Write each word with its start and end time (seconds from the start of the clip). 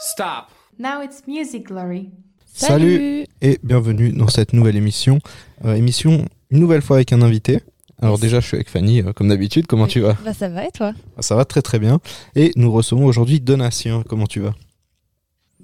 Stop. 0.00 0.48
Now 0.78 1.00
it's 1.02 1.22
music 1.26 1.68
glory. 1.68 2.10
Salut. 2.52 3.24
Et 3.40 3.58
bienvenue 3.62 4.12
dans 4.12 4.28
cette 4.28 4.52
nouvelle 4.52 4.76
émission. 4.76 5.20
Euh, 5.64 5.74
émission 5.74 6.26
une 6.50 6.60
nouvelle 6.60 6.82
fois 6.82 6.96
avec 6.96 7.14
un 7.14 7.22
invité. 7.22 7.60
Alors 8.02 8.18
déjà, 8.18 8.40
je 8.40 8.46
suis 8.46 8.56
avec 8.56 8.68
Fanny, 8.68 9.00
euh, 9.00 9.12
comme 9.14 9.28
d'habitude. 9.28 9.66
Comment 9.66 9.86
tu 9.86 10.00
vas? 10.00 10.14
Bah 10.22 10.34
ça 10.34 10.50
va 10.50 10.66
et 10.66 10.70
toi? 10.70 10.92
Ça 11.20 11.34
va 11.34 11.46
très 11.46 11.62
très 11.62 11.78
bien. 11.78 11.98
Et 12.34 12.52
nous 12.56 12.70
recevons 12.70 13.06
aujourd'hui 13.06 13.40
Donatien. 13.40 14.02
Comment 14.06 14.26
tu 14.26 14.40
vas? 14.40 14.54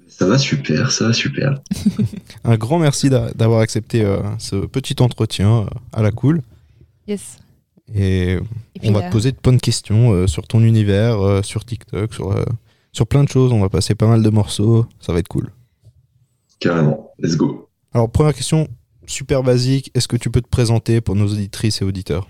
Ça 0.07 0.25
va 0.25 0.39
super, 0.39 0.91
ça 0.91 1.07
va 1.07 1.13
super. 1.13 1.59
Un 2.43 2.55
grand 2.57 2.79
merci 2.79 3.09
d'a- 3.11 3.31
d'avoir 3.33 3.59
accepté 3.59 4.01
euh, 4.01 4.17
ce 4.39 4.55
petit 4.65 4.95
entretien 4.99 5.59
euh, 5.61 5.65
à 5.91 6.01
la 6.01 6.11
cool. 6.11 6.41
Yes. 7.07 7.39
Et 7.93 8.33
Et 8.33 8.39
puis, 8.79 8.89
on 8.89 8.93
va 8.93 9.01
te 9.01 9.11
poser 9.11 9.31
de 9.31 9.37
bonnes 9.43 9.59
questions 9.59 10.11
euh, 10.11 10.27
sur 10.27 10.47
ton 10.47 10.61
univers, 10.61 11.19
euh, 11.19 11.41
sur 11.41 11.65
TikTok, 11.65 12.13
sur, 12.13 12.31
euh, 12.31 12.45
sur 12.91 13.07
plein 13.07 13.23
de 13.23 13.29
choses. 13.29 13.51
On 13.51 13.59
va 13.59 13.69
passer 13.69 13.95
pas 13.95 14.07
mal 14.07 14.23
de 14.23 14.29
morceaux. 14.29 14.85
Ça 14.99 15.13
va 15.13 15.19
être 15.19 15.27
cool. 15.27 15.51
Carrément. 16.59 17.11
Let's 17.19 17.35
go. 17.35 17.69
Alors, 17.93 18.09
première 18.09 18.33
question 18.33 18.67
super 19.05 19.43
basique. 19.43 19.91
Est-ce 19.93 20.07
que 20.07 20.17
tu 20.17 20.29
peux 20.29 20.41
te 20.41 20.47
présenter 20.47 21.01
pour 21.01 21.15
nos 21.15 21.27
auditrices 21.27 21.81
et 21.81 21.85
auditeurs? 21.85 22.29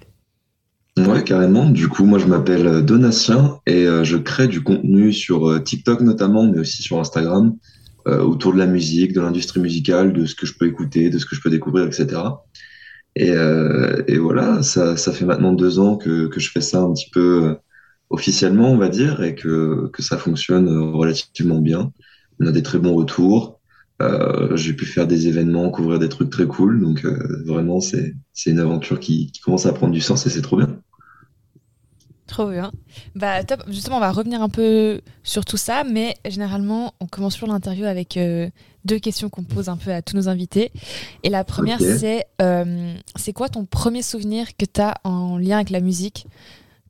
Ouais, 0.98 1.24
carrément. 1.24 1.70
Du 1.70 1.88
coup, 1.88 2.06
moi, 2.06 2.20
je 2.20 2.28
m'appelle 2.28 2.84
Donatien 2.86 3.60
et 3.66 3.88
euh, 3.88 4.04
je 4.04 4.18
crée 4.18 4.48
du 4.48 4.62
contenu 4.62 5.12
sur 5.12 5.50
euh, 5.50 5.60
TikTok 5.60 6.02
notamment, 6.02 6.44
mais 6.44 6.60
aussi 6.60 6.84
sur 6.84 7.00
Instagram, 7.00 7.56
euh, 8.08 8.22
autour 8.22 8.54
de 8.54 8.60
la 8.60 8.68
musique, 8.68 9.14
de 9.14 9.22
l'industrie 9.22 9.60
musicale, 9.60 10.14
de 10.14 10.26
ce 10.26 10.36
que 10.36 10.46
je 10.46 10.54
peux 10.54 10.68
écouter, 10.68 11.10
de 11.10 11.18
ce 11.18 11.26
que 11.26 11.36
je 11.36 11.42
peux 11.42 11.50
découvrir, 11.50 11.88
etc. 11.88 12.22
Et, 13.16 13.32
euh, 13.32 14.04
et 14.08 14.18
voilà, 14.18 14.64
ça, 14.64 14.98
ça 14.98 15.12
fait 15.14 15.26
maintenant 15.26 15.54
deux 15.54 15.80
ans 15.80 15.98
que, 15.98 16.28
que 16.28 16.40
je 16.40 16.50
fais 16.52 16.62
ça 16.62 16.82
un 16.82 16.94
petit 16.94 17.10
peu 17.12 17.44
euh, 17.46 17.56
officiellement, 18.10 18.72
on 18.72 18.78
va 18.78 18.90
dire, 18.90 19.24
et 19.24 19.36
que, 19.36 19.90
que 19.94 20.02
ça 20.04 20.18
fonctionne 20.18 20.68
euh, 20.68 20.92
relativement 20.92 21.60
bien. 21.60 21.92
On 22.40 22.48
a 22.48 22.52
des 22.52 22.64
très 22.64 22.80
bons 22.80 22.96
retours. 22.96 23.60
Euh, 24.02 24.56
j'ai 24.58 24.74
pu 24.74 24.86
faire 24.86 25.08
des 25.08 25.28
événements, 25.28 25.70
couvrir 25.72 26.00
des 26.00 26.10
trucs 26.10 26.30
très 26.32 26.48
cool. 26.48 26.82
Donc 26.82 27.06
euh, 27.06 27.44
vraiment, 27.46 27.80
c'est 27.82 28.16
une 28.48 28.60
aventure 28.60 29.00
qui, 29.00 29.32
qui 29.32 29.42
commence 29.42 29.66
à 29.66 29.74
prendre 29.74 29.94
du 29.94 30.02
sens 30.02 30.26
et 30.26 30.30
c'est 30.30 30.42
trop 30.42 30.58
bien. 30.58 30.82
Trop 32.28 32.50
bien. 32.50 32.72
Bah 33.16 33.44
top. 33.44 33.64
Justement, 33.68 33.98
on 33.98 34.00
va 34.00 34.12
revenir 34.12 34.42
un 34.42 34.50
peu 34.50 35.02
sur 35.24 35.44
tout 35.46 35.58
ça, 35.58 35.84
mais 35.84 36.16
généralement, 36.26 36.94
on 37.00 37.06
commence 37.06 37.34
toujours 37.34 37.50
l'interview 37.50 37.86
avec 37.86 38.16
euh, 38.18 38.50
deux 38.86 38.98
questions 38.98 39.30
qu'on 39.30 39.44
pose 39.44 39.68
un 39.70 39.76
peu 39.78 39.92
à 39.92 40.02
tous 40.02 40.16
nos 40.16 40.30
invités. 40.30 40.72
Et 41.24 41.30
la 41.30 41.44
première, 41.44 41.80
c'est 41.80 42.26
euh, 42.42 42.96
c'est 43.18 43.34
quoi 43.34 43.50
ton 43.50 43.66
premier 43.66 44.02
souvenir 44.02 44.56
que 44.58 44.66
tu 44.66 44.80
as 44.82 44.96
en 45.04 45.38
lien 45.38 45.58
avec 45.58 45.70
la 45.70 45.82
musique? 45.82 46.28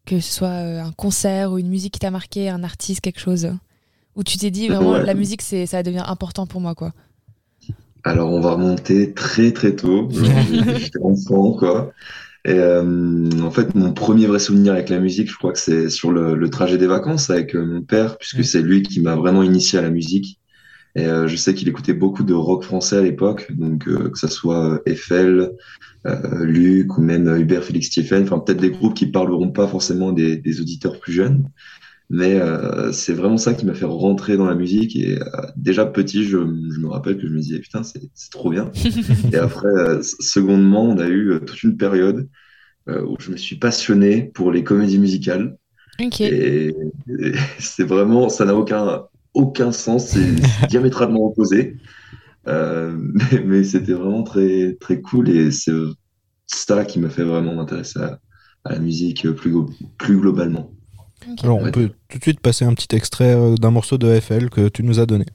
Que 0.05 0.19
ce 0.19 0.33
soit 0.33 0.47
euh, 0.49 0.83
un 0.83 0.91
concert 0.91 1.51
ou 1.51 1.57
une 1.57 1.69
musique 1.69 1.93
qui 1.93 1.99
t'a 1.99 2.11
marqué, 2.11 2.49
un 2.49 2.63
artiste, 2.63 3.01
quelque 3.01 3.19
chose? 3.19 3.49
Où 4.15 4.23
tu 4.23 4.37
t'es 4.37 4.51
dit 4.51 4.67
vraiment, 4.67 4.91
Ouais. 4.91 5.03
la 5.03 5.15
musique, 5.15 5.41
c'est 5.41 5.65
ça 5.65 5.81
devient 5.81 6.03
important 6.05 6.45
pour 6.45 6.61
moi, 6.61 6.75
quoi? 6.75 6.93
Alors 8.03 8.31
on 8.31 8.41
va 8.41 8.51
remonter 8.51 9.13
très 9.13 9.51
très 9.51 9.75
tôt. 9.75 10.09
J'étais 10.77 10.99
enfant 11.01 11.53
quoi. 11.53 11.91
Et 12.45 12.53
euh, 12.55 13.29
en 13.41 13.51
fait, 13.51 13.73
mon 13.73 13.93
premier 13.93 14.27
vrai 14.27 14.39
souvenir 14.39 14.73
avec 14.73 14.89
la 14.89 14.99
musique, 14.99 15.29
je 15.31 15.37
crois 15.37 15.53
que 15.53 15.59
c'est 15.59 15.89
sur 15.89 16.11
le, 16.11 16.35
le 16.35 16.49
trajet 16.49 16.77
des 16.77 16.87
vacances 16.87 17.29
avec 17.29 17.55
euh, 17.55 17.65
mon 17.65 17.81
père, 17.81 18.17
puisque 18.17 18.39
Mm. 18.39 18.43
c'est 18.43 18.61
lui 18.61 18.83
qui 18.83 19.01
m'a 19.01 19.15
vraiment 19.15 19.43
initié 19.43 19.79
à 19.79 19.81
la 19.81 19.89
musique. 19.89 20.39
Et 20.95 21.05
euh, 21.07 21.27
je 21.27 21.35
sais 21.37 21.53
qu'il 21.55 21.69
écoutait 21.69 21.93
beaucoup 21.93 22.23
de 22.23 22.33
rock 22.33 22.63
français 22.63 22.97
à 22.97 23.01
l'époque, 23.01 23.47
donc 23.51 23.87
euh, 23.87 24.09
que 24.11 24.19
ça 24.19 24.29
soit 24.29 24.73
euh, 24.75 24.79
Eiffel, 24.85 25.51
euh, 26.07 26.45
Luc 26.45 26.97
ou 26.97 27.01
même 27.01 27.27
Hubert 27.37 27.63
Félix 27.63 27.87
Stephen, 27.87 28.23
enfin 28.23 28.39
peut-être 28.39 28.61
des 28.61 28.71
groupes 28.71 28.95
qui 28.95 29.07
parleront 29.07 29.51
pas 29.51 29.67
forcément 29.67 30.11
des, 30.13 30.37
des 30.37 30.61
auditeurs 30.61 30.99
plus 30.99 31.13
jeunes. 31.13 31.49
Mais 32.09 32.39
euh, 32.39 32.91
c'est 32.91 33.13
vraiment 33.13 33.37
ça 33.37 33.53
qui 33.53 33.65
m'a 33.65 33.73
fait 33.73 33.85
rentrer 33.85 34.37
dans 34.37 34.45
la 34.45 34.55
musique. 34.55 34.95
Et 34.95 35.19
euh, 35.19 35.25
déjà 35.55 35.85
petit, 35.85 36.23
je, 36.25 36.37
je 36.37 36.79
me 36.79 36.87
rappelle 36.89 37.17
que 37.17 37.27
je 37.27 37.33
me 37.33 37.39
disais, 37.39 37.59
putain, 37.59 37.81
c'est 37.83 38.01
trop 38.31 38.49
bien. 38.51 38.71
Et 39.31 39.37
après, 39.37 39.67
euh, 39.67 40.01
secondement, 40.03 40.83
on 40.83 40.97
a 40.99 41.07
eu 41.07 41.39
toute 41.45 41.63
une 41.63 41.77
période 41.77 42.29
où 42.87 43.15
je 43.19 43.31
me 43.31 43.37
suis 43.37 43.57
passionné 43.57 44.23
pour 44.33 44.51
les 44.51 44.63
comédies 44.63 44.99
musicales. 44.99 45.57
Ok. 45.99 46.21
Et, 46.21 46.67
et 46.69 47.33
c'est 47.59 47.83
vraiment, 47.85 48.29
ça 48.29 48.45
n'a 48.45 48.55
aucun, 48.55 49.03
aucun 49.33 49.71
sens, 49.71 50.07
c'est 50.09 50.35
diamétralement 50.67 51.25
opposé. 51.27 51.77
Euh, 52.47 52.97
mais 53.31 53.41
mais 53.45 53.63
c'était 53.63 53.93
vraiment 53.93 54.23
très, 54.23 54.75
très 54.81 55.01
cool 55.01 55.29
et 55.29 55.51
c'est 55.51 55.71
ça 56.47 56.85
qui 56.85 56.99
m'a 56.99 57.09
fait 57.09 57.23
vraiment 57.23 57.55
m'intéresser 57.55 57.99
à, 57.99 58.19
à 58.65 58.73
la 58.73 58.79
musique 58.79 59.29
plus, 59.33 59.53
plus 59.97 60.17
globalement. 60.19 60.71
Alors, 61.41 61.61
on 61.61 61.65
Ouais. 61.65 61.71
peut 61.71 61.89
tout 62.09 62.17
de 62.17 62.23
suite 62.23 62.39
passer 62.41 62.65
un 62.65 62.73
petit 62.73 62.95
extrait 62.95 63.35
euh, 63.35 63.55
d'un 63.55 63.71
morceau 63.71 63.97
de 63.97 64.19
FL 64.19 64.49
que 64.49 64.67
tu 64.69 64.83
nous 64.83 64.99
as 64.99 65.05
donné. 65.05 65.25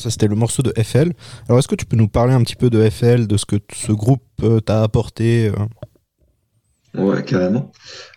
Ça 0.00 0.10
c'était 0.10 0.28
le 0.28 0.34
morceau 0.34 0.62
de 0.62 0.72
FL. 0.82 1.12
Alors, 1.48 1.58
est-ce 1.58 1.68
que 1.68 1.74
tu 1.74 1.86
peux 1.86 1.96
nous 1.96 2.08
parler 2.08 2.32
un 2.32 2.42
petit 2.42 2.56
peu 2.56 2.70
de 2.70 2.88
FL, 2.88 3.26
de 3.26 3.36
ce 3.36 3.46
que 3.46 3.56
ce 3.72 3.92
groupe 3.92 4.22
euh, 4.42 4.60
t'a 4.60 4.82
apporté 4.82 5.48
euh? 5.48 7.00
Ouais, 7.00 7.22
carrément. 7.22 7.70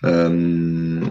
Euh, 0.03 1.01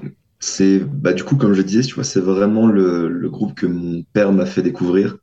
c'est, 0.40 0.80
bah, 0.80 1.12
du 1.12 1.22
coup, 1.22 1.36
comme 1.36 1.52
je 1.52 1.62
disais, 1.62 1.82
tu 1.82 1.94
vois, 1.94 2.04
c'est 2.04 2.20
vraiment 2.20 2.66
le, 2.66 3.08
le 3.08 3.30
groupe 3.30 3.54
que 3.54 3.66
mon 3.66 4.02
père 4.12 4.32
m'a 4.32 4.46
fait 4.46 4.62
découvrir. 4.62 5.16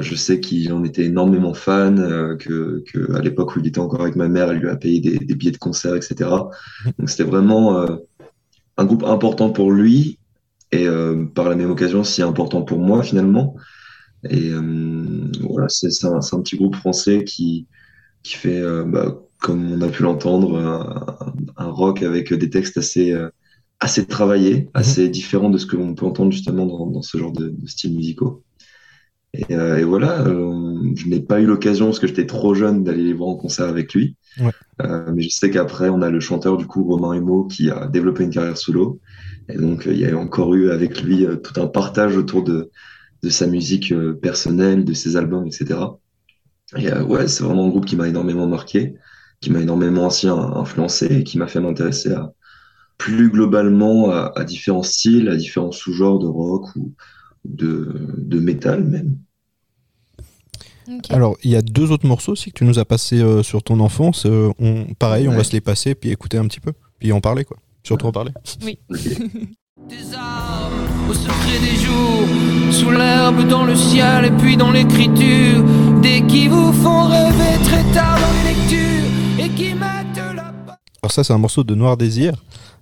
Je 0.00 0.14
sais 0.14 0.40
qu'il 0.40 0.70
en 0.74 0.84
était 0.84 1.06
énormément 1.06 1.54
fan, 1.54 2.00
euh, 2.00 2.36
que, 2.36 2.84
à 3.14 3.20
l'époque 3.20 3.56
où 3.56 3.60
il 3.60 3.66
était 3.66 3.78
encore 3.78 4.02
avec 4.02 4.14
ma 4.14 4.28
mère, 4.28 4.50
elle 4.50 4.58
lui 4.58 4.68
a 4.68 4.76
payé 4.76 5.00
des, 5.00 5.34
billets 5.34 5.52
de 5.52 5.56
concert, 5.56 5.94
etc. 5.94 6.28
Donc 6.98 7.08
c'était 7.08 7.24
vraiment 7.24 7.86
un 8.76 8.84
groupe 8.84 9.04
important 9.04 9.48
pour 9.48 9.72
lui 9.72 10.18
et 10.70 10.86
par 11.34 11.48
la 11.48 11.54
même 11.54 11.70
occasion 11.70 12.04
si 12.04 12.20
important 12.20 12.60
pour 12.60 12.78
moi 12.78 13.02
finalement. 13.02 13.56
Et 14.28 14.50
euh, 14.50 15.30
voilà, 15.40 15.68
c'est 15.68 15.88
un, 16.04 16.42
petit 16.42 16.56
groupe 16.56 16.76
français 16.76 17.24
qui, 17.24 17.66
qui 18.22 18.34
fait, 18.34 18.60
euh, 18.60 18.84
bah, 18.84 19.18
comme 19.38 19.72
on 19.72 19.80
a 19.80 19.88
pu 19.88 20.02
l'entendre, 20.02 20.58
un, 20.58 21.34
un 21.56 21.70
rock 21.70 22.02
avec 22.02 22.32
des 22.32 22.50
textes 22.50 22.76
assez, 22.76 23.12
euh, 23.12 23.30
assez 23.80 24.06
travaillés, 24.06 24.68
assez 24.74 25.08
différents 25.08 25.50
de 25.50 25.58
ce 25.58 25.66
que 25.66 25.76
l'on 25.76 25.94
peut 25.94 26.06
entendre 26.06 26.32
justement 26.32 26.66
dans, 26.66 26.86
dans 26.86 27.02
ce 27.02 27.16
genre 27.16 27.32
de, 27.32 27.48
de 27.48 27.66
styles 27.66 27.94
musicaux. 27.94 28.42
Et, 29.32 29.54
euh, 29.54 29.78
et 29.78 29.84
voilà, 29.84 30.26
euh, 30.26 30.92
je 30.96 31.08
n'ai 31.08 31.20
pas 31.20 31.40
eu 31.40 31.46
l'occasion, 31.46 31.86
parce 31.86 32.00
que 32.00 32.06
j'étais 32.06 32.26
trop 32.26 32.54
jeune, 32.54 32.82
d'aller 32.82 33.04
les 33.04 33.12
voir 33.12 33.30
en 33.30 33.36
concert 33.36 33.68
avec 33.68 33.94
lui. 33.94 34.16
Ouais. 34.40 34.50
Euh, 34.82 35.12
mais 35.14 35.22
je 35.22 35.28
sais 35.30 35.50
qu'après, 35.50 35.88
on 35.88 36.02
a 36.02 36.10
le 36.10 36.20
chanteur, 36.20 36.56
du 36.56 36.66
coup, 36.66 36.84
Romain 36.84 37.14
Humeau, 37.14 37.44
qui 37.44 37.70
a 37.70 37.86
développé 37.86 38.24
une 38.24 38.30
carrière 38.30 38.56
solo. 38.56 39.00
Et 39.48 39.56
donc, 39.56 39.84
il 39.86 39.98
y 39.98 40.06
a 40.06 40.16
encore 40.16 40.54
eu 40.54 40.70
avec 40.70 41.02
lui 41.02 41.26
tout 41.42 41.60
un 41.60 41.66
partage 41.66 42.16
autour 42.16 42.42
de, 42.42 42.70
de 43.22 43.28
sa 43.30 43.46
musique 43.46 43.92
euh, 43.92 44.14
personnelle, 44.14 44.84
de 44.84 44.92
ses 44.94 45.16
albums, 45.16 45.46
etc. 45.46 45.80
Et 46.76 46.88
euh, 46.88 47.02
ouais, 47.04 47.28
c'est 47.28 47.42
vraiment 47.44 47.66
un 47.66 47.68
groupe 47.68 47.86
qui 47.86 47.96
m'a 47.96 48.08
énormément 48.08 48.46
marqué, 48.46 48.94
qui 49.40 49.50
m'a 49.50 49.60
énormément 49.60 50.06
aussi 50.06 50.28
in- 50.28 50.52
influencé 50.56 51.06
et 51.06 51.24
qui 51.24 51.38
m'a 51.38 51.48
fait 51.48 51.60
m'intéresser 51.60 52.12
à 52.12 52.32
plus 52.98 53.30
globalement 53.30 54.10
à, 54.10 54.32
à 54.36 54.44
différents 54.44 54.82
styles, 54.82 55.28
à 55.28 55.36
différents 55.36 55.72
sous-genres 55.72 56.18
de 56.18 56.26
rock 56.26 56.66
ou 56.76 56.92
de, 57.44 58.14
de 58.18 58.38
métal 58.38 58.84
même. 58.84 59.16
Alors, 61.08 61.36
il 61.44 61.50
y 61.50 61.56
a 61.56 61.62
deux 61.62 61.92
autres 61.92 62.06
morceaux 62.06 62.32
aussi 62.32 62.50
que 62.50 62.58
tu 62.58 62.64
nous 62.64 62.78
as 62.78 62.84
passés 62.84 63.20
euh, 63.20 63.42
sur 63.42 63.62
ton 63.62 63.80
enfance. 63.80 64.26
Euh, 64.26 64.50
on, 64.58 64.86
pareil, 64.98 65.28
on 65.28 65.32
va 65.32 65.44
se 65.44 65.52
les 65.52 65.60
passer, 65.60 65.94
puis 65.94 66.10
écouter 66.10 66.36
un 66.36 66.46
petit 66.46 66.60
peu, 66.60 66.72
puis 66.98 67.12
en 67.12 67.20
parler, 67.20 67.44
quoi. 67.44 67.58
Surtout 67.82 68.06
en 68.06 68.12
parler. 68.12 68.32
Des 69.88 70.14
arbres 70.14 70.76
au 71.08 71.14
secret 71.14 71.58
des 71.60 71.76
jours, 71.76 72.72
sous 72.72 72.90
l'herbe, 72.90 73.48
dans 73.48 73.64
le 73.64 73.74
ciel 73.74 74.26
et 74.26 74.30
puis 74.30 74.56
dans 74.56 74.70
l'écriture, 74.70 75.64
des 76.00 76.24
qui 76.26 76.48
vous 76.48 76.72
font 76.72 77.08
rêver 77.08 77.62
très 77.64 77.82
tard 77.92 78.18
dans 78.20 78.32
les 78.48 78.54
lectures 78.54 79.44
et 79.44 79.48
qui 79.50 79.74
mettent 79.74 80.34
la 80.36 80.52
Alors 81.02 81.10
ça, 81.12 81.24
c'est 81.24 81.32
un 81.32 81.38
morceau 81.38 81.64
de 81.64 81.74
Noir 81.74 81.96
Désir. 81.96 82.34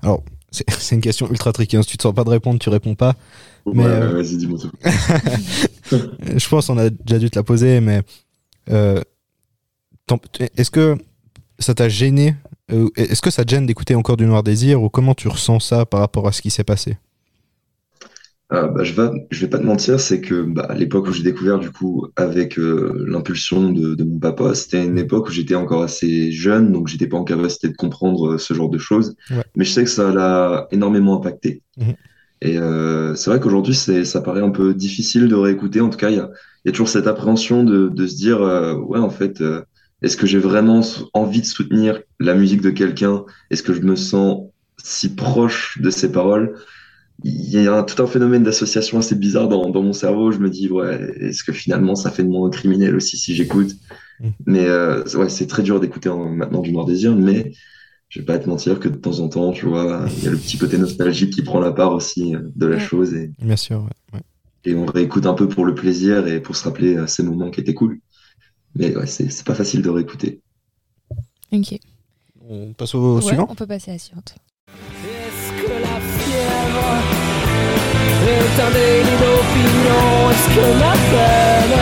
Alors, 0.03 0.23
c'est 0.51 0.95
une 0.95 1.01
question 1.01 1.29
ultra 1.31 1.53
tricky. 1.53 1.77
hein. 1.77 1.83
Si 1.83 1.89
tu 1.91 1.97
te 1.97 2.03
sens 2.03 2.15
pas 2.15 2.25
de 2.25 2.31
répondre, 2.31 2.59
tu 2.59 2.69
réponds 2.69 2.95
pas. 2.95 3.15
Mais, 3.67 3.85
Ouais, 3.85 3.89
euh, 3.91 4.13
vas-y, 4.23 4.37
dis-moi 4.37 4.59
tout. 4.59 4.71
Je 5.91 6.49
pense 6.49 6.67
qu'on 6.67 6.79
a 6.79 6.91
déjà 6.91 7.19
dû 7.19 7.31
te 7.31 7.39
la 7.39 7.43
poser, 7.43 7.81
mais 7.81 8.03
euh, 8.71 9.01
est-ce 10.57 10.71
que 10.71 10.97
ça 11.59 11.75
t'a 11.75 11.89
gêné 11.89 12.35
euh, 12.73 12.89
Est-ce 12.97 13.23
que 13.23 13.31
ça 13.31 13.45
te 13.45 13.51
gêne 13.51 13.67
d'écouter 13.67 13.95
encore 13.95 14.17
du 14.17 14.27
Noir 14.27 14.43
Désir 14.43 14.83
ou 14.83 14.89
comment 14.89 15.15
tu 15.15 15.29
ressens 15.29 15.61
ça 15.61 15.87
par 15.87 16.01
rapport 16.01 16.27
à 16.29 16.33
ce 16.33 16.43
qui 16.43 16.51
s'est 16.51 16.65
passé? 16.65 16.97
Ah, 18.51 18.67
bah, 18.67 18.83
je 18.83 18.95
vais, 18.95 19.11
je 19.31 19.43
vais 19.43 19.51
pas 19.51 19.59
te 19.59 19.65
mentir, 19.65 20.01
c'est 20.01 20.23
que 20.23 20.41
bah, 20.43 20.67
à 20.71 20.75
l'époque 20.75 21.07
où 21.07 21.13
j'ai 21.13 21.23
découvert, 21.23 21.59
du 21.59 21.71
coup, 21.71 22.07
avec 22.17 22.59
euh, 22.59 23.05
l'impulsion 23.07 23.71
de, 23.71 23.95
de 23.95 24.05
mon 24.05 24.19
papa, 24.19 24.55
c'était 24.55 24.83
une 24.83 24.99
époque 24.99 25.29
où 25.29 25.31
j'étais 25.31 25.55
encore 25.55 25.83
assez 25.83 26.33
jeune, 26.33 26.73
donc 26.73 26.89
j'étais 26.89 27.07
pas 27.07 27.19
en 27.19 27.25
capacité 27.25 27.69
de 27.69 27.77
comprendre 27.77 28.33
euh, 28.33 28.39
ce 28.39 28.55
genre 28.55 28.71
de 28.71 28.79
choses. 28.79 29.15
Ouais. 29.31 29.45
Mais 29.55 29.67
je 29.67 29.71
sais 29.73 29.85
que 29.85 29.91
ça 29.91 30.13
l'a 30.15 30.67
énormément 30.71 31.17
impacté. 31.17 31.63
Mhm. 31.77 31.95
Et 32.41 32.57
euh, 32.57 33.15
c'est 33.17 33.31
vrai 33.31 33.41
qu'aujourd'hui, 33.41 33.75
ça 33.75 34.21
paraît 34.23 34.43
un 34.43 34.51
peu 34.51 34.73
difficile 34.73 35.29
de 35.29 35.35
réécouter. 35.35 35.81
En 35.83 35.91
tout 35.91 35.99
cas, 35.99 36.09
il 36.09 36.17
y 36.17 36.21
a, 36.21 36.31
il 36.65 36.69
y 36.69 36.71
a 36.71 36.73
toujours 36.73 36.89
cette 36.89 37.07
appréhension 37.07 37.65
de, 37.65 37.89
de 37.89 38.07
se 38.07 38.17
dire, 38.17 38.41
euh, 38.41 38.75
ouais, 38.75 38.99
en 38.99 39.11
fait, 39.11 39.41
euh, 39.43 39.63
est-ce 40.03 40.17
que 40.17 40.27
j'ai 40.27 40.39
vraiment 40.39 40.81
envie 41.15 41.41
de 41.41 41.47
soutenir 41.47 42.01
la 42.21 42.35
musique 42.35 42.61
de 42.63 42.71
quelqu'un? 42.71 43.25
Est-ce 43.51 43.63
que 43.63 43.75
je 43.75 43.81
me 43.83 43.97
sens 43.97 44.49
si 44.83 45.15
proche 45.15 45.79
de 45.81 45.91
ses 45.91 46.13
paroles? 46.13 46.55
Il 47.25 47.51
y 47.51 47.67
a 47.67 47.75
un, 47.77 47.83
tout 47.83 48.01
un 48.03 48.07
phénomène 48.07 48.45
d'association 48.45 48.99
assez 48.99 49.17
bizarre 49.17 49.49
dans, 49.49 49.71
dans 49.71 49.83
mon 49.83 49.93
cerveau. 49.93 50.31
Je 50.33 50.39
me 50.39 50.51
dis, 50.51 50.71
ouais, 50.71 51.13
est-ce 51.21 51.43
que 51.45 51.53
finalement, 51.53 51.97
ça 51.97 52.11
fait 52.13 52.23
de 52.25 52.29
moi 52.29 52.47
un 52.47 52.51
criminel 52.51 52.95
aussi 52.97 53.17
si 53.17 53.35
j'écoute? 53.35 53.73
Mm. 54.21 54.31
Mais 54.47 54.67
euh, 54.67 55.05
ouais, 55.17 55.29
c'est 55.29 55.47
très 55.47 55.63
dur 55.63 55.81
d'écouter 55.81 56.09
en- 56.09 56.29
maintenant 56.31 56.61
du 56.63 56.73
Noir 56.73 56.87
Désir, 56.87 57.15
mais 57.17 57.53
je 58.09 58.21
vais 58.21 58.27
pas 58.27 58.39
te 58.39 58.49
mentir 58.49 58.81
que 58.81 58.89
de 58.89 58.97
temps 58.97 59.21
en 59.21 59.29
temps, 59.29 59.53
tu 59.53 59.67
vois, 59.67 60.07
il 60.19 60.25
y 60.25 60.29
a 60.29 60.31
le 60.31 60.39
petit 60.39 60.59
côté 60.59 60.79
nostalgique 60.79 61.33
qui 61.35 61.43
prend 61.43 61.61
la 61.61 61.73
part 61.73 61.93
aussi 61.93 62.35
euh, 62.37 62.41
de 62.57 62.67
la 62.67 62.79
Ouais. 62.79 62.81
chose 62.81 63.15
et, 63.15 63.33
Bien 63.39 63.57
sûr, 63.57 63.81
ouais. 63.83 63.91
ouais. 64.15 64.23
et 64.65 64.75
on 64.75 64.87
réécoute 64.87 65.27
un 65.27 65.35
peu 65.35 65.49
pour 65.49 65.65
le 65.65 65.75
plaisir 65.75 66.27
et 66.27 66.41
pour 66.41 66.57
se 66.57 66.65
rappeler 66.65 66.97
euh, 66.97 67.07
ces 67.07 67.23
moments 67.23 67.51
qui 67.51 67.61
étaient 67.61 67.75
cool. 67.75 68.01
Mais 68.79 68.97
ouais, 68.97 69.07
c'est 69.07 69.29
c'est 69.31 69.45
pas 69.45 69.55
facile 69.55 69.83
de 69.83 69.91
réécouter. 69.91 70.41
Ok. 71.53 71.79
On 72.49 72.73
passe 72.73 72.95
au 72.95 73.17
Ouais, 73.17 73.23
suivant 73.23 73.47
on 73.51 73.55
peut 73.55 73.67
passer 73.67 73.91
à 73.91 73.95
la 73.95 73.99
suivante. 73.99 74.37
Est-ce 74.69 75.51
que 75.63 75.71
la 75.83 76.01
fièvre 76.01 77.03
est 78.25 78.61
un 78.63 78.71
délit 78.71 79.19
d'opinion? 79.23 80.31
Est-ce 80.31 80.49
que 80.55 80.67
ma 80.79 80.95
peine 81.11 81.79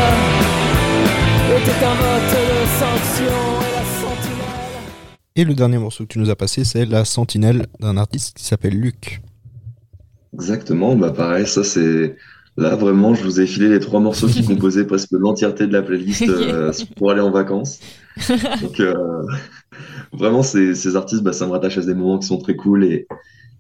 était 1.57 1.85
un 1.85 1.95
vote 1.95 2.33
de 2.33 2.59
sanction? 2.81 3.37
Et 3.61 3.73
la 3.73 3.85
sentinelle 4.01 4.83
Et 5.37 5.45
le 5.45 5.55
dernier 5.55 5.79
morceau 5.79 6.05
que 6.05 6.13
tu 6.13 6.19
nous 6.19 6.31
as 6.31 6.37
passé, 6.37 6.65
c'est 6.65 6.87
La 6.87 7.05
Sentinelle 7.05 7.67
d'un 7.79 7.97
artiste 7.99 8.37
qui 8.37 8.45
s'appelle 8.45 8.79
Luc. 8.79 9.21
Exactement, 10.35 10.97
bah 10.97 11.11
pareil, 11.13 11.47
ça 11.47 11.63
c'est. 11.63 12.17
Là 12.57 12.75
vraiment, 12.75 13.15
je 13.15 13.23
vous 13.23 13.41
ai 13.41 13.47
filé 13.47 13.69
les 13.69 13.81
trois 13.81 14.01
morceaux 14.01 14.29
qui 14.29 14.45
composaient 14.47 14.87
presque 14.87 15.13
l'entièreté 15.13 15.67
de 15.67 15.73
la 15.73 15.83
playlist 15.83 16.23
euh, 16.29 16.73
pour 16.97 17.11
aller 17.11 17.21
en 17.21 17.31
vacances. 17.31 17.81
Donc 18.63 18.81
euh, 18.81 18.95
vraiment, 20.13 20.43
ces, 20.43 20.75
ces 20.75 20.97
artistes, 20.97 21.23
bah, 21.23 21.33
ça 21.33 21.47
me 21.47 21.53
rattache 21.53 21.79
à 21.79 21.83
des 21.83 21.95
moments 21.95 22.19
qui 22.19 22.27
sont 22.27 22.39
très 22.39 22.57
cool. 22.57 22.85
Et, 22.85 23.07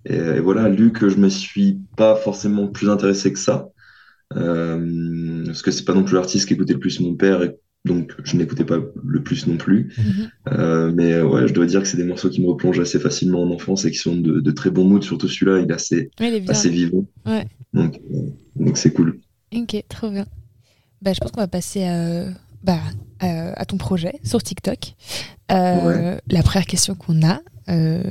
et, 0.06 0.16
et 0.16 0.40
voilà, 0.40 0.68
Luc, 0.68 1.06
je 1.06 1.16
me 1.16 1.28
suis 1.28 1.78
pas 1.96 2.16
forcément 2.16 2.68
plus 2.68 2.88
intéressé 2.88 3.32
que 3.32 3.38
ça. 3.38 3.68
Euh, 4.34 5.44
parce 5.46 5.62
que 5.62 5.70
c'est 5.70 5.84
pas 5.84 5.94
non 5.94 6.04
plus 6.04 6.14
l'artiste 6.14 6.48
qui 6.48 6.54
écoutait 6.54 6.72
le 6.72 6.80
plus 6.80 7.00
mon 7.00 7.14
père, 7.14 7.42
et 7.42 7.56
donc 7.84 8.12
je 8.24 8.36
n'écoutais 8.36 8.64
pas 8.64 8.78
le 9.04 9.22
plus 9.22 9.46
non 9.46 9.56
plus. 9.56 9.92
Mhm. 9.96 10.30
Euh, 10.52 10.92
mais 10.92 11.20
ouais, 11.22 11.46
je 11.46 11.54
dois 11.54 11.66
dire 11.66 11.82
que 11.82 11.88
c'est 11.88 11.96
des 11.96 12.04
morceaux 12.04 12.28
qui 12.28 12.42
me 12.42 12.48
replongent 12.48 12.80
assez 12.80 12.98
facilement 12.98 13.42
en 13.42 13.50
enfance 13.50 13.84
et 13.84 13.90
qui 13.90 13.98
sont 13.98 14.16
de, 14.16 14.40
de 14.40 14.50
très 14.50 14.70
bons 14.70 14.84
moods, 14.84 15.02
surtout 15.02 15.28
celui-là, 15.28 15.60
il 15.60 15.70
est 15.70 15.74
assez, 15.74 16.10
Ouais, 16.20 16.28
il 16.28 16.34
est 16.34 16.50
assez 16.50 16.70
vivant. 16.70 17.06
Ouais. 17.24 17.46
Donc, 17.72 18.00
donc 18.58 18.76
c'est 18.78 18.92
cool. 18.92 19.20
Ok, 19.54 19.76
trop 19.88 20.10
bien. 20.10 20.26
Bah, 21.02 21.12
je 21.12 21.20
pense 21.20 21.30
qu'on 21.30 21.40
va 21.40 21.48
passer 21.48 21.84
à, 21.84 22.24
bah, 22.64 22.80
à, 23.20 23.52
à 23.60 23.64
ton 23.64 23.76
projet 23.76 24.18
sur 24.24 24.42
TikTok. 24.42 24.94
Euh, 25.52 26.18
La 26.28 26.42
première 26.42 26.66
question 26.66 26.94
qu'on 26.94 27.22
a, 27.26 27.40
euh, 27.68 28.02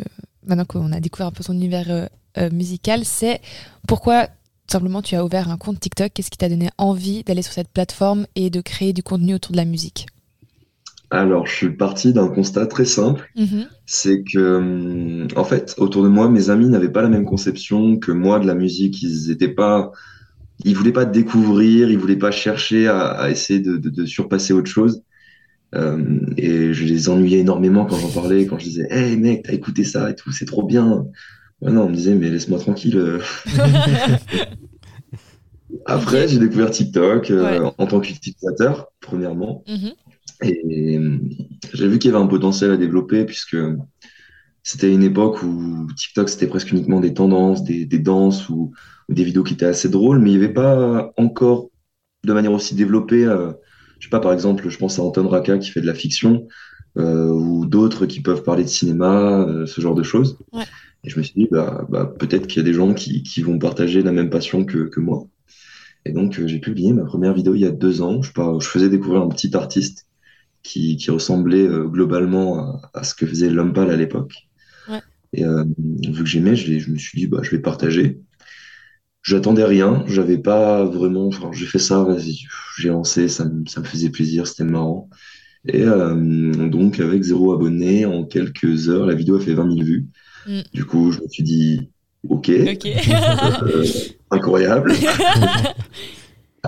maintenant 0.46 0.66
qu'on 0.66 0.92
a 0.92 1.00
découvert 1.00 1.28
un 1.28 1.32
peu 1.32 1.44
ton 1.44 1.54
univers 1.54 1.90
euh, 2.38 2.50
musical, 2.52 3.06
c'est 3.06 3.42
pourquoi 3.88 4.28
simplement 4.72 5.02
tu 5.02 5.16
as 5.16 5.24
ouvert 5.26 5.50
un 5.50 5.58
compte 5.58 5.80
TikTok? 5.80 6.12
Qu'est-ce 6.14 6.32
qui 6.32 6.38
t'a 6.38 6.50
donné 6.50 6.70
envie 6.78 7.24
d'aller 7.24 7.42
sur 7.42 7.54
cette 7.54 7.70
plateforme 7.70 8.26
et 8.36 8.50
de 8.50 8.62
créer 8.62 8.94
du 8.94 9.04
contenu 9.04 9.34
autour 9.36 9.52
de 9.52 9.58
la 9.58 9.66
musique? 9.66 10.08
Alors, 11.12 11.46
je 11.46 11.54
suis 11.56 11.70
parti 11.76 12.14
d'un 12.14 12.28
constat 12.28 12.66
très 12.66 12.84
simple, 12.86 13.30
Mhm. 13.36 13.68
c'est 13.86 14.24
que, 14.24 14.58
hum, 14.58 15.28
en 15.36 15.44
fait, 15.44 15.76
autour 15.78 16.04
de 16.04 16.10
moi, 16.10 16.30
mes 16.30 16.50
amis 16.50 16.68
n'avaient 16.68 16.92
pas 16.92 17.04
la 17.04 17.10
même 17.10 17.26
conception 17.26 17.98
que 17.98 18.12
moi 18.12 18.40
de 18.40 18.48
la 18.48 18.56
musique. 18.56 19.02
Ils 19.04 19.30
étaient 19.32 19.54
pas, 19.54 19.92
ils 20.64 20.76
voulaient 20.76 20.92
pas 20.94 21.06
découvrir, 21.06 21.90
ils 21.90 21.98
voulaient 21.98 22.16
pas 22.16 22.32
chercher 22.32 22.88
à, 22.88 23.08
à 23.08 23.30
essayer 23.30 23.60
de, 23.60 23.78
de, 23.78 23.90
de 23.90 24.06
surpasser 24.06 24.54
autre 24.54 24.70
chose. 24.72 25.02
Euh, 25.76 26.20
et 26.38 26.74
je 26.74 26.86
les 26.86 27.10
ennuyais 27.10 27.40
énormément 27.40 27.86
quand 27.86 27.98
j'en 27.98 28.10
parlais, 28.12 28.46
quand 28.46 28.58
je 28.60 28.66
disais, 28.66 28.88
hey 28.92 29.18
mec, 29.18 29.44
t'as 29.44 29.54
écouté 29.54 29.84
ça 29.84 30.10
et 30.10 30.16
tout, 30.16 30.32
c'est 30.32 30.46
trop 30.46 30.64
bien. 30.64 31.06
Ouais, 31.62 31.72
non, 31.72 31.84
on 31.84 31.90
me 31.90 31.96
disait, 31.96 32.16
mais 32.16 32.30
laisse-moi 32.30 32.60
tranquille. 32.60 33.20
Après, 35.86 36.28
j'ai 36.28 36.40
découvert 36.40 36.72
TikTok 36.72 37.32
euh, 37.32 37.62
Ouais. 37.62 37.72
en 37.78 37.88
tant 37.88 38.00
qu'utilisateur, 38.00 38.88
premièrement. 39.02 39.64
Mhm. 39.68 39.92
Et 40.44 40.98
euh, 40.98 41.18
j'ai 41.74 41.88
vu 41.88 42.00
qu'il 42.00 42.12
y 42.12 42.14
avait 42.14 42.24
un 42.24 42.28
potentiel 42.28 42.72
à 42.72 42.78
développer 42.78 43.26
puisque 43.26 43.58
c'était 44.64 44.92
une 44.92 45.04
époque 45.04 45.42
où 45.44 45.88
TikTok 45.96 46.30
c'était 46.30 46.48
presque 46.48 46.72
uniquement 46.72 47.00
des 47.00 47.14
tendances, 47.14 47.64
des, 47.64 47.86
des 47.86 48.00
danses 48.00 48.50
ou, 48.50 48.56
ou 48.56 48.74
des 49.10 49.24
vidéos 49.24 49.44
qui 49.44 49.54
étaient 49.54 49.66
assez 49.66 49.90
drôles, 49.90 50.20
mais 50.20 50.32
il 50.32 50.38
n'y 50.38 50.44
avait 50.44 50.54
pas 50.54 51.14
encore 51.18 51.70
de 52.24 52.34
manière 52.34 52.54
aussi 52.54 52.76
développée. 52.76 53.26
euh, 53.26 53.52
je 54.00 54.08
sais 54.08 54.10
pas, 54.10 54.20
par 54.20 54.34
exemple, 54.34 54.68
je 54.70 54.78
pense 54.78 55.00
à 55.00 55.04
Anton 55.04 55.28
Raka 55.28 55.58
qui 55.58 55.70
fait 55.70 55.82
de 55.82 55.86
la 55.86 55.94
fiction 55.94 56.48
euh, 56.98 57.30
ou 57.30 57.66
d'autres 57.66 58.06
qui 58.06 58.22
peuvent 58.22 58.44
parler 58.44 58.64
de 58.64 58.70
cinéma, 58.70 59.42
euh, 59.48 59.66
ce 59.66 59.80
genre 59.82 59.96
de 59.96 60.04
choses. 60.04 60.40
Ouais. 60.52 60.64
Et 61.04 61.10
je 61.10 61.20
me 61.20 61.24
suis 61.24 61.34
dit, 61.36 61.48
bah, 61.52 61.86
bah, 61.90 62.06
peut-être 62.06 62.48
qu'il 62.48 62.58
y 62.58 62.66
a 62.66 62.68
des 62.68 62.74
gens 62.74 62.94
qui, 62.94 63.22
qui 63.22 63.42
vont 63.42 63.60
partager 63.60 64.02
la 64.02 64.12
même 64.12 64.30
passion 64.30 64.66
que, 64.66 64.90
que 64.90 65.00
moi. 65.00 65.28
Et 66.06 66.12
donc, 66.12 66.40
euh, 66.40 66.48
j'ai 66.48 66.60
publié 66.60 66.94
ma 66.94 67.04
première 67.04 67.34
vidéo 67.34 67.54
il 67.56 67.62
y 67.62 67.66
a 67.66 67.72
deux 67.72 68.02
ans. 68.02 68.22
Je, 68.22 68.32
par- 68.32 68.60
je 68.60 68.68
faisais 68.68 68.90
découvrir 68.90 69.22
un 69.22 69.30
petit 69.30 69.56
artiste 69.56 70.08
qui, 70.64 70.98
qui 70.98 71.12
ressemblait 71.12 71.68
globalement 71.68 72.60
à, 72.60 72.92
à 72.96 73.04
ce 73.04 73.14
que 73.14 73.28
faisait 73.28 73.50
L'Homme 73.52 73.74
Pâle 73.74 73.92
à 73.92 73.96
l'époque. 73.96 74.48
Ouais. 74.90 75.02
Et 75.34 75.44
vu 75.44 76.24
que 76.24 76.30
j'aimais, 76.30 76.56
je, 76.56 76.80
je 76.80 76.92
me 76.92 76.98
suis 76.98 77.20
dit, 77.20 77.28
bah, 77.28 77.42
je 77.44 77.52
vais 77.52 77.60
partager. 77.60 78.20
J'attendais 79.26 79.64
rien, 79.64 80.04
j'avais 80.06 80.38
pas 80.38 80.86
vraiment. 80.86 81.26
Enfin, 81.26 81.50
j'ai 81.52 81.66
fait 81.66 81.80
ça, 81.80 82.04
vas-y, 82.04 82.44
j'ai 82.78 82.90
lancé, 82.90 83.28
ça 83.28 83.44
me, 83.46 83.66
ça 83.66 83.82
me 83.82 83.86
faisait 83.86 84.12
plaisir, 84.12 84.46
c'était 84.46 84.66
marrant. 84.66 85.10
Et 85.68 85.82
euh, 85.82 86.54
donc, 86.68 87.00
avec 87.00 87.24
zéro 87.24 87.52
abonné, 87.52 88.06
en 88.06 88.24
quelques 88.24 88.88
heures, 88.88 89.08
la 89.08 89.16
vidéo 89.16 89.38
a 89.38 89.40
fait 89.40 89.56
20 89.56 89.68
000 89.78 89.84
vues. 89.84 90.06
Mm. 90.48 90.60
Du 90.76 90.86
coup, 90.86 91.12
je 91.12 91.22
me 91.22 91.28
suis 91.28 91.42
dit, 91.42 91.90
ok, 92.30 92.50
euh, 92.50 93.86
incroyable. 94.30 94.94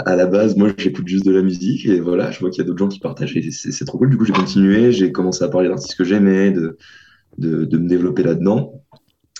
À 0.05 0.15
la 0.15 0.27
base, 0.27 0.55
moi, 0.55 0.69
j'écoute 0.77 1.07
juste 1.07 1.25
de 1.25 1.31
la 1.31 1.41
musique 1.41 1.87
et 1.87 1.99
voilà, 1.99 2.29
je 2.29 2.39
vois 2.39 2.51
qu'il 2.51 2.59
y 2.59 2.61
a 2.61 2.67
d'autres 2.67 2.77
gens 2.77 2.87
qui 2.87 2.99
partagent 2.99 3.35
et 3.35 3.49
c'est 3.49 3.71
c'est 3.71 3.85
trop 3.85 3.97
cool. 3.97 4.11
Du 4.11 4.17
coup, 4.17 4.25
j'ai 4.25 4.33
continué, 4.33 4.91
j'ai 4.91 5.11
commencé 5.11 5.43
à 5.43 5.47
parler 5.47 5.69
d'artistes 5.69 5.95
que 5.97 6.03
j'aimais, 6.03 6.51
de, 6.51 6.77
de, 7.39 7.65
de 7.65 7.77
me 7.79 7.89
développer 7.89 8.21
là-dedans. 8.21 8.83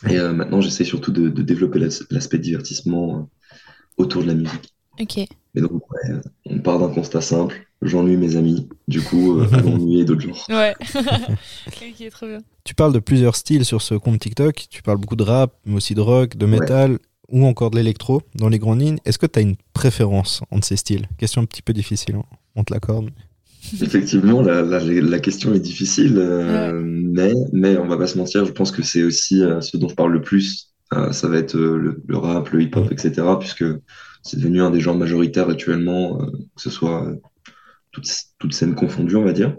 Et 0.10 0.18
euh, 0.20 0.34
maintenant, 0.34 0.62
j'essaie 0.62 0.84
surtout 0.84 1.12
de, 1.12 1.30
de 1.30 1.42
développer 1.42 1.80
l'as- 1.80 2.04
l'aspect 2.12 2.38
divertissement 2.40 3.18
euh, 3.20 3.22
autour 3.98 4.24
de 4.24 4.28
la 4.28 4.34
musique. 4.36 4.74
ok. 5.00 5.18
Et 5.56 5.62
donc, 5.62 5.72
ouais, 5.92 6.12
on 6.46 6.60
part 6.60 6.78
d'un 6.80 6.90
constat 6.90 7.22
simple. 7.22 7.66
J'ennuie 7.82 8.18
mes 8.18 8.36
amis. 8.36 8.70
Du 8.88 9.02
coup, 9.02 9.40
euh, 9.40 9.48
allons 9.54 9.76
ennuyer 9.76 10.06
d'autres 10.06 10.22
gens. 10.22 10.36
Ouais. 10.50 10.76
ok, 11.68 12.10
trop 12.12 12.28
bien. 12.28 12.40
Tu 12.64 12.76
parles 12.76 12.94
de 12.94 13.00
plusieurs 13.00 13.36
styles 13.36 13.66
sur 13.66 13.82
ce 13.82 13.96
compte 13.96 14.20
TikTok. 14.20 14.68
Tu 14.70 14.82
parles 14.84 14.98
beaucoup 14.98 15.16
de 15.16 15.24
rap, 15.24 15.56
mais 15.66 15.76
aussi 15.76 15.96
de 15.96 16.02
rock, 16.02 16.38
de 16.38 16.46
métal 16.46 17.00
ou 17.30 17.46
encore 17.46 17.72
de 17.72 17.78
l'électro 17.78 18.22
dans 18.36 18.50
les 18.50 18.60
grandes 18.60 18.82
lignes. 18.82 19.00
Est-ce 19.06 19.18
que 19.18 19.26
tu 19.26 19.40
as 19.40 19.42
une 19.42 19.56
préférence 19.74 20.42
entre 20.52 20.66
ces 20.68 20.78
styles? 20.78 21.08
Question 21.18 21.42
un 21.42 21.46
petit 21.46 21.62
peu 21.62 21.74
difficile, 21.74 22.16
hein. 22.16 22.24
on 22.56 22.64
te 22.64 22.74
l'accorde. 22.74 23.10
Effectivement, 23.82 24.42
la, 24.42 24.62
la, 24.62 24.80
la 24.80 25.20
question 25.20 25.54
est 25.54 25.60
difficile, 25.60 26.18
euh, 26.18 26.82
mais, 26.84 27.34
mais 27.52 27.78
on 27.78 27.88
va 27.88 27.98
pas 27.98 28.08
se 28.08 28.18
mentir, 28.18 28.46
je 28.46 28.52
pense 28.52 28.72
que 28.72 28.82
c'est 28.82 29.04
aussi 29.04 29.44
euh, 29.44 29.62
ce 29.62 29.78
dont 29.78 29.90
je 29.90 29.96
parle 29.96 30.14
le 30.14 30.22
plus. 30.22 30.74
Euh, 30.94 31.12
ça 31.12 31.28
va 31.28 31.38
être 31.38 31.58
euh, 31.58 31.78
le, 31.78 32.02
le 32.08 32.18
rap, 32.18 32.50
le 32.50 32.62
hip-hop, 32.62 32.92
etc., 32.92 33.24
puisque 33.40 33.66
c'est 34.24 34.38
devenu 34.38 34.62
un 34.62 34.72
des 34.72 34.80
genres 34.80 34.98
majoritaires 34.98 35.50
actuellement, 35.50 36.22
euh, 36.22 36.26
que 36.56 36.62
ce 36.62 36.70
soit 36.70 37.08
euh, 37.08 37.16
toutes, 37.92 38.10
toutes 38.40 38.54
scènes 38.54 38.76
confondues, 38.76 39.18
on 39.18 39.26
va 39.26 39.34
dire. 39.34 39.58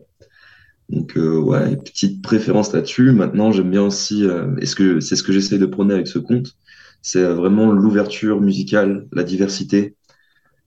Donc, 0.88 1.19
euh, 1.19 1.38
ouais, 1.38 1.77
petite 1.77 2.23
préférence 2.23 2.73
là-dessus. 2.73 3.12
Maintenant, 3.12 3.53
j'aime 3.53 3.71
bien 3.71 3.83
aussi, 3.83 4.25
euh, 4.25 4.57
est-ce 4.57 4.75
que 4.75 5.00
c'est 5.00 5.17
ce 5.17 5.23
que 5.23 5.33
j'essaie 5.33 5.59
de 5.59 5.67
prôner 5.67 5.93
avec 5.95 6.09
ce 6.09 6.19
compte, 6.19 6.57
c'est 7.03 7.23
vraiment 7.25 7.71
l'ouverture 7.71 8.41
musicale, 8.41 9.07
la 9.12 9.23
diversité 9.23 9.97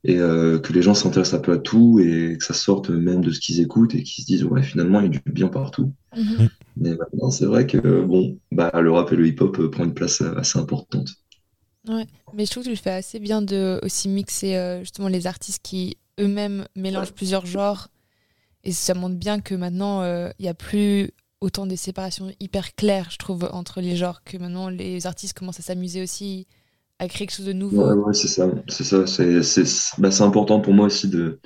et 0.03 0.17
euh, 0.17 0.59
que 0.59 0.73
les 0.73 0.81
gens 0.81 0.93
s'intéressent 0.93 1.39
un 1.39 1.43
peu 1.43 1.53
à 1.53 1.57
tout 1.57 1.99
et 1.99 2.37
que 2.37 2.43
ça 2.43 2.53
sorte 2.53 2.89
même 2.89 3.23
de 3.23 3.31
ce 3.31 3.39
qu'ils 3.39 3.59
écoutent 3.59 3.93
et 3.93 4.03
qu'ils 4.03 4.23
se 4.23 4.27
disent 4.27 4.43
ouais 4.43 4.63
finalement 4.63 4.99
il 4.99 5.13
y 5.13 5.17
a 5.17 5.19
du 5.19 5.31
bien 5.31 5.47
partout. 5.47 5.93
Mhm. 6.15 6.49
Mais 6.77 6.95
maintenant 6.95 7.29
c'est 7.29 7.45
vrai 7.45 7.67
que 7.67 8.01
bon 8.01 8.39
bah 8.51 8.71
le 8.81 8.91
rap 8.91 9.11
et 9.13 9.15
le 9.15 9.27
hip-hop 9.27 9.59
euh, 9.59 9.69
prennent 9.69 9.89
une 9.89 9.93
place 9.93 10.21
euh, 10.21 10.35
assez 10.37 10.57
importante. 10.57 11.09
Mais 12.33 12.45
je 12.45 12.51
trouve 12.51 12.63
que 12.63 12.69
tu 12.69 12.75
le 12.75 12.81
fais 12.81 12.91
assez 12.91 13.19
bien 13.19 13.41
de 13.41 13.79
aussi 13.83 14.07
mixer 14.07 14.55
euh, 14.55 14.79
justement 14.81 15.07
les 15.07 15.27
artistes 15.27 15.61
qui 15.63 15.97
eux-mêmes 16.19 16.65
mélangent 16.75 17.13
plusieurs 17.13 17.45
genres. 17.45 17.87
Et 18.63 18.71
ça 18.71 18.93
montre 18.93 19.15
bien 19.15 19.41
que 19.41 19.55
maintenant, 19.55 20.01
euh, 20.01 20.29
il 20.37 20.43
n'y 20.43 20.49
a 20.49 20.53
plus 20.53 21.11
autant 21.39 21.65
des 21.65 21.77
séparations 21.77 22.31
hyper 22.39 22.75
claires, 22.75 23.09
je 23.09 23.17
trouve, 23.17 23.49
entre 23.51 23.81
les 23.81 23.95
genres, 23.95 24.23
que 24.23 24.37
maintenant 24.37 24.69
les 24.69 25.07
artistes 25.07 25.37
commencent 25.37 25.59
à 25.59 25.63
s'amuser 25.63 26.03
aussi 26.03 26.45
à 27.01 27.07
créer 27.09 27.27
quelque 27.27 27.35
chose 27.35 27.45
de 27.47 27.53
nouveau. 27.53 27.85
Ouais, 27.85 27.93
ouais, 27.93 28.13
c'est 28.13 28.27
ça, 28.27 28.49
c'est 28.67 28.83
ça, 28.83 29.07
c'est 29.07 29.43
c'est 29.43 29.63
bah, 29.97 30.09
important 30.21 30.59
pour 30.59 30.73
moi 30.73 30.87
aussi 30.87 31.07
de 31.09 31.39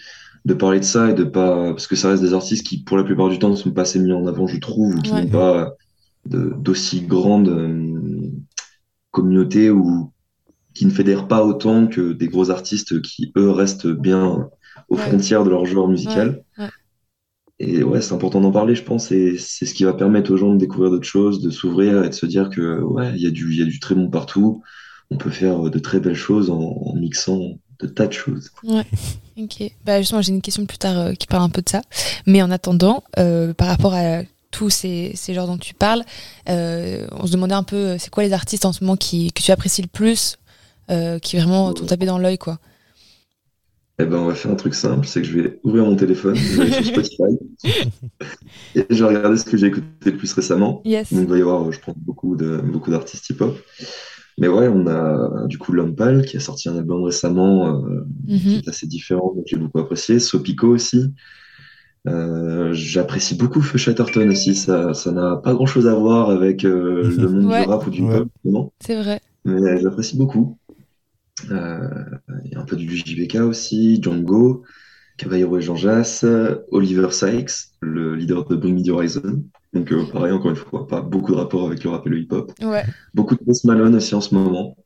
de 0.45 0.53
parler 0.55 0.79
de 0.79 0.85
ça 0.85 1.09
et 1.11 1.13
de 1.13 1.23
pas 1.23 1.71
parce 1.71 1.87
que 1.87 1.95
ça 1.95 2.09
reste 2.09 2.23
des 2.23 2.33
artistes 2.33 2.65
qui 2.65 2.83
pour 2.83 2.97
la 2.97 3.03
plupart 3.03 3.29
du 3.29 3.39
temps 3.39 3.49
ne 3.49 3.55
sont 3.55 3.71
pas 3.71 3.83
assez 3.83 3.99
mis 3.99 4.11
en 4.13 4.25
avant 4.27 4.47
je 4.47 4.59
trouve 4.59 4.95
ou 4.95 5.01
qui 5.01 5.15
Ouais. 5.15 5.25
n'ont 5.25 5.29
pas 5.29 5.73
d'aussi 6.25 7.01
grande 7.03 7.49
euh, 7.49 8.31
communauté 9.11 9.69
ou 9.71 10.11
qui 10.75 10.85
ne 10.85 10.91
fédèrent 10.91 11.27
pas 11.27 11.45
autant 11.45 11.87
que 11.87 12.13
des 12.13 12.27
gros 12.29 12.51
artistes 12.51 13.01
qui, 13.01 13.31
eux, 13.37 13.51
restent 13.51 13.87
bien 13.87 14.49
aux 14.89 14.97
frontières 14.97 15.43
de 15.45 15.49
leur 15.51 15.65
genre 15.65 15.87
musical. 15.89 16.43
Et 17.59 17.83
ouais, 17.83 18.01
c'est 18.01 18.13
important 18.13 18.41
d'en 18.41 18.51
parler, 18.51 18.75
je 18.75 18.83
pense, 18.83 19.11
et 19.13 19.37
c'est 19.37 19.65
ce 19.65 19.73
qui 19.73 19.85
va 19.85 19.93
permettre 19.93 20.31
aux 20.33 20.37
gens 20.37 20.53
de 20.53 20.57
découvrir 20.57 20.91
d'autres 20.91 21.07
choses, 21.07 21.41
de 21.41 21.49
s'ouvrir 21.49 22.03
et 22.03 22.09
de 22.09 22.13
se 22.13 22.25
dire 22.25 22.49
que 22.49 22.81
ouais, 22.81 23.13
il 23.15 23.21
y 23.21 23.27
a 23.27 23.31
du, 23.31 23.49
il 23.53 23.57
y 23.59 23.61
a 23.61 23.65
du 23.65 23.79
très 23.79 23.95
bon 23.95 24.09
partout. 24.09 24.61
On 25.11 25.17
peut 25.17 25.29
faire 25.29 25.59
de 25.59 25.79
très 25.79 25.99
belles 25.99 26.15
choses 26.15 26.49
en, 26.49 26.59
en 26.59 26.95
mixant 26.95 27.39
de 27.79 27.87
tas 27.87 28.07
de 28.07 28.13
choses. 28.13 28.51
Ok. 29.37 29.69
Bah 29.83 29.99
justement, 29.99 30.21
j'ai 30.21 30.31
une 30.31 30.41
question 30.41 30.65
plus 30.65 30.77
tard 30.77 30.97
euh, 30.97 31.13
qui 31.13 31.27
parle 31.27 31.43
un 31.43 31.49
peu 31.49 31.61
de 31.61 31.67
ça. 31.67 31.81
Mais 32.25 32.41
en 32.41 32.51
attendant, 32.51 33.03
euh, 33.19 33.53
par 33.53 33.67
rapport 33.67 33.93
à 33.93 34.21
tous 34.49 34.69
ces, 34.69 35.11
ces 35.15 35.33
genres 35.33 35.47
dont 35.47 35.57
tu 35.57 35.73
parles, 35.73 36.03
euh, 36.47 37.05
on 37.11 37.27
se 37.27 37.33
demandait 37.33 37.53
un 37.55 37.63
peu, 37.63 37.97
c'est 37.99 38.09
quoi 38.09 38.23
les 38.23 38.31
artistes 38.31 38.63
en 38.63 38.71
ce 38.71 38.81
moment 38.81 38.95
qui, 38.95 39.33
que 39.33 39.41
tu 39.41 39.51
apprécies 39.51 39.81
le 39.81 39.89
plus, 39.89 40.37
euh, 40.89 41.19
qui 41.19 41.35
vraiment 41.35 41.73
t'ont 41.73 41.85
tapé 41.85 42.05
dans 42.05 42.17
l'œil, 42.17 42.37
quoi? 42.37 42.59
Eh 43.99 44.05
ben, 44.05 44.17
on 44.17 44.25
va 44.27 44.35
faire 44.35 44.51
un 44.51 44.55
truc 44.55 44.73
simple, 44.73 45.05
c'est 45.07 45.21
que 45.21 45.27
je 45.27 45.39
vais 45.39 45.59
ouvrir 45.63 45.83
mon 45.83 45.95
téléphone, 45.95 46.35
je 46.35 46.61
vais 46.61 46.73
aller 46.73 46.83
sur 46.83 46.85
Spotify, 46.85 47.37
et 48.75 48.85
je 48.89 49.03
vais 49.03 49.15
regarder 49.15 49.37
ce 49.37 49.43
que 49.45 49.57
j'ai 49.57 49.67
écouté 49.67 50.11
le 50.11 50.17
plus 50.17 50.31
récemment. 50.33 50.81
Yes. 50.85 51.11
Donc, 51.11 51.23
il 51.23 51.29
va 51.29 51.37
y 51.37 51.41
avoir, 51.41 51.71
je 51.71 51.79
pense, 51.79 51.95
beaucoup 51.97 52.35
de, 52.37 52.57
beaucoup 52.57 52.91
d'artistes 52.91 53.29
hip-hop. 53.29 53.57
Mais 54.37 54.47
ouais, 54.49 54.67
on 54.67 54.85
a 54.87 55.47
du 55.47 55.57
coup 55.57 55.71
Lompal 55.71 56.25
qui 56.25 56.37
a 56.37 56.39
sorti 56.41 56.67
un 56.69 56.75
album 56.77 57.03
récemment 57.03 57.79
euh, 57.85 58.05
qui 58.27 58.33
Mhm. 58.49 58.53
est 58.57 58.67
assez 58.67 58.87
différent, 58.87 59.33
donc 59.33 59.45
j'ai 59.47 59.57
beaucoup 59.57 59.79
apprécié. 59.79 60.19
Sopico 60.19 60.67
aussi. 60.67 61.13
Euh, 62.07 62.71
j'apprécie 62.73 63.35
beaucoup 63.35 63.61
Feu 63.61 63.77
Chatterton 63.77 64.29
aussi. 64.29 64.53
Ça, 64.55 64.93
ça 64.93 65.11
n'a 65.11 65.37
pas 65.37 65.53
grand-chose 65.53 65.87
à 65.87 65.95
voir 65.95 66.29
avec 66.29 66.63
euh, 66.65 67.03
le 67.17 67.29
monde 67.29 67.45
Ouais. 67.45 67.63
du 67.63 67.69
rap 67.69 67.87
ou 67.87 67.89
du 67.89 68.03
Ouais. 68.03 68.19
pop, 68.19 68.27
justement. 68.35 68.73
C'est 68.79 68.95
vrai. 69.01 69.21
Mais 69.45 69.79
j'apprécie 69.81 70.17
beaucoup. 70.17 70.57
Euh, 71.51 71.79
Il 72.45 72.51
y 72.51 72.55
a 72.55 72.59
un 72.59 72.65
peu 72.65 72.75
du 72.75 72.95
JBK 72.95 73.35
aussi, 73.41 74.01
Django, 74.01 74.63
Caballero 75.17 75.57
et 75.57 75.61
Jean 75.61 75.75
Jass, 75.75 76.25
Oliver 76.71 77.11
Sykes, 77.11 77.69
le 77.81 78.15
leader 78.15 78.45
de 78.45 78.55
Bring 78.55 78.75
Me 78.75 78.83
the 78.83 78.89
Horizon. 78.89 79.43
Donc 79.73 79.91
euh, 79.91 80.03
pareil, 80.11 80.31
encore 80.31 80.51
une 80.51 80.55
fois, 80.57 80.87
pas 80.87 81.01
beaucoup 81.01 81.31
de 81.33 81.37
rapport 81.37 81.65
avec 81.67 81.83
le 81.83 81.89
rap 81.89 82.05
et 82.07 82.09
le 82.09 82.19
hip-hop. 82.19 82.51
Ouais. 82.61 82.83
Beaucoup 83.13 83.35
de 83.35 83.43
Post 83.43 83.65
Malone 83.65 83.95
aussi 83.95 84.15
en 84.15 84.21
ce 84.21 84.33
moment. 84.33 84.77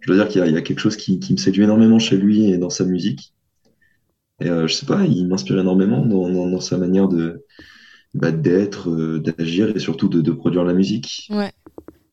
Je 0.00 0.06
dois 0.06 0.16
dire 0.16 0.28
qu'il 0.28 0.40
y, 0.40 0.44
a- 0.44 0.46
il 0.46 0.54
y 0.54 0.56
a 0.56 0.62
quelque 0.62 0.78
chose 0.80 0.96
qui, 0.96 1.18
qui 1.20 1.32
me 1.32 1.38
séduit 1.38 1.64
énormément 1.64 1.98
chez 1.98 2.16
lui 2.16 2.50
et 2.50 2.58
dans 2.58 2.70
sa 2.70 2.84
musique. 2.84 3.32
Et 4.40 4.48
euh, 4.48 4.68
je 4.68 4.74
sais 4.74 4.86
pas, 4.86 5.04
il 5.04 5.26
m'inspire 5.26 5.58
énormément 5.58 6.04
dans, 6.06 6.28
dans- 6.28 6.48
dans 6.48 6.60
sa 6.60 6.78
manière 6.78 7.08
de 7.08 7.44
bah, 8.14 8.30
d'être, 8.32 8.90
euh, 8.90 9.18
d'agir 9.20 9.76
et 9.76 9.78
surtout 9.80 10.08
de, 10.08 10.20
de 10.20 10.30
produire 10.32 10.64
la 10.64 10.72
musique. 10.74 11.28
Ouais. 11.30 11.52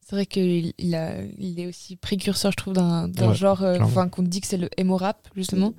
C'est 0.02 0.16
vrai 0.16 0.26
qu'il 0.28 0.74
il 0.78 0.94
est 1.60 1.68
aussi 1.68 1.96
précurseur, 1.96 2.52
je 2.52 2.58
trouve, 2.58 2.74
d'un 2.74 3.10
Ouais, 3.20 3.34
genre, 3.34 3.64
euh, 3.64 3.78
enfin, 3.82 4.08
qu'on 4.08 4.22
dit 4.22 4.42
que 4.42 4.46
c'est 4.48 4.58
le 4.58 4.70
emo 4.78 4.98
rap, 4.98 5.28
justement. 5.36 5.74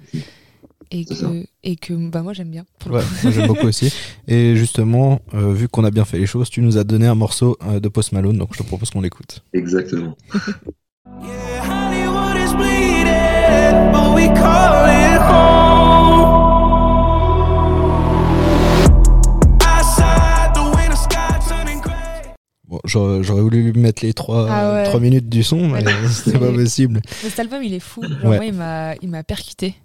Et 0.90 1.05
ça. 1.05 1.26
que, 1.26 1.45
et 1.64 1.76
que 1.76 1.95
bah, 2.11 2.23
moi, 2.23 2.33
j'aime 2.33 2.50
bien. 2.50 2.64
Pour 2.78 2.93
le 2.93 3.00
coup. 3.00 3.31
j'aime 3.31 3.47
beaucoup 3.49 3.66
aussi. 3.66 3.93
Et 4.28 4.55
justement, 4.57 5.21
euh, 5.35 5.52
vu 5.52 5.69
qu'on 5.69 5.85
a 5.85 5.90
bien 5.90 6.05
fait 6.05 6.19
les 6.19 6.26
choses, 6.26 6.49
tu 6.50 6.61
nous 6.62 6.78
as 6.78 6.85
donné 6.85 7.07
un 7.07 7.14
morceau 7.14 7.57
euh, 7.66 7.81
de 7.81 7.88
Post 7.88 8.12
Malone, 8.12 8.38
donc 8.38 8.50
je 8.52 8.59
te 8.59 8.62
propose 8.62 8.90
qu'on 8.90 9.00
l'écoute. 9.00 9.43
Exactement. 9.52 10.16
Bon, 22.69 22.81
j'aurais 22.85 23.23
j'aurais 23.23 23.43
voulu 23.43 23.71
lui 23.71 23.81
mettre 23.81 24.05
les 24.05 24.12
trois, 24.12 24.49
Ah 24.50 24.73
ouais. 24.75 24.85
trois 24.85 24.99
minutes 24.99 25.28
du 25.28 25.45
son, 25.45 25.69
mais 25.69 25.85
Ouais. 25.87 25.93
c'était 26.11 26.37
pas 26.38 26.50
possible. 26.50 27.00
Cet 27.07 27.38
album, 27.38 27.62
il 27.62 27.73
est 27.75 27.81
fou. 27.81 28.02
Genre, 28.02 28.25
Ouais. 28.25 28.37
moi, 28.38 28.45
il 28.45 28.55
m'a, 28.55 28.95
il 29.02 29.09
m'a 29.09 29.23
percuté. 29.23 29.76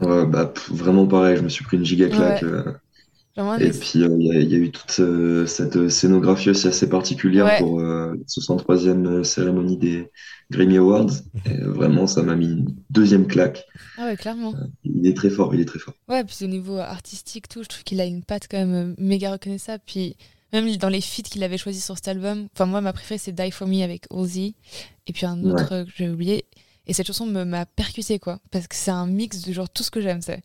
Ouais, 0.00 0.26
bah, 0.26 0.46
pff, 0.46 0.70
vraiment 0.70 1.06
pareil, 1.06 1.36
je 1.36 1.42
me 1.42 1.48
suis 1.48 1.64
pris 1.64 1.76
une 1.76 1.84
giga 1.84 2.08
claque. 2.08 2.42
Ouais. 2.42 2.48
euh, 2.48 3.58
Et 3.58 3.70
puis, 3.70 4.02
euh, 4.02 4.16
il 4.18 4.26
y, 4.26 4.30
a- 4.32 4.40
il 4.40 4.50
y 4.50 4.54
a 4.54 4.58
eu 4.58 4.70
toute 4.70 4.98
euh, 5.00 5.46
cette 5.46 5.88
scénographie 5.88 6.50
aussi 6.50 6.68
assez 6.68 6.88
particulière 6.88 7.46
Ouais. 7.46 7.58
pour 7.58 7.80
euh, 7.80 8.14
la 8.14 8.22
63e 8.26 9.22
cérémonie 9.24 9.76
des 9.76 10.10
Grammy 10.50 10.76
Awards. 10.78 11.10
Et 11.46 11.56
vraiment, 11.62 12.06
ça 12.06 12.22
m'a 12.22 12.36
mis 12.36 12.46
une 12.46 12.66
deuxième 12.90 13.26
claque. 13.26 13.64
Ah 13.98 14.06
ouais, 14.06 14.16
clairement. 14.16 14.54
Il 14.84 15.06
est 15.06 15.16
très 15.16 15.30
fort, 15.30 15.54
il 15.54 15.60
est 15.60 15.64
très 15.64 15.78
fort. 15.78 15.94
Ouais, 16.08 16.24
puis 16.24 16.36
au 16.44 16.48
niveau 16.48 16.78
artistique, 16.78 17.48
tout, 17.48 17.62
je 17.62 17.68
trouve 17.68 17.84
qu'il 17.84 18.00
a 18.00 18.04
une 18.04 18.22
patte 18.24 18.46
quand 18.50 18.58
même 18.58 18.74
euh, 18.74 18.94
méga 18.98 19.32
reconnaissable. 19.32 19.82
Puis 19.86 20.16
même 20.52 20.74
dans 20.76 20.88
les 20.88 21.00
feats 21.00 21.22
qu'il 21.22 21.42
avait 21.42 21.58
choisis 21.58 21.84
sur 21.84 21.96
cet 21.96 22.08
album, 22.08 22.46
enfin, 22.54 22.66
moi, 22.66 22.80
ma 22.80 22.92
préférée, 22.92 23.18
c'est 23.18 23.32
Die 23.32 23.50
For 23.50 23.66
Me 23.68 23.82
avec 23.82 24.06
Ozzy. 24.10 24.54
Et 25.06 25.12
puis 25.12 25.26
un 25.26 25.42
autre 25.44 25.72
euh, 25.72 25.84
que 25.84 25.90
j'ai 25.96 26.08
oublié. 26.08 26.44
Et 26.86 26.92
cette 26.92 27.06
chanson 27.06 27.26
m'a 27.26 27.66
percuté, 27.66 28.18
quoi. 28.18 28.40
Parce 28.50 28.68
que 28.68 28.76
c'est 28.76 28.90
un 28.90 29.06
mix 29.06 29.42
de 29.42 29.52
genre 29.52 29.70
tout 29.70 29.82
ce 29.82 29.90
que 29.90 30.00
j'aime, 30.00 30.22
c'est. 30.22 30.42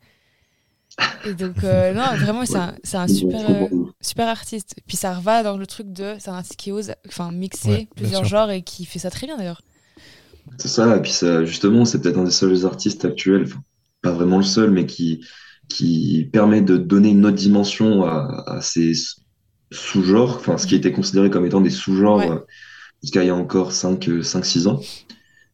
Et 1.23 1.33
donc, 1.33 1.63
euh, 1.63 1.93
non, 1.93 2.15
vraiment, 2.17 2.45
c'est 2.45 2.57
un, 2.57 2.75
un 2.93 3.07
super, 3.07 3.49
euh, 3.49 3.67
super 4.01 4.27
artiste. 4.27 4.75
Puis 4.87 4.97
ça 4.97 5.13
va 5.19 5.43
dans 5.43 5.57
le 5.57 5.67
truc 5.67 5.91
de. 5.91 6.15
C'est 6.19 6.29
un 6.29 6.35
artiste 6.35 6.57
qui 6.59 6.71
ose 6.71 6.93
enfin, 7.07 7.31
mixer 7.31 7.87
Ouais, 7.87 7.87
plusieurs 7.95 8.23
sûr. 8.23 8.25
genres 8.25 8.51
et 8.51 8.61
qui 8.63 8.85
fait 8.85 8.99
ça 8.99 9.09
très 9.11 9.27
bien 9.27 9.37
d'ailleurs. 9.37 9.61
C'est 10.57 10.67
ça, 10.67 10.97
et 10.97 11.01
puis 11.01 11.11
ça, 11.11 11.45
justement, 11.45 11.85
c'est 11.85 12.01
peut-être 12.01 12.17
un 12.17 12.23
des 12.23 12.31
seuls 12.31 12.65
artistes 12.65 13.05
actuels, 13.05 13.47
pas 14.01 14.11
vraiment 14.11 14.37
le 14.37 14.43
seul, 14.43 14.71
mais 14.71 14.85
qui, 14.85 15.23
qui 15.67 16.29
permet 16.33 16.61
de 16.61 16.77
donner 16.77 17.09
une 17.09 17.25
autre 17.25 17.37
dimension 17.37 18.03
à, 18.05 18.43
à 18.47 18.61
ces 18.61 18.93
sous-genres, 19.71 20.37
enfin, 20.37 20.57
ce 20.57 20.67
qui 20.67 20.75
était 20.75 20.91
considéré 20.91 21.29
comme 21.29 21.45
étant 21.45 21.61
des 21.61 21.69
sous-genres 21.69 22.17
Ouais. 22.17 22.29
euh, 22.29 22.39
jusqu'à 23.03 23.23
il 23.23 23.27
y 23.27 23.29
a 23.29 23.35
encore 23.35 23.73
5-6 23.73 24.67
ans. 24.67 24.81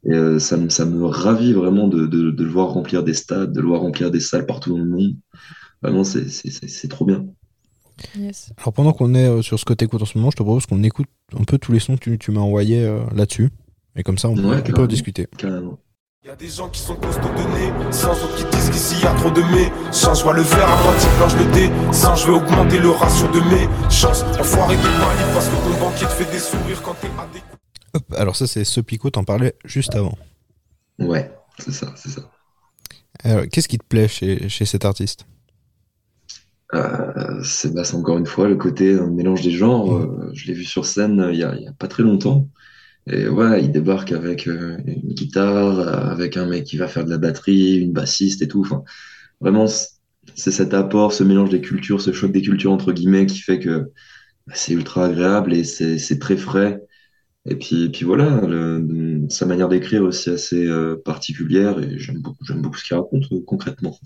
Et 0.05 0.13
euh, 0.13 0.39
ça, 0.39 0.55
me- 0.57 0.69
ça 0.69 0.85
me 0.85 1.05
ravit 1.05 1.53
vraiment 1.53 1.87
de, 1.87 2.05
de, 2.05 2.31
de 2.31 2.43
le 2.43 2.49
voir 2.49 2.69
remplir 2.69 3.03
des 3.03 3.13
stades, 3.15 3.51
de 3.53 3.61
le 3.61 3.67
voir 3.67 3.81
remplir 3.81 4.11
des 4.11 4.19
salles 4.19 4.45
partout 4.45 4.71
dans 4.71 4.77
le 4.77 4.85
monde. 4.85 5.15
Vraiment, 5.81 6.03
c'est 6.03 6.29
c'est- 6.29 6.51
c'est- 6.51 6.67
c'est 6.67 6.87
trop 6.87 7.05
bien. 7.05 7.25
Yes. 8.17 8.51
Alors 8.57 8.73
pendant 8.73 8.91
qu'on 8.93 9.13
est 9.15 9.27
euh, 9.27 9.41
sur 9.41 9.57
ce 9.59 9.65
que 9.65 9.73
t'écoutes 9.73 10.01
en 10.01 10.05
ce 10.05 10.17
moment, 10.17 10.29
je 10.29 10.35
te 10.35 10.43
propose 10.43 10.65
qu'on 10.65 10.83
écoute 10.83 11.07
un 11.39 11.43
peu 11.43 11.57
tous 11.57 11.71
les 11.71 11.79
sons 11.79 11.95
que 11.95 12.01
tu, 12.01 12.17
tu 12.17 12.31
m'as 12.31 12.41
envoyés 12.41 12.83
euh, 12.85 12.99
là-dessus. 13.15 13.49
Et 13.95 14.03
comme 14.03 14.17
ça, 14.17 14.27
on, 14.29 14.35
peut- 14.35 14.41
Ouais, 14.43 14.57
on 14.67 14.71
peut 14.73 14.87
discuter. 14.87 15.27
Carrément. 15.37 15.79
Y 16.25 16.29
a 16.29 16.35
des 16.35 16.47
gens 16.49 16.67
qui 16.69 16.81
sont 16.81 16.95
costauds 16.95 17.21
de 17.29 17.43
nez, 17.55 17.91
sans 17.91 18.11
autres 18.11 18.35
qui 18.35 18.43
disent 18.57 18.69
qu'ici 18.71 18.95
y 19.03 19.05
a 19.07 19.13
trop 19.13 19.29
de 19.29 19.41
mais. 19.53 19.71
Change, 19.93 20.23
vois 20.23 20.33
le 20.33 20.41
verre 20.41 20.67
à 20.69 20.83
moitié 20.83 21.07
plein, 21.17 21.29
je 21.29 21.37
le 21.37 21.51
dé. 21.53 21.69
Sans, 21.93 22.15
je 22.15 22.25
vais 22.27 22.33
augmenter 22.33 22.79
le 22.79 22.89
ratio 22.89 23.27
de 23.27 23.39
mes 23.41 23.67
chances. 23.91 24.23
Enfoiré 24.39 24.75
de 24.75 24.81
Mali, 24.81 25.23
parce 25.33 25.47
que 25.47 25.55
ton 25.55 25.79
banquier 25.79 26.07
te 26.07 26.11
fait 26.11 26.31
des 26.31 26.39
sourires 26.39 26.81
quand 26.83 26.95
t'es 26.99 27.07
à 27.19 27.27
des 27.31 27.41
Hop, 27.95 28.03
alors 28.17 28.35
ça, 28.35 28.45
c'est 28.45 28.63
ce 28.63 28.81
Pico, 28.81 29.09
t'en 29.09 29.23
parlais 29.23 29.55
juste 29.65 29.95
avant. 29.95 30.17
Ouais, 30.99 31.31
c'est 31.57 31.71
ça, 31.71 31.93
c'est 31.95 32.09
ça. 32.09 32.29
Alors, 33.23 33.45
Qu'est-ce 33.51 33.67
qui 33.67 33.77
te 33.77 33.85
plaît 33.85 34.07
chez, 34.07 34.49
chez 34.49 34.65
cet 34.65 34.85
artiste? 34.85 35.25
Euh, 36.73 37.41
c'est 37.43 37.73
bah, 37.73 37.83
c'est 37.83 37.95
encore 37.95 38.17
une 38.17 38.25
fois 38.25 38.49
le 38.49 38.55
côté 38.55 38.91
euh, 38.91 39.07
mélange 39.07 39.41
des 39.41 39.51
genres. 39.51 39.99
Mm. 39.99 40.21
Euh, 40.21 40.29
je 40.33 40.47
l'ai 40.47 40.53
vu 40.53 40.63
sur 40.63 40.85
scène 40.85 41.19
euh, 41.19 41.31
il 41.31 41.39
y 41.39 41.43
a, 41.43 41.55
pas 41.79 41.87
très 41.87 42.03
longtemps. 42.03 42.49
Et 43.07 43.27
ouais, 43.27 43.63
il 43.63 43.71
débarque 43.71 44.11
avec 44.11 44.47
une 44.47 44.81
guitare, 45.13 45.79
avec 46.11 46.37
un 46.37 46.47
mec 46.47 46.63
qui 46.63 46.77
va 46.77 46.87
faire 46.87 47.05
de 47.05 47.11
la 47.11 47.19
batterie, 47.19 47.77
une 47.77 47.93
bassiste 47.93 48.41
et 48.41 48.47
tout. 48.47 48.61
Enfin, 48.61 48.83
vraiment, 49.41 49.67
c'est 49.67 50.51
cet 50.51 50.73
apport, 50.73 51.13
ce 51.13 51.23
mélange 51.23 51.51
des 51.51 51.61
cultures, 51.61 52.01
ce 52.01 52.11
choc 52.13 52.31
des 52.31 52.41
cultures 52.41 52.71
entre 52.71 52.93
guillemets 52.93 53.27
qui 53.27 53.39
fait 53.39 53.59
que 53.59 53.91
bah, 54.47 54.53
c'est 54.55 54.73
ultra 54.73 55.05
agréable 55.05 55.53
et 55.53 55.63
c'est 55.63 56.19
très 56.19 56.35
frais. 56.35 56.81
Et 57.47 57.55
puis, 57.55 57.89
puis 57.89 58.05
voilà, 58.05 58.41
le- 58.47 59.25
sa 59.29 59.45
manière 59.45 59.69
d'écrire 59.69 60.01
aussi 60.03 60.29
assez 60.31 60.65
euh, 60.65 60.95
particulière 61.03 61.79
et 61.79 61.97
j'aime 61.99 62.19
beaucoup, 62.19 62.43
j'aime 62.45 62.61
beaucoup 62.61 62.77
ce 62.77 62.85
qu'il 62.85 62.95
raconte 62.97 63.23
euh, 63.31 63.41
concrètement. 63.45 63.97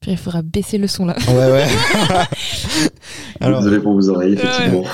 Puis 0.00 0.10
il 0.12 0.18
faudra 0.18 0.42
baisser 0.42 0.76
le 0.76 0.86
son 0.86 1.06
là. 1.06 1.16
Ouais, 1.28 1.50
ouais. 1.50 1.66
alors, 3.40 3.60
Désolé 3.62 3.80
pour 3.80 3.94
vos 3.94 4.08
oreilles, 4.10 4.34
effectivement. 4.34 4.84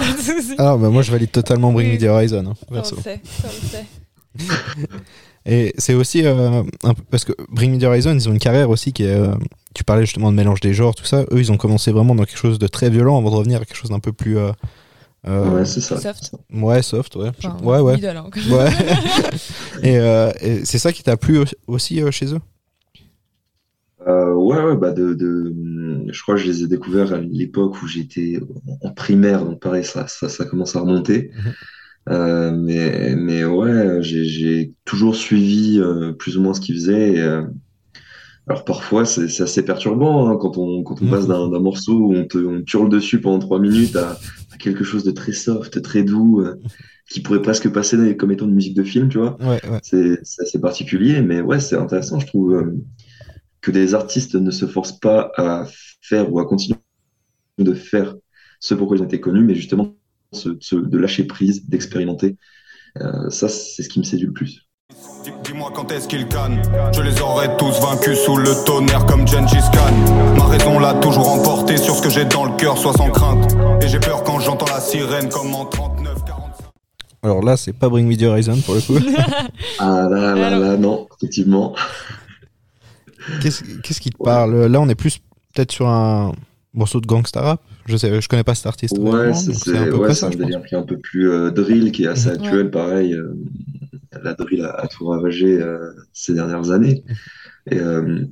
alors 0.58 0.78
bah, 0.78 0.88
moi, 0.88 1.02
je 1.02 1.10
valide 1.10 1.32
totalement 1.32 1.72
Bring 1.72 1.92
Me 1.92 1.98
the 1.98 2.04
Horizon. 2.04 2.44
hein, 2.46 2.54
on 2.70 2.74
perso. 2.74 2.96
le 2.96 3.02
sait, 3.02 3.20
ça, 3.24 3.48
on 3.48 4.42
le 4.42 4.44
sait. 4.44 4.46
Et 5.46 5.72
c'est 5.78 5.94
aussi 5.94 6.24
euh, 6.26 6.62
un 6.82 6.94
peu- 6.94 7.02
parce 7.10 7.24
que 7.24 7.32
Bring 7.50 7.72
Me 7.74 7.78
the 7.80 7.84
Horizon, 7.84 8.14
ils 8.14 8.28
ont 8.28 8.32
une 8.32 8.38
carrière 8.38 8.68
aussi 8.70 8.92
qui 8.92 9.04
est. 9.04 9.14
euh, 9.14 9.34
tu 9.74 9.84
parlais 9.84 10.04
justement 10.04 10.30
de 10.30 10.36
mélange 10.36 10.60
des 10.60 10.74
genres, 10.74 10.94
tout 10.94 11.04
ça. 11.04 11.22
Eux, 11.32 11.38
ils 11.38 11.50
ont 11.52 11.56
commencé 11.56 11.92
vraiment 11.92 12.14
dans 12.14 12.24
quelque 12.24 12.38
chose 12.38 12.58
de 12.58 12.66
très 12.66 12.90
violent 12.90 13.18
avant 13.18 13.30
de 13.30 13.36
revenir 13.36 13.60
à 13.60 13.64
quelque 13.64 13.76
chose 13.76 13.90
d'un 13.90 14.00
peu 14.00 14.12
plus. 14.12 14.36
euh, 14.38 14.52
euh, 15.28 15.50
Ouais, 15.58 15.64
c'est 15.64 15.80
ça. 15.80 16.00
Soft. 16.00 16.32
ouais, 16.52 16.82
soft, 16.82 17.16
ouais. 17.16 17.30
Enfin, 17.38 17.56
ouais, 17.62 17.80
ouais. 17.80 17.94
middle, 17.94 18.16
hein. 18.16 18.26
Ouais. 18.50 18.70
et 19.82 19.98
euh, 19.98 20.30
et 20.40 20.64
c'est 20.64 20.78
ça 20.78 20.92
qui 20.92 21.02
t'a 21.02 21.16
plu 21.16 21.38
au- 21.38 21.44
aussi 21.66 22.02
euh, 22.02 22.10
chez 22.10 22.34
eux? 22.34 22.40
Euh, 24.06 24.32
ouais, 24.32 24.62
ouais, 24.62 24.76
bah 24.76 24.92
de, 24.92 25.12
de, 25.12 25.54
je 26.10 26.22
crois 26.22 26.34
que 26.36 26.40
je 26.40 26.46
les 26.46 26.62
ai 26.64 26.66
découverts 26.68 27.12
à 27.12 27.18
l'époque 27.20 27.82
où 27.82 27.86
j'étais 27.86 28.40
en 28.82 28.90
primaire, 28.92 29.44
donc 29.44 29.60
pareil, 29.60 29.84
ça, 29.84 30.06
ça, 30.08 30.28
ça 30.30 30.46
commence 30.46 30.74
à 30.74 30.80
remonter. 30.80 31.30
Euh, 32.10 32.50
mais, 32.50 33.14
mais 33.16 33.44
ouais, 33.44 34.02
j'ai, 34.02 34.24
j'ai 34.24 34.74
toujours 34.84 35.14
suivi 35.14 35.78
euh, 35.80 36.12
plus 36.12 36.36
ou 36.36 36.42
moins 36.42 36.54
ce 36.54 36.60
qu'ils 36.60 36.74
faisaient. 36.74 37.12
Et, 37.14 37.20
euh, 37.20 37.42
Alors 38.46 38.64
parfois, 38.64 39.04
c'est 39.06 39.28
c'est 39.28 39.42
assez 39.44 39.64
perturbant 39.64 40.28
hein, 40.28 40.36
quand 40.40 40.56
on, 40.58 40.82
quand 40.82 41.00
on 41.02 41.08
passe 41.08 41.26
d'un 41.26 41.48
d'un 41.48 41.60
morceau 41.60 41.94
où 41.98 42.14
on 42.14 42.24
te, 42.26 42.38
on 42.38 42.62
hurle 42.72 42.88
dessus 42.88 43.20
pendant 43.20 43.38
trois 43.38 43.60
minutes 43.60 43.96
à, 43.96 44.18
à 44.52 44.56
quelque 44.58 44.82
chose 44.84 45.04
de 45.04 45.12
très 45.12 45.32
soft, 45.32 45.80
très 45.82 46.02
doux, 46.02 46.40
euh, 46.40 46.56
qui 47.10 47.20
pourrait 47.20 47.42
presque 47.42 47.70
passer 47.72 48.16
comme 48.16 48.32
étant 48.32 48.46
une 48.46 48.54
musique 48.54 48.74
de 48.74 48.82
film, 48.82 49.08
tu 49.08 49.18
vois. 49.18 49.36
Ouais, 49.40 49.60
ouais. 49.68 49.80
C'est 49.82 50.18
c'est 50.24 50.42
assez 50.42 50.60
particulier, 50.60 51.22
mais 51.22 51.40
ouais, 51.40 51.60
c'est 51.60 51.76
intéressant, 51.76 52.18
je 52.18 52.26
trouve, 52.26 52.54
euh, 52.54 52.74
que 53.60 53.70
des 53.70 53.94
artistes 53.94 54.34
ne 54.36 54.50
se 54.50 54.66
forcent 54.66 54.98
pas 55.00 55.32
à 55.36 55.66
faire 56.02 56.32
ou 56.32 56.40
à 56.40 56.46
continuer 56.46 56.78
de 57.58 57.74
faire 57.74 58.16
ce 58.60 58.74
pourquoi 58.74 58.96
ils 58.98 59.02
ont 59.02 59.06
été 59.06 59.20
connus, 59.20 59.44
mais 59.44 59.54
justement 59.54 59.96
ce- 60.32 60.56
ce- 60.60 60.76
de 60.76 60.98
lâcher 60.98 61.24
prise, 61.24 61.68
d'expérimenter. 61.68 62.36
Euh, 63.00 63.30
ça, 63.30 63.48
c'est 63.48 63.82
ce 63.82 63.88
qui 63.88 63.98
me 63.98 64.04
séduit 64.04 64.26
le 64.26 64.32
plus. 64.32 64.66
Dis- 65.24 65.30
Dis-moi 65.44 65.70
quand 65.74 65.90
est-ce 65.92 66.08
qu'ils 66.08 66.26
cannent 66.26 66.60
Je 66.92 67.02
les 67.02 67.20
aurais 67.20 67.56
tous 67.56 67.78
vaincus 67.80 68.18
sous 68.18 68.36
le 68.36 68.64
tonnerre 68.64 69.06
comme 69.06 69.26
Gengis 69.26 69.58
Khan 69.72 70.34
Ma 70.36 70.46
raison 70.46 70.78
l'a 70.80 70.94
toujours 70.94 71.28
emporté 71.30 71.76
sur 71.76 71.94
ce 71.94 72.02
que 72.02 72.10
j'ai 72.10 72.24
dans 72.24 72.44
le 72.44 72.56
cœur, 72.56 72.76
soit 72.76 72.92
sans 72.94 73.10
crainte 73.10 73.52
Et 73.82 73.88
j'ai 73.88 74.00
peur 74.00 74.24
quand 74.24 74.40
j'entends 74.40 74.66
la 74.72 74.80
sirène 74.80 75.28
comme 75.28 75.54
en 75.54 75.66
39, 75.66 76.24
45 76.24 76.66
Alors 77.22 77.42
là, 77.44 77.56
c'est 77.56 77.72
pas 77.72 77.88
Bring 77.88 78.08
Me 78.08 78.16
the 78.16 78.22
Horizon 78.24 78.56
pour 78.64 78.74
le 78.74 78.80
coup. 78.80 78.98
Ah 79.78 80.08
là, 80.10 80.34
là, 80.34 80.58
là, 80.58 80.76
non, 80.76 81.06
effectivement. 81.16 81.74
Qu'est-ce 83.42 83.62
qu'est-ce 83.82 84.00
qui 84.00 84.10
te 84.10 84.22
parle? 84.22 84.66
Là, 84.66 84.80
on 84.80 84.88
est 84.88 84.94
plus 84.94 85.18
peut-être 85.54 85.70
sur 85.72 85.86
un 85.88 86.32
morceau 86.74 87.00
de 87.00 87.06
gangsta 87.06 87.40
rap. 87.40 87.62
Je 87.86 87.96
sais, 87.96 88.20
je 88.20 88.28
connais 88.28 88.44
pas 88.44 88.54
cet 88.54 88.66
artiste. 88.66 88.98
Ouais, 88.98 89.10
vraiment, 89.10 89.34
c'est 89.34 89.76
un 89.76 89.86
peu 89.86 89.96
ouais, 89.96 90.14
ça, 90.14 90.26
un 90.26 90.30
délire 90.30 90.62
qui 90.64 90.74
est 90.74 90.78
un 90.78 90.82
peu 90.82 90.98
plus 90.98 91.30
euh, 91.30 91.50
drill, 91.50 91.92
qui 91.92 92.04
est 92.04 92.08
assez 92.08 92.28
actuel, 92.28 92.70
pareil. 92.70 93.14
euh, 93.14 93.34
la 94.22 94.34
drill 94.34 94.62
a, 94.62 94.70
a 94.70 94.86
tout 94.88 95.06
ravagé 95.06 95.60
euh, 95.60 95.92
ces 96.12 96.34
dernières 96.34 96.70
années. 96.70 97.04
Et 97.70 97.78
euh, 97.78 98.24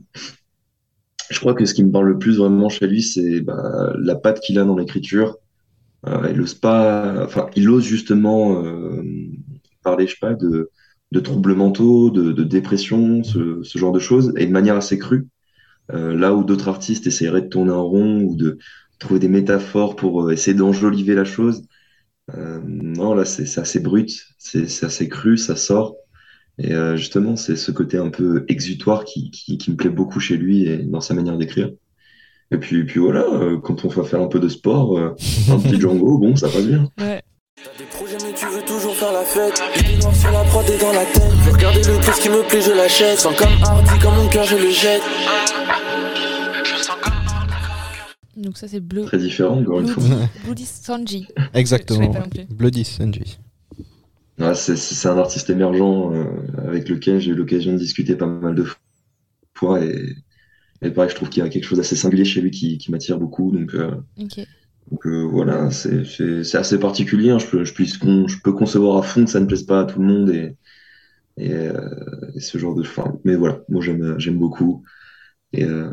je 1.30 1.38
crois 1.40 1.54
que 1.54 1.64
ce 1.64 1.74
qui 1.74 1.84
me 1.84 1.90
parle 1.92 2.08
le 2.08 2.18
plus 2.18 2.38
vraiment 2.38 2.68
chez 2.68 2.86
lui, 2.86 3.02
c'est 3.02 3.40
bah, 3.40 3.92
la 3.98 4.14
patte 4.14 4.40
qu'il 4.40 4.58
a 4.58 4.64
dans 4.64 4.76
l'écriture. 4.76 5.36
Euh, 6.06 6.30
il 6.32 6.40
ose 6.40 6.54
pas, 6.54 7.24
enfin, 7.24 7.48
il 7.56 7.68
ose 7.68 7.84
justement 7.84 8.64
euh, 8.64 9.02
parler, 9.82 10.06
je 10.06 10.12
sais 10.12 10.18
pas, 10.20 10.34
de, 10.34 10.70
de 11.12 11.20
troubles 11.20 11.54
mentaux, 11.54 12.10
de, 12.10 12.32
de 12.32 12.44
dépression, 12.44 13.24
ce, 13.24 13.62
ce 13.62 13.78
genre 13.78 13.92
de 13.92 13.98
choses, 13.98 14.32
et 14.36 14.46
de 14.46 14.52
manière 14.52 14.76
assez 14.76 14.98
crue. 14.98 15.26
Euh, 15.92 16.14
là 16.14 16.34
où 16.34 16.44
d'autres 16.44 16.68
artistes 16.68 17.06
essaieraient 17.06 17.42
de 17.42 17.48
tourner 17.48 17.72
en 17.72 17.84
rond 17.84 18.20
ou 18.22 18.36
de 18.36 18.58
trouver 18.98 19.20
des 19.20 19.28
métaphores 19.28 19.96
pour 19.96 20.22
euh, 20.22 20.32
essayer 20.32 20.56
d'enjoliver 20.56 21.14
la 21.14 21.24
chose. 21.24 21.62
Euh, 22.36 22.60
non, 22.66 23.14
là, 23.14 23.24
c'est 23.24 23.46
c'est 23.46 23.60
assez 23.60 23.80
brut, 23.80 24.10
c'est 24.38 24.68
c'est 24.68 24.86
assez 24.86 25.08
cru, 25.08 25.38
ça 25.38 25.56
sort. 25.56 25.96
Et 26.58 26.72
euh, 26.72 26.96
justement, 26.96 27.36
c'est 27.36 27.56
ce 27.56 27.70
côté 27.70 27.98
un 27.98 28.10
peu 28.10 28.44
exutoire 28.48 29.04
qui, 29.04 29.30
qui, 29.30 29.58
qui 29.58 29.70
me 29.70 29.76
plaît 29.76 29.90
beaucoup 29.90 30.18
chez 30.18 30.36
lui 30.36 30.66
et 30.66 30.78
dans 30.78 31.00
sa 31.00 31.14
manière 31.14 31.36
d'écrire. 31.36 31.70
Et 32.50 32.58
puis, 32.58 32.84
puis 32.84 32.98
voilà, 32.98 33.20
euh, 33.20 33.58
quand 33.58 33.84
on 33.84 33.88
va 33.88 34.02
faire 34.02 34.20
un 34.20 34.26
peu 34.26 34.40
de 34.40 34.48
sport, 34.48 34.98
euh, 34.98 35.14
un 35.50 35.58
petit 35.58 35.80
Django, 35.80 36.18
bon, 36.18 36.34
ça 36.34 36.48
passe 36.48 36.66
bien. 36.66 36.88
Ouais. 36.98 37.22
T'as 37.62 37.76
des 37.76 37.90
projets 37.90 38.16
mais 38.24 38.32
tu 38.32 38.46
veux 38.46 38.62
toujours 38.62 38.94
faire 38.94 39.12
la 39.12 39.24
fête 39.24 39.60
sur 40.14 40.30
la 40.30 40.44
prod 40.44 40.64
et 40.70 40.78
dans 40.78 40.92
la 40.92 41.04
tête 41.04 41.24
le 41.88 42.12
ce 42.12 42.20
qui 42.20 42.28
me 42.28 42.46
plaît 42.48 42.60
je 42.60 42.70
l'achète 42.70 43.18
Sans 43.18 43.32
comme 43.34 43.48
hardy 43.64 43.98
comme 44.00 44.14
mon 44.14 44.28
cœur 44.28 44.44
je 44.44 44.54
le 44.54 44.70
jette 44.70 45.02
Donc 48.38 48.56
ça 48.56 48.68
c'est 48.68 48.80
Blue. 48.80 49.04
Très 49.04 49.18
différent, 49.18 49.60
encore 49.60 49.80
une 49.80 49.88
fois. 49.88 50.02
Bloody, 50.44 50.64
Sanji. 50.64 51.26
Exactement. 51.54 52.12
Bloody 52.50 52.84
Sanji. 52.84 53.38
Ouais, 54.38 54.54
c'est 54.54 55.08
un 55.08 55.18
artiste 55.18 55.50
émergent 55.50 56.12
euh, 56.12 56.24
avec 56.68 56.88
lequel 56.88 57.18
j'ai 57.20 57.32
eu 57.32 57.34
l'occasion 57.34 57.72
de 57.72 57.78
discuter 57.78 58.14
pas 58.14 58.26
mal 58.26 58.54
de 58.54 58.64
fois. 59.54 59.84
Et, 59.84 60.14
et 60.82 60.90
pareil, 60.90 61.10
je 61.10 61.16
trouve 61.16 61.28
qu'il 61.28 61.42
y 61.42 61.46
a 61.46 61.48
quelque 61.48 61.64
chose 61.64 61.78
d'assez 61.78 61.96
singulier 61.96 62.24
chez 62.24 62.40
lui 62.40 62.50
qui, 62.52 62.78
qui 62.78 62.90
m'attire 62.92 63.18
beaucoup. 63.18 63.50
Donc, 63.52 63.74
euh. 63.74 63.90
Donc 64.90 65.06
euh, 65.06 65.22
voilà, 65.24 65.70
c'est 65.70 66.56
assez 66.56 66.78
particulier. 66.78 67.30
hein. 67.30 67.38
Je 67.38 67.46
peux, 67.46 67.64
je, 67.64 67.74
puisse 67.74 67.98
con- 67.98 68.28
je 68.28 68.38
peux 68.42 68.52
concevoir 68.52 68.98
à 68.98 69.02
fond 69.02 69.24
que 69.24 69.30
ça 69.30 69.40
ne 69.40 69.46
plaise 69.46 69.64
pas 69.64 69.80
à 69.80 69.84
tout 69.84 70.00
le 70.00 70.06
monde 70.06 70.30
et, 70.30 70.56
et, 71.36 71.52
euh, 71.52 71.90
et 72.34 72.40
ce 72.40 72.58
genre 72.58 72.74
de. 72.74 72.82
Enfin, 72.82 73.14
mais 73.24 73.36
voilà, 73.36 73.60
moi 73.68 73.82
j'aime 73.82 74.16
j'aime 74.18 74.38
beaucoup. 74.38 74.84
Et 75.52 75.64
euh, 75.64 75.90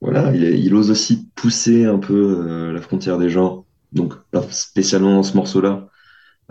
voilà, 0.00 0.34
il, 0.34 0.44
est- 0.44 0.58
il 0.60 0.74
ose 0.74 0.90
aussi 0.90 1.28
pousser 1.34 1.84
un 1.86 1.98
peu 1.98 2.14
euh, 2.14 2.72
la 2.72 2.80
frontière 2.80 3.18
des 3.18 3.30
genres. 3.30 3.64
Donc 3.92 4.14
pas 4.30 4.42
spécialement 4.50 5.14
dans 5.14 5.22
ce 5.22 5.36
morceau-là, 5.36 5.88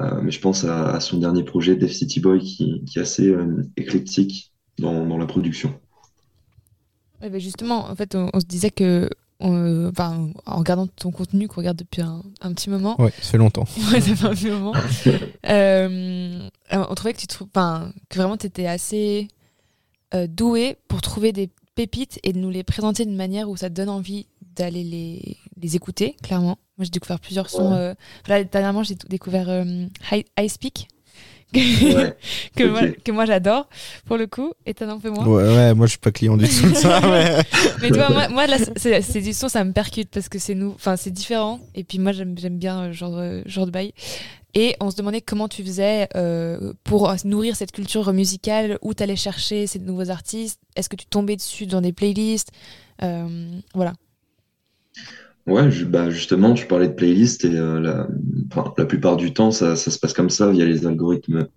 euh, 0.01 0.21
mais 0.23 0.31
je 0.31 0.41
pense 0.41 0.65
à, 0.65 0.95
à 0.95 0.99
son 1.01 1.19
dernier 1.19 1.43
projet, 1.43 1.75
Death 1.75 1.91
City 1.91 2.19
Boy, 2.21 2.41
qui, 2.41 2.83
qui 2.85 2.99
est 2.99 3.03
assez 3.03 3.29
euh, 3.29 3.63
éclectique 3.77 4.53
dans, 4.79 5.05
dans 5.07 5.17
la 5.17 5.27
production. 5.27 5.73
Ouais, 7.21 7.29
bah 7.29 7.39
justement, 7.39 7.85
en 7.89 7.95
fait, 7.95 8.15
on, 8.15 8.29
on 8.33 8.39
se 8.39 8.45
disait 8.45 8.71
que, 8.71 9.09
on- 9.39 9.87
enfin, 9.89 10.29
en 10.45 10.57
regardant 10.57 10.87
ton 10.87 11.11
contenu 11.11 11.47
qu'on 11.47 11.57
regarde 11.61 11.77
depuis 11.77 12.01
un, 12.01 12.23
un 12.41 12.53
petit 12.53 12.69
moment, 12.69 12.99
Ouais, 13.01 13.11
ça 13.21 13.31
fait 13.31 13.37
longtemps. 13.37 13.65
ouais, 13.93 14.01
ça 14.01 14.15
fait 14.15 14.25
un 14.25 14.31
petit 14.33 14.49
moment, 14.49 14.73
euh, 15.49 16.49
on 16.71 16.95
trouvait 16.95 17.13
que 17.13 17.19
tu 17.19 17.27
trouves, 17.27 17.47
enfin, 17.55 17.91
que 18.09 18.17
vraiment 18.17 18.37
tu 18.37 18.47
étais 18.47 18.67
assez 18.67 19.27
euh, 20.13 20.27
doué 20.27 20.77
pour 20.87 21.01
trouver 21.01 21.31
des 21.31 21.49
pépites 21.75 22.19
et 22.23 22.33
de 22.33 22.39
nous 22.39 22.49
les 22.49 22.63
présenter 22.63 23.05
d'une 23.05 23.15
manière 23.15 23.49
où 23.49 23.57
ça 23.57 23.69
te 23.69 23.75
donne 23.75 23.89
envie 23.89 24.27
d'aller 24.55 24.83
les, 24.83 25.37
les 25.61 25.75
écouter, 25.75 26.15
clairement. 26.23 26.57
Moi, 26.77 26.85
j'ai 26.85 26.89
découvert 26.89 27.19
plusieurs 27.19 27.49
sons. 27.49 27.71
Ouais. 27.71 27.77
euh, 27.77 27.93
là, 28.27 28.43
dernièrement, 28.43 28.83
j'ai 28.83 28.95
découvert 29.09 29.49
euh, 29.49 29.63
High, 30.11 30.25
High 30.39 30.49
Speak. 30.49 30.87
Ouais, 31.55 32.17
que, 32.57 32.63
moi, 32.65 32.81
que 32.89 33.11
moi 33.13 33.25
j'adore 33.25 33.69
pour 34.05 34.17
le 34.17 34.27
coup 34.27 34.51
étonnant 34.65 34.95
un 34.95 34.99
peu 34.99 35.09
moins 35.09 35.25
Ouais, 35.25 35.43
ouais, 35.43 35.73
moi 35.73 35.85
je 35.85 35.91
suis 35.91 35.99
pas 35.99 36.11
client 36.11 36.35
du 36.35 36.49
tout 36.49 36.67
de 36.69 36.73
ça. 36.75 36.99
mais- 37.81 37.89
vois, 37.91 38.09
moi, 38.09 38.27
moi 38.27 38.47
là, 38.47 38.57
c'est 38.75 39.01
c'est 39.01 39.21
du 39.21 39.31
son, 39.31 39.47
ça 39.47 39.63
me 39.63 39.71
percute 39.71 40.09
parce 40.09 40.27
que 40.27 40.37
c'est 40.37 40.55
nous, 40.55 40.71
enfin, 40.75 40.97
c'est 40.97 41.11
différent. 41.11 41.61
Et 41.73 41.85
puis 41.85 41.97
moi, 41.99 42.11
j'aime 42.11 42.37
j'aime 42.37 42.57
bien 42.57 42.85
euh, 42.85 42.91
genre, 42.91 43.15
euh, 43.17 43.41
genre 43.45 43.67
de 43.67 43.71
bail. 43.71 43.93
Et 44.55 44.75
on 44.79 44.89
se 44.89 44.95
demandait 44.95 45.21
comment 45.21 45.47
tu 45.49 45.63
faisais 45.63 46.07
euh, 46.15 46.73
pour 46.85 47.13
nourrir 47.25 47.55
cette 47.57 47.71
culture 47.73 48.11
musicale, 48.13 48.79
où 48.81 48.93
tu 48.93 49.03
allais 49.03 49.17
chercher 49.17 49.67
ces 49.67 49.79
nouveaux 49.79 50.09
artistes. 50.09 50.61
Est-ce 50.77 50.89
que 50.89 50.95
tu 50.95 51.05
tombais 51.05 51.35
dessus 51.35 51.67
dans 51.67 51.81
des 51.81 51.93
playlists 51.93 52.51
Euh, 53.03 53.59
Voilà. 53.73 53.93
Ouais, 55.47 55.69
je- 55.69 55.85
bah 55.85 56.09
justement, 56.09 56.53
tu 56.55 56.65
parlais 56.65 56.87
de 56.87 56.93
playlist 56.93 57.45
et 57.45 57.55
euh, 57.55 57.79
la, 57.79 58.07
enfin, 58.51 58.73
la 58.77 58.85
plupart 58.85 59.15
du 59.15 59.31
temps, 59.33 59.51
ça, 59.51 59.75
ça 59.75 59.91
se 59.91 59.99
passe 59.99 60.13
comme 60.13 60.31
ça 60.31 60.49
via 60.51 60.65
les 60.65 60.87
algorithmes, 60.87 61.47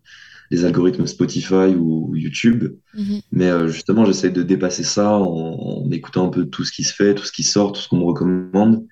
les 0.51 0.65
algorithmes 0.65 1.07
Spotify 1.07 1.75
ou 1.79 2.15
YouTube. 2.17 2.75
Mhm. 2.95 3.23
Mais 3.33 3.47
euh, 3.51 3.69
justement, 3.69 4.05
j'essaie 4.07 4.31
de 4.31 4.43
dépasser 4.43 4.85
ça 4.85 5.13
en, 5.19 5.85
en 5.87 5.91
écoutant 5.93 6.27
un 6.27 6.31
peu 6.31 6.47
tout 6.47 6.65
ce 6.65 6.73
qui 6.73 6.85
se 6.85 6.95
fait, 6.95 7.15
tout 7.15 7.25
ce 7.25 7.33
qui 7.33 7.45
sort, 7.45 7.73
tout 7.73 7.81
ce 7.81 7.89
qu'on 7.89 7.99
me 7.99 8.05
recommande. 8.05 8.87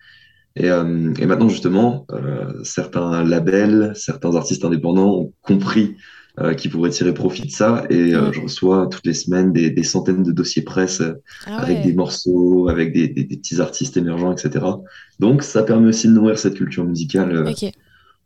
Et, 0.57 0.71
euh, 0.71 1.13
et 1.19 1.27
maintenant, 1.27 1.49
justement, 1.49 2.07
euh, 2.13 2.53
certains 2.65 3.23
labels, 3.25 3.93
certains 3.95 4.35
artistes 4.37 4.65
indépendants 4.65 5.15
ont 5.21 5.33
compris 5.43 5.97
euh, 6.41 6.55
qu'ils 6.55 6.71
pourraient 6.71 6.91
tirer 6.91 7.15
profit 7.15 7.47
de 7.47 7.51
ça. 7.51 7.85
Et 7.91 8.15
euh, 8.15 8.27
Ouais. 8.27 8.33
je 8.33 8.41
reçois 8.41 8.89
toutes 8.91 9.07
les 9.07 9.15
semaines 9.15 9.53
des, 9.53 9.71
des 9.71 9.83
centaines 9.83 10.23
de 10.23 10.33
dossiers 10.33 10.63
presse 10.63 11.01
euh, 11.01 11.15
Ah 11.47 11.59
avec 11.63 11.83
des 11.83 11.93
morceaux, 11.95 12.69
avec 12.69 12.93
des, 12.93 13.09
des- 13.09 13.25
des 13.25 13.37
petits 13.37 13.61
artistes 13.61 13.97
émergents, 13.97 14.33
etc. 14.33 14.83
Donc, 15.19 15.43
ça 15.43 15.63
permet 15.63 15.89
aussi 15.89 16.09
de 16.09 16.13
nourrir 16.13 16.39
cette 16.39 16.55
culture 16.55 16.85
musicale. 16.85 17.33
euh, 17.37 17.51
Ok. 17.51 17.73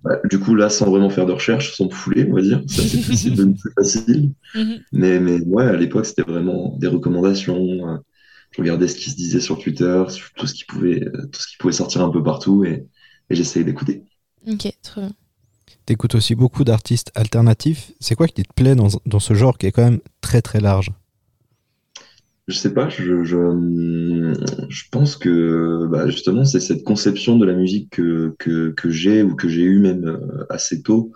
bah, 0.03 0.19
du 0.31 0.38
coup, 0.38 0.55
là, 0.55 0.71
sans 0.71 0.90
vraiment 0.90 1.11
faire 1.11 1.27
de 1.27 1.33
recherche, 1.33 1.77
sans 1.77 1.87
me 1.87 1.90
fouler, 1.90 2.27
on 2.31 2.35
va 2.35 2.43
dire. 2.43 2.62
Ça, 2.69 2.83
c'est 2.87 2.99
plus, 3.01 3.31
plus 3.35 3.73
facile. 3.77 4.31
Mhm. 4.55 4.85
Mais, 4.93 5.21
mais 5.21 5.40
ouais, 5.43 5.64
à 5.66 5.77
l'époque, 5.77 6.07
c'était 6.07 6.23
vraiment 6.23 6.77
des 6.79 6.87
recommandations. 6.88 8.01
Je 8.52 8.60
regardais 8.60 8.88
ce 8.88 8.96
qui 8.96 9.10
se 9.10 9.16
disait 9.16 9.40
sur 9.40 9.58
Twitter, 9.58 10.04
sur 10.08 10.32
tout 10.32 10.46
ce 10.46 10.54
qui 10.54 10.64
pouvait, 10.64 11.04
euh, 11.04 11.26
tout 11.32 11.40
ce 11.40 11.46
qui 11.48 11.56
pouvait 11.56 11.72
sortir 11.72 12.02
un 12.02 12.10
peu 12.10 12.22
partout 12.22 12.64
et, 12.64 12.86
et 13.28 13.34
j'essayais 13.34 13.64
d'écouter. 13.64 14.04
Ok, 14.46 14.72
très 14.82 15.00
bien. 15.02 15.12
T'écoutes 15.86 16.14
aussi 16.14 16.34
beaucoup 16.34 16.64
d'artistes 16.64 17.12
alternatifs. 17.14 17.92
C'est 18.00 18.14
quoi 18.14 18.26
qui 18.26 18.42
te 18.42 18.52
plaît 18.54 18.74
dans, 18.74 18.88
dans 19.06 19.20
ce 19.20 19.34
genre 19.34 19.58
qui 19.58 19.66
est 19.66 19.72
quand 19.72 19.84
même 19.84 20.00
très 20.20 20.42
très 20.42 20.60
large? 20.60 20.90
Je 22.48 22.56
sais 22.56 22.74
pas, 22.74 22.88
je, 22.88 23.22
je, 23.22 23.36
je 24.68 24.84
pense 24.90 25.16
que 25.16 25.86
bah, 25.88 26.08
justement, 26.08 26.44
c'est 26.44 26.58
cette 26.58 26.82
conception 26.82 27.38
de 27.38 27.46
la 27.46 27.54
musique 27.54 27.90
que, 27.90 28.34
que, 28.40 28.70
que 28.70 28.90
j'ai 28.90 29.22
ou 29.22 29.36
que 29.36 29.48
j'ai 29.48 29.62
eu 29.62 29.78
même 29.78 30.04
euh, 30.04 30.46
assez 30.50 30.82
tôt, 30.82 31.12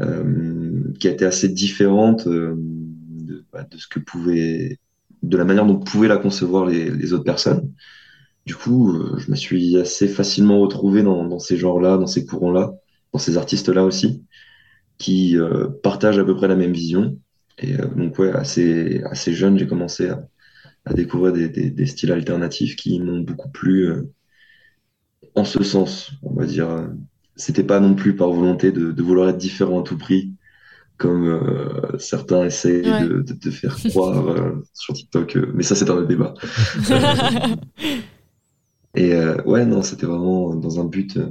euh, 0.00 0.82
qui 1.00 1.08
a 1.08 1.12
été 1.12 1.26
assez 1.26 1.48
différente 1.48 2.26
euh, 2.26 2.54
de, 2.56 3.44
bah, 3.52 3.64
de 3.70 3.76
ce 3.76 3.88
que 3.88 4.00
pouvait, 4.00 4.78
de 5.28 5.36
la 5.36 5.44
manière 5.44 5.66
dont 5.66 5.78
pouvaient 5.78 6.08
la 6.08 6.16
concevoir 6.16 6.66
les, 6.66 7.12
autres 7.12 7.24
personnes. 7.24 7.72
Du 8.46 8.54
coup, 8.54 8.92
euh, 8.92 9.18
je 9.18 9.30
me 9.30 9.36
suis 9.36 9.78
assez 9.78 10.08
facilement 10.08 10.60
retrouvé 10.60 11.02
dans, 11.02 11.38
ces 11.38 11.56
genres-là, 11.56 11.96
dans 11.96 12.06
ces 12.06 12.26
courants-là, 12.26 12.74
dans 13.12 13.18
ces 13.18 13.36
artistes-là 13.38 13.84
aussi, 13.84 14.24
qui 14.98 15.38
euh, 15.38 15.68
partagent 15.82 16.18
à 16.18 16.24
peu 16.24 16.36
près 16.36 16.48
la 16.48 16.56
même 16.56 16.72
vision. 16.72 17.18
Et 17.58 17.74
euh, 17.74 17.86
donc, 17.86 18.18
ouais, 18.18 18.30
assez, 18.32 19.02
jeune, 19.32 19.58
j'ai 19.58 19.66
commencé 19.66 20.10
à, 20.10 20.28
découvrir 20.92 21.32
des, 21.32 21.86
styles 21.86 22.12
alternatifs 22.12 22.76
qui 22.76 23.00
m'ont 23.00 23.20
beaucoup 23.20 23.48
plu 23.48 23.90
en 25.34 25.44
ce 25.44 25.62
sens, 25.62 26.12
on 26.22 26.34
va 26.34 26.44
dire. 26.44 26.90
C'était 27.36 27.64
pas 27.64 27.80
non 27.80 27.94
plus 27.94 28.14
par 28.14 28.30
volonté 28.30 28.70
de 28.70 29.02
vouloir 29.02 29.30
être 29.30 29.38
différent 29.38 29.80
à 29.80 29.82
tout 29.82 29.96
prix. 29.96 30.33
Comme 31.04 31.28
euh, 31.28 31.98
certains 31.98 32.46
essayent 32.46 32.90
Ouais. 32.90 33.06
de, 33.06 33.20
de, 33.20 33.32
de 33.34 33.50
faire 33.50 33.76
croire 33.90 34.26
euh, 34.28 34.52
sur 34.72 34.94
TikTok. 34.94 35.36
euh, 35.36 35.52
mais 35.54 35.62
ça, 35.62 35.74
c'est 35.74 35.90
un 35.90 35.94
autre 35.94 36.08
débat. 36.08 36.32
Et 38.94 39.12
euh, 39.12 39.36
ouais, 39.44 39.66
non, 39.66 39.82
c'était 39.82 40.06
vraiment 40.06 40.54
dans 40.54 40.80
un 40.80 40.84
but. 40.84 41.16
euh, 41.16 41.28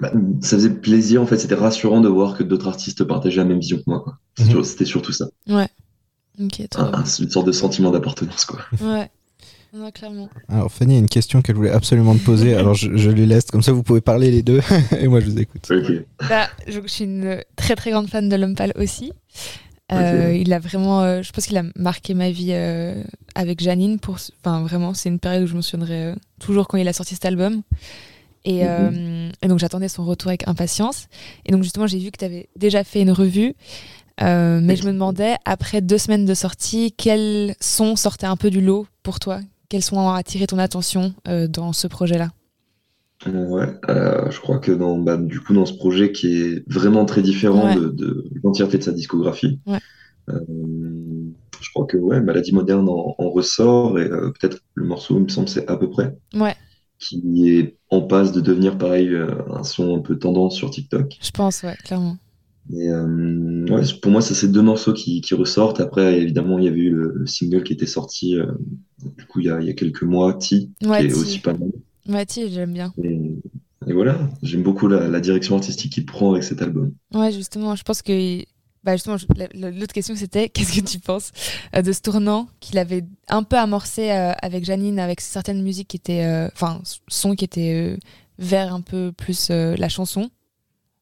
bah, 0.00 0.10
ça 0.40 0.56
faisait 0.56 0.70
plaisir, 0.74 1.22
en 1.22 1.26
fait, 1.26 1.38
c'était 1.38 1.54
rassurant 1.54 2.00
de 2.00 2.08
voir 2.08 2.36
que 2.36 2.42
d'autres 2.42 2.68
artistes 2.68 3.04
partageaient 3.04 3.38
la 3.42 3.44
même 3.44 3.60
vision 3.60 3.76
que 3.78 3.82
moi. 3.86 4.18
C'était 4.36 4.54
Mhm. 4.54 4.64
C'était 4.64 4.84
surtout 4.84 5.12
ça. 5.12 5.26
ok, 5.48 6.68
trop 6.70 6.82
Un- 6.82 6.92
un- 6.94 7.04
une 7.04 7.30
sorte 7.30 7.46
de 7.46 7.52
sentiment 7.52 7.90
d'appartenance, 7.90 8.44
quoi. 8.46 8.60
Ouais. 8.82 9.10
Non, 9.76 9.90
clairement. 9.90 10.28
Alors 10.48 10.72
Fanny 10.72 10.96
a 10.96 10.98
une 10.98 11.08
question 11.08 11.42
qu'elle 11.42 11.56
voulait 11.56 11.70
absolument 11.70 12.14
te 12.14 12.24
poser, 12.24 12.54
alors 12.56 12.74
je, 12.74 12.96
je 12.96 13.10
lui 13.10 13.26
laisse, 13.26 13.44
comme 13.46 13.62
ça 13.62 13.72
vous 13.72 13.82
pouvez 13.82 14.00
parler 14.00 14.30
les 14.30 14.42
deux, 14.42 14.60
et 14.98 15.06
moi 15.08 15.20
je 15.20 15.26
vous 15.26 15.38
écoute. 15.38 15.70
Bah, 16.28 16.48
je, 16.66 16.80
je 16.80 16.86
suis 16.88 17.04
une 17.04 17.42
très 17.56 17.76
très 17.76 17.90
grande 17.90 18.08
fan 18.08 18.28
de 18.28 18.36
Lompal 18.36 18.72
aussi. 18.76 19.12
Euh. 19.92 20.36
Il 20.36 20.52
a 20.52 20.58
vraiment, 20.58 21.02
euh, 21.02 21.22
je 21.22 21.30
pense 21.30 21.46
qu'il 21.46 21.56
a 21.58 21.62
marqué 21.76 22.14
ma 22.14 22.30
vie 22.30 22.48
euh, 22.50 23.04
avec 23.36 23.60
Janine. 23.62 24.00
Pour, 24.00 24.16
enfin, 24.42 24.62
vraiment, 24.64 24.94
c'est 24.94 25.08
une 25.08 25.20
période 25.20 25.44
où 25.44 25.46
je 25.46 25.54
me 25.54 25.60
souviendrai 25.60 26.02
euh, 26.06 26.14
toujours 26.40 26.66
quand 26.66 26.76
il 26.78 26.88
a 26.88 26.92
sorti 26.92 27.14
cet 27.14 27.24
album. 27.24 27.62
Et, 28.44 28.64
Mhm. 28.64 28.68
euh, 28.68 29.30
et 29.42 29.48
donc 29.48 29.58
j'attendais 29.60 29.88
son 29.88 30.04
retour 30.04 30.28
avec 30.30 30.48
impatience. 30.48 31.06
Et 31.44 31.52
donc 31.52 31.62
justement, 31.62 31.86
j'ai 31.86 31.98
vu 32.00 32.10
que 32.10 32.16
tu 32.18 32.24
avais 32.24 32.48
déjà 32.56 32.82
fait 32.82 33.00
une 33.02 33.12
revue. 33.12 33.54
Euh, 34.22 34.60
mais 34.62 34.74
je 34.76 34.84
me 34.86 34.92
demandais, 34.92 35.34
après 35.44 35.82
deux 35.82 35.98
semaines 35.98 36.24
de 36.24 36.34
sortie, 36.34 36.90
quels 36.96 37.54
sons 37.60 37.94
sortaient 37.96 38.26
un 38.26 38.36
peu 38.36 38.50
du 38.50 38.60
lot 38.62 38.86
pour 39.02 39.20
toi? 39.20 39.40
Quels 39.68 39.82
sons 39.82 39.98
ont 39.98 40.10
attiré 40.10 40.46
ton 40.46 40.58
attention 40.58 41.14
euh, 41.28 41.48
dans 41.48 41.72
ce 41.72 41.86
projet-là? 41.86 42.30
Ouais, 43.26 43.66
euh, 43.88 44.30
je 44.30 44.40
crois 44.40 44.58
que 44.58 44.70
dans, 44.72 44.98
bah, 44.98 45.16
du 45.16 45.40
coup, 45.40 45.54
dans 45.54 45.64
ce 45.66 45.72
projet 45.72 46.12
qui 46.12 46.34
est 46.42 46.64
vraiment 46.70 47.06
très 47.06 47.22
différent 47.22 47.66
Ouais. 47.66 47.74
de, 47.74 47.88
de 47.88 48.24
l'entièreté 48.44 48.78
de 48.78 48.82
sa 48.82 48.92
discographie, 48.92 49.58
Ouais. 49.66 49.80
euh, 50.28 50.40
je 51.60 51.70
crois 51.70 51.86
que 51.86 51.96
ouais, 51.96 52.20
Maladie 52.20 52.52
moderne 52.52 52.88
en, 52.88 53.14
en 53.18 53.30
ressort 53.30 53.98
et 53.98 54.04
euh, 54.04 54.30
peut-être 54.32 54.58
le 54.74 54.86
morceau, 54.86 55.16
il 55.18 55.24
me 55.24 55.28
semble, 55.28 55.48
c'est 55.48 55.68
à 55.68 55.76
peu 55.76 55.88
près, 55.90 56.16
Ouais, 56.34 56.54
qui 56.98 57.50
est 57.50 57.78
en 57.90 58.02
passe 58.02 58.32
de 58.32 58.40
devenir 58.40 58.78
pareil, 58.78 59.10
un 59.50 59.64
son 59.64 59.96
un 59.96 60.00
peu 60.00 60.18
tendance 60.18 60.56
sur 60.56 60.70
TikTok. 60.70 61.16
je 61.20 61.30
pense, 61.30 61.62
ouais, 61.62 61.76
clairement. 61.84 62.18
Et 62.74 62.88
euh, 62.90 63.64
ouais, 63.68 63.82
pour 64.02 64.10
moi, 64.10 64.20
c'est 64.20 64.34
ces 64.34 64.48
deux 64.48 64.62
morceaux 64.62 64.92
qui, 64.92 65.20
qui 65.20 65.34
ressortent. 65.34 65.80
Après, 65.80 66.20
évidemment, 66.20 66.58
il 66.58 66.64
y 66.64 66.68
avait 66.68 66.80
eu 66.80 66.90
le, 66.90 67.12
le 67.14 67.26
single 67.26 67.62
qui 67.62 67.72
était 67.72 67.86
sorti 67.86 68.36
euh, 68.36 68.46
du 69.16 69.24
coup 69.26 69.40
il 69.40 69.46
y 69.46 69.50
a, 69.50 69.60
il 69.60 69.66
y 69.66 69.70
a 69.70 69.74
quelques 69.74 70.02
mois, 70.02 70.34
Ti, 70.34 70.72
Ouais, 70.82 71.00
qui 71.00 71.06
est 71.06 71.08
Ti. 71.08 71.14
aussi 71.14 71.38
pas 71.40 71.52
mal. 71.52 71.70
Ouais, 72.08 72.24
si, 72.28 72.50
j'aime 72.52 72.72
bien. 72.72 72.92
Et, 73.02 73.20
et 73.86 73.92
voilà, 73.92 74.18
j'aime 74.42 74.62
beaucoup 74.62 74.88
la, 74.88 75.08
la 75.08 75.20
direction 75.20 75.54
artistique 75.56 75.92
qu'il 75.92 76.06
prend 76.06 76.32
avec 76.32 76.42
cet 76.44 76.60
album. 76.62 76.92
Ouais, 77.14 77.32
justement, 77.32 77.76
je 77.76 77.82
pense 77.82 78.02
que. 78.02 78.42
Bah 78.84 78.94
justement, 78.94 79.16
l'autre 79.54 79.92
question 79.92 80.14
c'était 80.14 80.48
qu'est-ce 80.54 80.80
que 80.80 80.86
tu 80.86 81.00
penses 81.00 81.32
euh, 81.74 81.82
de 81.82 81.90
ce 81.90 82.00
tournant 82.00 82.46
qu'il 82.60 82.78
avait 82.78 83.02
un 83.28 83.42
peu 83.42 83.56
amorcé 83.56 84.10
avec 84.10 84.64
Janine, 84.64 85.00
avec 85.00 85.20
certaines 85.20 85.60
musiques 85.62 85.88
qui 85.88 85.96
étaient. 85.96 86.24
euh, 86.24 86.48
Enfin, 86.54 86.80
sons 87.08 87.34
qui 87.34 87.44
étaient 87.44 87.98
vers 88.38 88.72
un 88.72 88.82
peu 88.82 89.10
plus 89.10 89.50
la 89.50 89.88
chanson, 89.88 90.30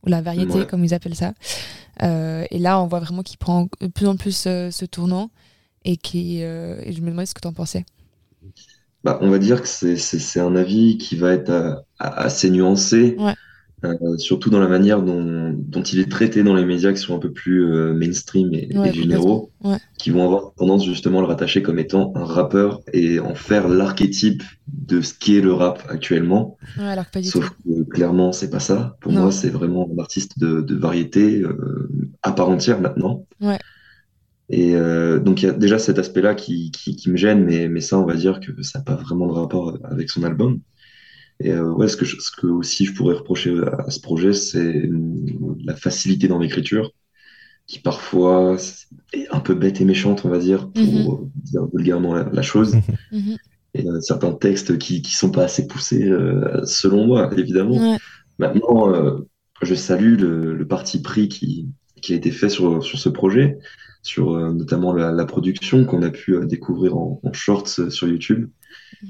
ou 0.06 0.10
la 0.10 0.22
variété, 0.22 0.60
Ouais. 0.60 0.66
comme 0.66 0.84
ils 0.84 0.94
appellent 0.94 1.14
ça. 1.16 1.34
Euh, 2.02 2.44
et 2.50 2.58
là, 2.58 2.80
on 2.80 2.86
voit 2.86 3.00
vraiment 3.00 3.22
qu'il 3.22 3.38
prend 3.38 3.68
de 3.80 3.86
plus 3.88 4.06
en 4.06 4.16
plus 4.16 4.44
euh, 4.46 4.70
ce 4.70 4.84
tournant 4.84 5.30
et, 5.84 5.96
qui, 5.96 6.42
euh, 6.42 6.80
et 6.84 6.92
je 6.92 7.00
me 7.00 7.06
demandais 7.10 7.26
ce 7.26 7.34
que 7.34 7.40
tu 7.40 7.48
en 7.48 7.52
pensais. 7.52 7.84
Bah, 9.04 9.18
on 9.20 9.28
va 9.30 9.38
dire 9.38 9.60
que 9.60 9.68
c'est 9.68 10.40
un 10.40 10.56
avis 10.56 10.96
qui 10.96 11.16
va 11.16 11.32
être 11.32 11.84
assez 11.98 12.50
nuancé, 12.50 13.16
Ouais. 13.18 13.34
Euh, 13.84 14.16
surtout 14.18 14.50
dans 14.50 14.60
la 14.60 14.68
manière 14.68 15.02
dont, 15.02 15.52
dont 15.56 15.82
il 15.82 15.98
est 16.00 16.10
traité 16.10 16.42
dans 16.42 16.54
les 16.54 16.64
médias 16.64 16.92
qui 16.92 16.98
sont 16.98 17.14
un 17.14 17.18
peu 17.18 17.32
plus 17.32 17.64
euh, 17.64 17.92
mainstream 17.94 18.52
et, 18.54 18.68
Ouais, 18.76 18.90
et 18.90 18.92
généraux. 18.92 19.50
Ouais. 19.62 19.76
qui 19.98 20.10
vont 20.10 20.24
avoir 20.24 20.52
tendance 20.54 20.84
justement 20.84 21.18
à 21.18 21.22
le 21.22 21.28
rattacher 21.28 21.62
comme 21.62 21.78
étant 21.78 22.12
un 22.16 22.24
rappeur 22.24 22.80
et 22.92 23.20
en 23.20 23.34
faire 23.34 23.68
l'archétype 23.68 24.42
de 24.68 25.00
ce 25.00 25.14
qu'est 25.14 25.40
le 25.40 25.52
rap 25.52 25.82
actuellement. 25.88 26.56
Ouais, 26.78 26.84
alors 26.84 27.06
que 27.06 27.12
pas 27.12 27.20
du 27.20 27.28
Sauf 27.28 27.50
tout. 27.64 27.84
que 27.84 27.90
clairement, 27.90 28.32
c'est 28.32 28.50
pas 28.50 28.60
ça. 28.60 28.96
Pour 29.00 29.12
Non. 29.12 29.22
moi, 29.22 29.32
c'est 29.32 29.50
vraiment 29.50 29.88
un 29.94 29.98
artiste 30.00 30.38
de, 30.38 30.60
de 30.60 30.74
variété 30.74 31.40
euh, 31.42 31.88
à 32.22 32.32
part 32.32 32.48
entière 32.50 32.80
maintenant. 32.80 33.24
Et 34.50 34.74
donc, 35.24 35.42
il 35.42 35.46
y 35.46 35.48
a 35.48 35.52
déjà 35.52 35.78
cet 35.78 35.98
aspect-là 35.98 36.34
qui, 36.34 36.70
qui, 36.70 36.96
qui 36.96 37.10
me 37.10 37.16
gêne, 37.16 37.44
mais, 37.44 37.66
mais 37.68 37.80
ça, 37.80 37.98
on 37.98 38.04
va 38.04 38.14
dire 38.14 38.40
que 38.40 38.62
ça 38.62 38.78
n'a 38.80 38.84
pas 38.84 38.94
vraiment 38.96 39.26
de 39.26 39.32
rapport 39.32 39.78
avec 39.84 40.10
son 40.10 40.22
album. 40.22 40.60
Et 41.40 41.50
euh, 41.52 41.70
ouais, 41.72 41.88
ce 41.88 41.96
que, 41.96 42.04
je- 42.04 42.20
ce 42.20 42.30
que 42.30 42.46
aussi 42.46 42.84
je 42.86 42.94
pourrais 42.94 43.14
reprocher 43.16 43.54
à, 43.66 43.84
à 43.86 43.90
ce 43.90 44.00
projet, 44.00 44.32
c'est 44.32 44.88
hum, 44.88 45.56
la 45.64 45.74
facilité 45.76 46.28
dans 46.28 46.38
l'écriture, 46.38 46.92
qui 47.66 47.78
parfois 47.80 48.56
est 49.12 49.26
un 49.30 49.40
peu 49.40 49.54
bête 49.54 49.80
et 49.80 49.84
méchante, 49.84 50.24
on 50.24 50.28
va 50.28 50.38
dire, 50.38 50.70
pour 50.70 51.14
euh, 51.14 51.30
dire 51.36 51.66
vulgairement 51.72 52.14
la, 52.14 52.24
la 52.30 52.42
chose. 52.42 52.76
Mhm. 53.12 53.36
Et 53.74 53.88
euh, 53.88 54.00
certains 54.00 54.32
textes 54.32 54.78
qui, 54.78 55.02
qui 55.02 55.14
sont 55.14 55.30
pas 55.30 55.44
assez 55.44 55.66
poussés, 55.66 56.08
euh, 56.08 56.64
selon 56.64 57.06
moi, 57.06 57.30
évidemment. 57.36 57.92
Ouais. 57.92 57.98
Maintenant, 58.38 58.94
euh, 58.94 59.18
je 59.62 59.74
salue 59.74 60.16
le, 60.18 60.54
le 60.54 60.66
parti 60.68 61.02
pris 61.02 61.28
qui, 61.28 61.68
qui 62.00 62.12
a 62.12 62.16
été 62.16 62.30
fait 62.30 62.48
sur, 62.48 62.84
sur 62.84 62.98
ce 62.98 63.08
projet, 63.08 63.58
sur 64.02 64.36
euh, 64.36 64.52
notamment 64.52 64.92
la, 64.92 65.10
la 65.10 65.24
production 65.24 65.84
qu'on 65.86 66.02
a 66.02 66.10
pu 66.10 66.34
euh, 66.36 66.44
découvrir 66.44 66.96
en, 66.96 67.20
en 67.24 67.32
shorts 67.32 67.66
euh, 67.80 67.90
sur 67.90 68.06
YouTube, 68.06 68.48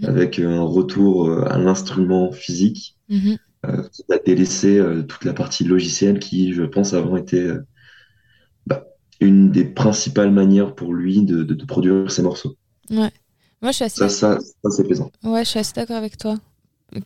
Mhm. 0.01 0.09
avec 0.09 0.39
euh, 0.39 0.49
un 0.49 0.63
retour 0.63 1.29
euh, 1.29 1.45
à 1.49 1.59
l'instrument 1.59 2.33
physique 2.33 2.97
Mhm. 3.09 3.37
euh, 3.67 3.83
qui 3.93 4.03
a 4.13 4.19
délaissé 4.19 4.79
euh, 4.79 5.03
toute 5.03 5.25
la 5.25 5.33
partie 5.35 5.65
logicielle 5.65 6.19
qui, 6.19 6.53
je 6.53 6.63
pense, 6.63 6.95
avant 6.95 7.17
été 7.17 7.41
euh, 7.41 7.61
bah, 8.67 8.85
une 9.21 9.51
des 9.51 9.65
principales 9.65 10.31
manières 10.31 10.75
pour 10.75 10.93
lui 10.95 11.23
de, 11.23 11.43
de, 11.43 11.55
de 11.55 11.65
produire 11.65 12.11
ses 12.11 12.23
morceaux. 12.23 12.57
Ouais. 12.91 13.11
Moi, 13.63 13.71
je 13.71 13.77
suis 13.77 13.85
assez 13.85 13.99
Ça, 14.01 14.09
ça, 14.09 14.39
ça 14.41 14.71
c'est 14.71 14.85
plaisant. 14.85 15.11
Ouais, 15.23 15.45
je 15.45 15.51
suis 15.51 15.59
assez 15.59 15.73
d'accord 15.75 15.97
avec 15.97 16.19
toi. 16.19 16.37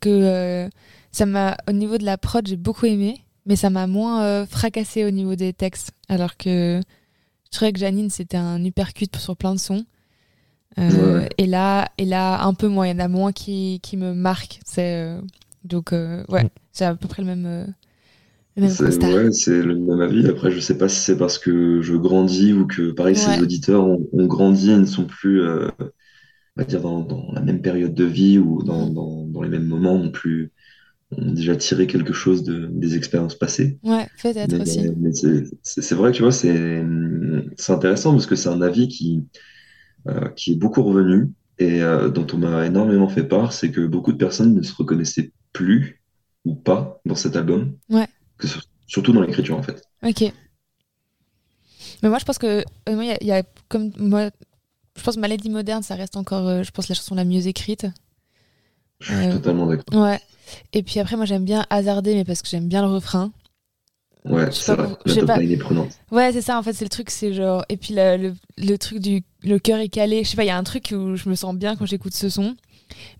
Que 0.01 0.69
ça 1.13 1.25
m'a, 1.25 1.57
au 1.69 1.73
niveau 1.73 1.99
de 1.99 2.05
la 2.05 2.19
prod, 2.19 2.47
j'ai 2.47 2.57
beaucoup 2.57 2.87
aimé, 2.87 3.23
mais 3.47 3.57
ça 3.57 3.71
m'a 3.71 3.87
moins 3.87 4.45
fracassé 4.47 5.05
au 5.05 5.11
niveau 5.11 5.35
des 5.35 5.53
textes. 5.53 5.93
Alors 6.09 6.37
que 6.37 6.81
je 7.45 7.51
trouvais 7.57 7.73
que 7.73 7.79
Janine, 7.79 8.11
c'était 8.11 8.37
un 8.37 8.63
uppercut 8.65 9.15
sur 9.17 9.37
plein 9.37 9.55
de 9.55 9.61
sons. 9.61 9.85
Euh, 10.79 11.21
Ouais. 11.21 11.29
Et 11.39 11.47
là, 11.47 11.89
et 11.99 12.05
là, 12.05 12.43
un 12.45 12.55
peu 12.55 12.69
moins. 12.69 12.87
Il 12.87 12.91
y 12.91 12.95
en 12.95 12.99
a 13.05 13.09
moins 13.09 13.33
qui, 13.33 13.81
qui 13.83 13.97
me 13.97 14.15
marquent. 14.15 14.61
C'est, 14.65 14.97
euh, 15.03 15.21
donc, 15.65 15.93
euh, 15.93 16.25
ouais, 16.29 16.45
Mm. 16.45 16.49
c'est 16.73 16.85
à 16.85 16.95
peu 16.95 17.09
près 17.09 17.23
le 17.23 17.29
même, 17.29 17.75
C'est 18.69 18.83
ouais, 19.07 19.31
le 19.63 19.77
même 19.79 20.01
avis. 20.01 20.27
Après, 20.29 20.51
je 20.51 20.59
sais 20.61 20.77
pas 20.77 20.89
si 20.89 21.01
c'est 21.01 21.17
parce 21.17 21.39
que 21.39 21.81
je 21.81 21.95
grandis 21.95 22.53
ou 22.53 22.67
que, 22.67 22.91
pareil, 22.91 23.15
Ouais. 23.15 23.37
ces 23.37 23.41
auditeurs 23.41 23.85
ont, 23.85 24.09
ont 24.13 24.27
grandi 24.27 24.71
et 24.73 24.77
ne 24.77 24.85
sont 24.85 25.07
plus, 25.07 25.41
euh, 25.43 25.69
on 25.81 26.63
va 26.63 26.65
dire, 26.65 26.81
dans, 26.83 27.01
dans 27.03 27.33
la 27.33 27.41
même 27.43 27.63
période 27.63 27.95
de 27.95 28.05
vie 28.05 28.39
ou 28.39 28.63
dans, 28.65 28.89
Mm. 28.89 28.95
dans, 28.95 29.25
dans 29.27 29.43
les 29.43 29.51
mêmes 29.51 29.67
moments, 29.67 29.99
non 29.99 30.11
plus, 30.11 30.53
ont 31.13 31.33
déjà 31.33 31.57
tiré 31.57 31.87
quelque 31.87 32.13
chose 32.15 32.45
de, 32.45 32.67
des 32.73 32.97
expériences 32.97 33.37
passées. 33.37 33.79
Ouais, 33.83 34.09
peut-être 34.23 34.61
aussi. 34.61 34.89
mais 34.99 35.13
c'est 35.63 35.95
vrai 35.95 36.13
que 36.13 36.17
tu 36.17 36.23
vois, 36.23 36.33
c'est 36.33 36.85
c'est 37.57 37.73
intéressant 37.73 38.13
parce 38.13 38.27
que 38.27 38.37
c'est 38.37 38.49
un 38.51 38.63
avis 38.63 38.89
qui, 38.89 39.25
qui 40.37 40.53
est 40.53 40.57
beaucoup 40.57 40.83
revenu 40.83 41.31
et 41.59 41.83
euh, 41.83 42.09
dont 42.09 42.27
on 42.33 42.39
m'a 42.39 42.67
énormément 42.67 43.09
fait 43.09 43.25
part, 43.25 43.53
c'est 43.53 43.71
que 43.71 43.87
beaucoup 43.87 44.13
de 44.13 44.19
personnes 44.19 44.55
ne 44.55 44.63
se 44.63 44.75
reconnaissaient 44.75 45.33
plus 45.53 46.03
ou 46.45 46.55
pas 46.55 47.01
dans 47.05 47.15
cet 47.17 47.37
album, 47.37 47.75
Ouais. 47.91 48.07
que 48.39 48.47
surtout 48.87 49.13
dans 49.13 49.23
l'écriture 49.23 49.57
en 49.59 49.63
fait. 49.63 49.83
Ok. 50.03 50.33
Mais 52.03 52.09
moi, 52.09 52.19
je 52.19 52.25
pense 52.25 52.39
que, 52.39 52.47
euh, 52.47 52.63
il 52.89 53.05
y 53.05 53.11
a- 53.11 53.19
il 53.21 53.27
y, 53.27 53.33
a 53.33 53.43
comme 53.69 53.91
moi, 53.99 54.31
je 54.97 55.03
pense 55.03 55.17
Maladie 55.17 55.51
moderne, 55.51 55.83
ça 55.83 55.95
reste 55.95 56.17
encore, 56.17 56.47
euh, 56.47 56.63
je 56.63 56.71
pense, 56.71 56.89
la 56.89 56.95
chanson 56.95 57.15
la 57.15 57.25
mieux 57.25 57.47
écrite. 57.47 57.87
Je 59.01 59.07
suis 59.13 59.15
Euh, 59.15 59.33
totalement 59.33 59.67
d'accord. 59.67 60.01
Ouais. 60.01 60.21
Et 60.73 60.83
puis 60.83 60.99
après, 61.01 61.17
moi, 61.17 61.25
j'aime 61.25 61.45
bien 61.45 61.67
hasarder, 61.71 62.15
mais 62.15 62.25
parce 62.25 62.43
que 62.43 62.49
j'aime 62.49 62.69
bien 62.69 62.83
le 62.83 62.89
refrain. 62.89 63.33
Ouais, 64.25 64.51
c'est 64.53 64.75
pas 64.77 64.83
vrai. 64.83 65.27
pas. 65.27 65.43
est 65.43 65.57
prenante. 65.57 65.91
Ouais, 66.11 66.33
c'est 66.33 66.43
ça, 66.43 66.59
en 66.59 66.63
fait, 66.63 66.73
c'est 66.73 66.85
le 66.85 66.91
truc, 66.91 67.11
c'est 67.11 67.33
genre. 67.33 67.65
Et 67.69 67.77
puis 67.77 67.95
le, 67.95 68.17
le, 68.17 68.35
le 68.59 68.77
truc 68.79 68.99
du. 68.99 69.23
Le 69.43 69.59
cœur 69.59 69.79
est 69.79 69.89
calé. 69.89 70.25
Je 70.25 70.29
sais 70.31 70.37
pas, 70.37 70.45
il 70.45 70.49
y 70.49 70.51
a 70.51 70.57
un 70.59 70.65
truc 70.65 70.93
où 70.97 71.17
je 71.17 71.29
me 71.29 71.35
sens 71.35 71.55
bien 71.55 71.77
quand 71.77 71.87
j'écoute 71.87 72.15
ce 72.15 72.29
son. 72.29 72.57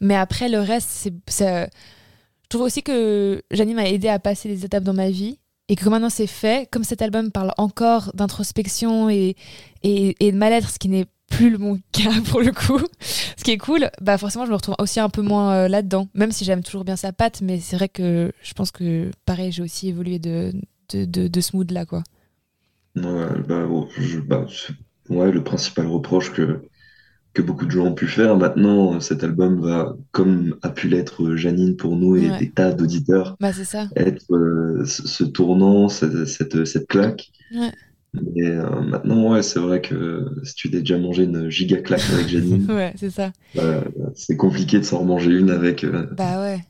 Mais 0.01 0.15
après, 0.17 0.49
le 0.49 0.61
reste, 0.61 0.89
c'est. 0.91 1.13
ça- 1.29 1.67
Je 1.67 2.49
trouve 2.49 2.63
aussi 2.63 2.83
que 2.83 3.43
Janine 3.51 3.77
m'a 3.77 3.89
aidé 3.89 4.09
à 4.09 4.19
passer 4.19 4.49
des 4.49 4.65
étapes 4.65 4.85
dans 4.85 4.95
ma 4.95 5.11
vie. 5.11 5.39
Et 5.71 5.77
que 5.77 5.87
maintenant 5.91 6.09
c'est 6.09 6.27
fait, 6.27 6.67
comme 6.71 6.83
cet 6.83 7.03
album 7.03 7.31
parle 7.31 7.53
encore 7.59 8.11
d'introspection 8.15 9.11
et, 9.11 9.37
et, 9.83 10.17
et 10.27 10.33
de 10.33 10.37
mal-être, 10.39 10.71
ce 10.71 10.79
qui 10.79 10.89
n'est 10.89 11.05
plus 11.31 11.51
le 11.51 11.59
mon 11.59 11.79
cas 11.93 12.09
pour 12.31 12.41
le 12.41 12.53
coup, 12.53 12.81
ce 13.37 13.45
qui 13.45 13.51
est 13.51 13.59
cool, 13.59 13.91
bah 14.01 14.17
forcément 14.17 14.47
je 14.47 14.51
me 14.51 14.57
retrouve 14.57 14.77
aussi 14.79 14.99
un 14.99 15.11
peu 15.11 15.21
moins 15.21 15.53
euh, 15.53 15.69
là-dedans, 15.69 16.09
même 16.15 16.33
si 16.33 16.47
j'aime 16.47 16.63
toujours 16.63 16.85
bien 16.85 16.97
sa 16.97 17.13
patte, 17.13 17.43
mais 17.43 17.61
c'est 17.61 17.77
vrai 17.77 17.91
que 17.91 18.33
je 18.43 18.55
pense 18.55 18.71
que 18.71 19.11
pareil, 19.27 19.53
j'ai 19.53 19.63
aussi 19.63 19.89
évolué 19.91 20.19
de, 20.19 20.53
de, 20.91 21.05
de, 21.05 21.29
de 21.29 21.41
ce 21.41 21.57
mood-là, 21.57 21.87
quoi. 21.87 22.03
Ouais, 22.97 23.41
bah, 23.49 23.67
je- 23.99 24.19
bah, 24.21 24.47
ouais, 25.09 25.31
le 25.31 25.45
principal 25.45 25.87
reproche 25.87 26.33
que, 26.33 26.63
que 27.35 27.43
beaucoup 27.43 27.67
de 27.67 27.71
gens 27.73 27.87
ont 27.87 27.95
pu 27.95 28.07
faire 28.09 28.37
maintenant, 28.37 28.97
euh, 28.97 29.01
cet 29.01 29.25
album 29.25 29.61
va, 29.63 29.97
comme 30.13 30.57
a 30.63 30.71
pu 30.71 30.89
l'être 30.89 31.25
euh, 31.25 31.37
Janine 31.37 31.77
pour 31.77 31.97
nous 31.97 32.17
et 32.17 32.31
Ouais. 32.31 32.39
des 32.39 32.51
tas 32.53 32.73
d'auditeurs, 32.73 33.37
Bah 33.41 33.53
être 33.97 34.35
euh, 34.35 34.85
ce, 34.87 35.25
tournant, 35.25 35.89
cette, 35.89 36.27
cette, 36.27 36.65
cette 36.67 36.89
claque. 36.89 37.31
Ouais. 37.53 37.73
Mais 38.15 38.47
euh, 38.47 38.81
maintenant, 38.83 39.33
ouais, 39.33 39.43
c'est 39.43 39.59
vrai 39.61 39.81
que 39.83 40.27
si 40.45 40.55
tu 40.55 40.71
t'es 40.71 40.81
déjà 40.81 40.99
mangé 40.99 41.25
une 41.25 41.51
giga 41.51 41.79
claque 41.83 42.11
avec 42.11 42.29
Janine, 42.29 42.67
Ouais, 42.71 42.93
c'est 42.97 43.11
ça. 43.11 43.33
euh, 43.59 43.83
c'est 44.15 44.37
compliqué 44.37 44.79
de 44.79 44.85
s'en 44.85 45.01
remanger 45.01 45.33
une 45.33 45.51
avec. 45.51 45.85
Bah 46.11 46.41
ouais. 46.41 46.65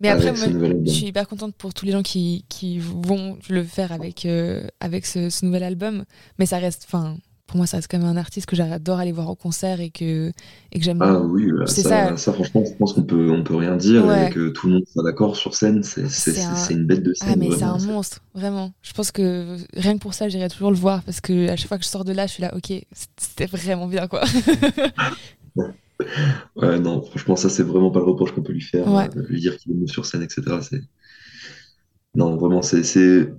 Mais 0.00 0.08
après, 0.08 0.28
avec 0.28 0.38
ce 0.38 0.48
moi, 0.50 0.68
je 0.86 0.90
suis 0.90 1.06
hyper 1.06 1.28
contente 1.28 1.54
pour 1.54 1.74
tous 1.74 1.84
les 1.84 1.92
gens 1.92 2.02
qui, 2.02 2.44
qui 2.48 2.78
vont 2.78 3.38
le 3.48 3.62
faire 3.64 3.92
avec, 3.92 4.24
euh, 4.26 4.66
avec 4.80 5.04
ce, 5.06 5.28
ce 5.30 5.44
nouvel 5.44 5.62
album. 5.62 6.04
Mais 6.38 6.46
ça 6.46 6.58
reste, 6.58 6.84
enfin, 6.86 7.16
pour 7.46 7.56
moi, 7.58 7.66
ça 7.66 7.76
reste 7.78 7.90
quand 7.90 7.98
même 7.98 8.06
un 8.06 8.16
artiste 8.16 8.46
que 8.46 8.54
j'adore 8.56 8.98
aller 9.00 9.10
voir 9.12 9.28
au 9.28 9.34
concert 9.34 9.80
et 9.80 9.90
que, 9.90 10.30
et 10.72 10.78
que 10.78 10.84
j'aime 10.84 11.02
Ah 11.02 11.18
oui, 11.20 11.50
C'est 11.66 11.82
ça, 11.82 12.10
ça. 12.10 12.16
ça, 12.16 12.32
franchement, 12.32 12.62
je 12.64 12.72
pense 12.78 12.92
qu'on 12.94 13.02
peut, 13.02 13.30
on 13.30 13.42
peut 13.42 13.56
rien 13.56 13.76
dire 13.76 14.06
Ouais. 14.06 14.28
et 14.28 14.30
que 14.30 14.48
tout 14.50 14.68
le 14.68 14.74
monde 14.74 14.84
soit 14.90 15.02
d'accord 15.02 15.36
sur 15.36 15.54
scène. 15.54 15.82
C'est 15.82 16.08
c'est- 16.08 16.30
C'est 16.32 16.42
un- 16.44 16.54
c'est 16.54 16.74
une 16.74 16.86
bête 16.86 17.02
de 17.02 17.12
scène. 17.12 17.28
Ah, 17.32 17.36
mais 17.36 17.50
c'est 17.50 17.64
un 17.64 17.78
monstre, 17.78 18.20
vraiment. 18.34 18.72
Je 18.82 18.92
pense 18.92 19.10
que 19.10 19.56
rien 19.74 19.94
que 19.94 19.98
pour 20.00 20.14
ça, 20.14 20.28
j'irai 20.28 20.48
toujours 20.48 20.70
le 20.70 20.76
voir 20.76 21.02
parce 21.02 21.20
que 21.20 21.48
à 21.48 21.56
chaque 21.56 21.68
fois 21.68 21.76
que 21.78 21.84
je 21.84 21.88
sors 21.90 22.04
de 22.04 22.12
là, 22.12 22.26
je 22.26 22.32
suis 22.34 22.42
là, 22.42 22.54
ok, 22.56 22.72
c'était 23.18 23.46
vraiment 23.46 23.86
bien, 23.88 24.06
quoi. 24.06 24.22
Ouais, 26.56 26.78
non, 26.78 27.02
franchement, 27.02 27.36
ça, 27.36 27.48
c'est 27.48 27.62
vraiment 27.62 27.90
pas 27.90 28.00
le 28.00 28.06
reproche 28.06 28.32
qu'on 28.32 28.42
peut 28.42 28.52
lui 28.52 28.60
faire. 28.60 28.86
Ouais. 28.92 29.08
euh, 29.16 29.22
lui 29.28 29.40
dire 29.40 29.56
qu'il 29.56 29.72
est 29.72 29.74
bon 29.74 29.86
sur 29.86 30.06
scène, 30.06 30.22
etc. 30.22 30.42
C'est... 30.62 30.80
Non, 32.14 32.36
vraiment, 32.36 32.62
c'est, 32.62 32.82
c'est... 32.82 33.32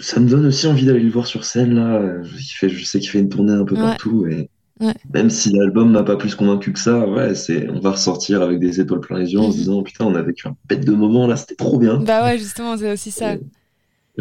Ça 0.00 0.20
me 0.20 0.28
donne 0.28 0.46
aussi 0.46 0.66
envie 0.68 0.86
d'aller 0.86 1.00
le 1.00 1.10
voir 1.10 1.26
sur 1.26 1.44
scène, 1.44 1.74
là. 1.74 2.00
Il 2.24 2.38
fait, 2.52 2.68
je 2.68 2.84
sais 2.84 3.00
qu'il 3.00 3.08
fait 3.10 3.18
une 3.18 3.28
tournée 3.28 3.52
un 3.52 3.64
peu 3.64 3.74
Ouais. 3.74 3.80
partout. 3.82 4.26
Et 4.26 4.48
Ouais. 4.80 4.94
même 5.12 5.28
si 5.28 5.50
l'album 5.50 5.90
m'a 5.90 6.04
pas 6.04 6.14
plus 6.14 6.36
convaincu 6.36 6.72
que 6.72 6.78
ça, 6.78 7.04
ouais, 7.08 7.34
c'est... 7.34 7.68
on 7.68 7.80
va 7.80 7.90
ressortir 7.90 8.42
avec 8.42 8.60
des 8.60 8.80
étoiles 8.80 9.00
plein 9.00 9.18
les 9.18 9.32
yeux 9.32 9.40
en 9.40 9.50
se 9.50 9.56
Mhm. 9.56 9.62
disant, 9.62 9.82
putain, 9.82 10.04
on 10.04 10.14
a 10.14 10.22
vécu 10.22 10.46
un 10.46 10.54
bête 10.68 10.84
de 10.84 10.92
moment, 10.92 11.26
là, 11.26 11.34
c'était 11.36 11.56
trop 11.56 11.78
bien. 11.78 11.98
bah 11.98 12.22
ouais, 12.24 12.38
justement, 12.38 12.76
c'est 12.76 12.92
aussi 12.92 13.10
ça. 13.10 13.34
Et 13.34 13.40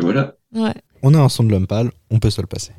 voilà. 0.01 0.35
Ouais. 0.55 0.73
On 1.03 1.13
a 1.13 1.19
un 1.19 1.29
son 1.29 1.43
de 1.43 1.51
l'homme 1.51 1.67
pâle, 1.67 1.91
on 2.09 2.17
peut 2.17 2.31
se 2.31 2.41
le 2.41 2.47
passer. 2.47 2.71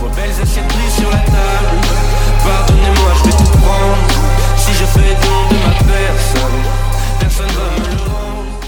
Vos 0.00 0.08
belles 0.08 0.40
assiettes 0.42 0.68
prises 0.68 0.94
sur 0.94 1.10
la 1.10 1.18
table. 1.18 2.05
Pardonnez-moi, 2.46 3.10
je 3.18 3.24
vais 3.24 3.36
tout 3.36 3.50
prendre. 3.58 4.08
Si 4.56 4.72
je 4.72 4.84
fais 4.84 5.14
don 5.22 5.38
de 5.50 5.56
ma 5.66 5.72
personne, 5.92 6.62
personne 7.20 7.46
va 7.48 7.70
me 7.70 7.84
le 7.90 8.10
rendre. 8.10 8.60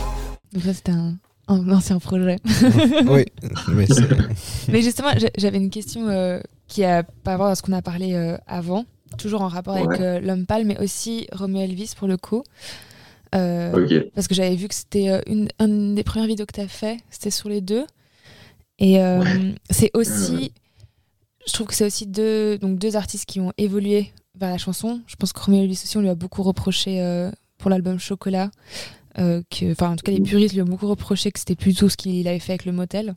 Donc 0.52 0.62
ça, 0.64 0.74
c'était 0.74 0.92
un, 0.92 1.16
un 1.48 1.70
ancien 1.70 1.98
projet. 1.98 2.36
oui, 3.06 3.24
mais 3.68 3.86
c'est- 3.86 4.08
Mais 4.70 4.82
justement, 4.82 5.10
j'a- 5.16 5.30
j'avais 5.38 5.58
une 5.58 5.70
question 5.70 6.08
euh, 6.08 6.40
qui 6.66 6.84
a 6.84 7.02
pas 7.02 7.34
à 7.34 7.36
voir 7.36 7.48
à 7.50 7.54
ce 7.54 7.62
qu'on 7.62 7.72
a 7.72 7.82
parlé 7.82 8.14
euh, 8.14 8.36
avant, 8.46 8.84
toujours 9.16 9.42
en 9.42 9.48
rapport 9.48 9.76
avec 9.76 10.00
euh, 10.00 10.20
l'homme 10.20 10.44
pâle, 10.46 10.64
mais 10.64 10.78
aussi 10.78 11.26
Romeo 11.32 11.60
Elvis 11.62 11.92
pour 11.96 12.08
le 12.08 12.16
coup. 12.16 12.42
Euh. 13.34 13.70
Parce 14.14 14.26
que 14.28 14.34
j'avais 14.34 14.56
vu 14.56 14.68
que 14.68 14.74
c'était 14.74 15.10
euh, 15.10 15.20
une, 15.26 15.48
une 15.60 15.94
des 15.94 16.02
premières 16.04 16.28
vidéos 16.28 16.46
que 16.46 16.54
tu 16.54 16.60
as 16.60 16.68
fait, 16.68 16.98
c'était 17.10 17.30
sur 17.30 17.48
les 17.48 17.60
deux. 17.60 17.84
Et 18.78 19.00
euh, 19.02 19.22
c'est 19.70 19.90
aussi, 19.94 20.32
Ouais. 20.32 20.50
Je 21.48 21.52
trouve 21.54 21.66
que 21.66 21.74
c'est 21.74 21.86
aussi 21.86 22.06
deux, 22.06 22.58
donc 22.58 22.78
deux 22.78 22.94
artistes 22.94 23.24
qui 23.24 23.40
ont 23.40 23.52
évolué 23.56 24.12
vers 24.34 24.50
la 24.50 24.58
chanson. 24.58 25.00
Je 25.06 25.16
pense 25.16 25.32
que 25.32 25.40
Romeo 25.40 25.62
Elvis 25.62 25.80
aussi, 25.82 25.96
on 25.96 26.02
lui 26.02 26.08
a 26.10 26.14
beaucoup 26.14 26.42
reproché 26.42 27.00
euh, 27.00 27.30
pour 27.56 27.70
l'album 27.70 27.98
Chocolat. 27.98 28.50
euh, 29.18 29.42
que, 29.50 29.72
enfin, 29.72 29.90
en 29.90 29.96
tout 29.96 30.04
cas, 30.04 30.12
les 30.12 30.20
puristes 30.20 30.54
lui 30.54 30.62
ont 30.62 30.66
beaucoup 30.66 30.88
reproché 30.88 31.32
que 31.32 31.38
c'était 31.38 31.56
plutôt 31.56 31.88
ce 31.88 31.96
qu'il 31.96 32.28
avait 32.28 32.38
fait 32.38 32.52
avec 32.52 32.64
le 32.66 32.72
motel. 32.72 33.16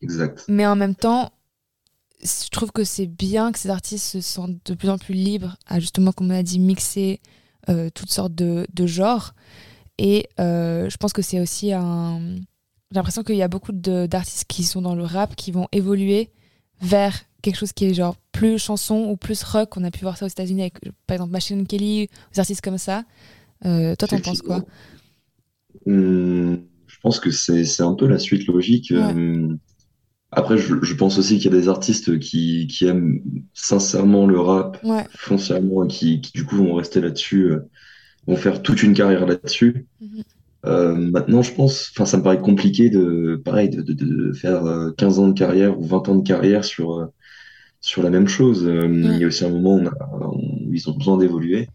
Exact. 0.00 0.44
Mais 0.48 0.66
en 0.66 0.76
même 0.76 0.94
temps, 0.94 1.32
je 2.22 2.48
trouve 2.50 2.72
que 2.72 2.84
c'est 2.84 3.06
bien 3.06 3.52
que 3.52 3.58
ces 3.58 3.70
artistes 3.70 4.06
se 4.06 4.20
sentent 4.20 4.64
de 4.64 4.74
plus 4.74 4.88
en 4.88 4.98
plus 4.98 5.14
libres 5.14 5.56
à 5.66 5.80
justement, 5.80 6.12
comme 6.12 6.28
on 6.28 6.34
a 6.34 6.42
dit, 6.42 6.58
mixer 6.58 7.20
euh, 7.68 7.90
toutes 7.94 8.10
sortes 8.10 8.34
de, 8.34 8.66
de 8.72 8.86
genres. 8.86 9.34
Et 9.98 10.28
je 10.38 10.96
pense 10.96 11.12
que 11.12 11.22
c'est 11.22 11.40
aussi 11.40 11.72
un. 11.72 12.36
J'ai 12.90 12.96
l'impression 12.96 13.22
qu'il 13.22 13.36
y 13.36 13.42
a 13.42 13.48
beaucoup 13.48 13.72
d'artistes 13.72 14.44
qui 14.48 14.64
sont 14.64 14.82
dans 14.82 14.94
le 14.94 15.04
rap 15.04 15.36
qui 15.36 15.50
vont 15.52 15.68
évoluer 15.72 16.30
vers 16.80 17.14
quelque 17.42 17.56
chose 17.56 17.72
qui 17.72 17.86
est 17.86 17.94
genre 17.94 18.16
plus 18.32 18.58
chanson 18.58 19.06
ou 19.10 19.16
plus 19.16 19.42
rock. 19.44 19.76
On 19.76 19.84
a 19.84 19.90
pu 19.90 20.00
voir 20.00 20.16
ça 20.16 20.26
aux 20.26 20.28
États-Unis 20.28 20.62
avec 20.62 20.74
par 21.06 21.16
exemple 21.16 21.32
Machine 21.32 21.66
Kelly, 21.66 22.08
des 22.32 22.40
artistes 22.40 22.62
comme 22.62 22.78
ça. 22.78 23.04
Euh, 23.66 23.96
toi, 23.96 24.08
t'en 24.08 24.20
penses 24.20 24.42
quoi? 24.42 24.64
Hum, 25.86 26.66
je 26.86 26.96
pense 27.02 27.20
que 27.20 27.30
c'est 27.30 27.82
un 27.82 27.94
peu 27.94 28.06
la 28.06 28.18
suite 28.18 28.46
logique. 28.46 28.92
Ouais. 28.98 29.14
Hum, 29.14 29.58
Après, 30.32 30.58
je, 30.58 30.76
je 30.82 30.94
pense 30.94 31.18
aussi 31.18 31.38
qu'il 31.38 31.52
y 31.52 31.56
a 31.56 31.60
des 31.60 31.68
artistes 31.68 32.18
qui, 32.20 32.66
qui 32.68 32.86
aiment 32.86 33.22
sincèrement 33.54 34.26
le 34.26 34.40
rap, 34.40 34.78
Ouais. 34.82 35.06
foncièrement, 35.16 35.84
et 35.84 35.88
qui, 35.88 36.20
qui 36.20 36.32
du 36.34 36.44
coup 36.46 36.56
vont 36.56 36.74
rester 36.74 37.00
là-dessus, 37.00 37.44
euh, 37.52 37.70
vont 38.26 38.36
faire 38.36 38.62
toute 38.62 38.82
une 38.84 38.94
carrière 38.94 39.26
là-dessus. 39.26 39.86
Mhm. 40.00 40.24
Euh, 40.66 40.94
maintenant, 40.94 41.42
je 41.42 41.52
pense, 41.54 41.90
enfin, 41.94 42.06
ça 42.06 42.16
me 42.16 42.22
paraît 42.22 42.40
compliqué 42.40 42.90
de, 42.90 43.40
pareil, 43.44 43.68
de, 43.70 43.82
de, 43.82 43.92
de 43.92 44.32
faire 44.32 44.64
euh, 44.66 44.92
15 44.96 45.18
ans 45.18 45.28
de 45.28 45.38
carrière 45.38 45.78
ou 45.78 45.84
20 45.84 46.08
ans 46.08 46.16
de 46.16 46.26
carrière 46.26 46.64
sur, 46.64 46.98
euh, 47.00 47.06
sur 47.80 48.02
la 48.02 48.10
même 48.10 48.28
chose. 48.28 48.66
Euh, 48.66 48.88
Il 48.88 49.18
y 49.18 49.24
a 49.24 49.28
aussi 49.28 49.44
un 49.44 49.50
moment 49.50 49.76
où, 49.76 49.80
on 49.80 49.86
a- 49.88 50.28
où 50.34 50.72
ils 50.72 50.90
ont 50.90 50.94
besoin 50.96 51.18
d'évoluer. 51.18 51.68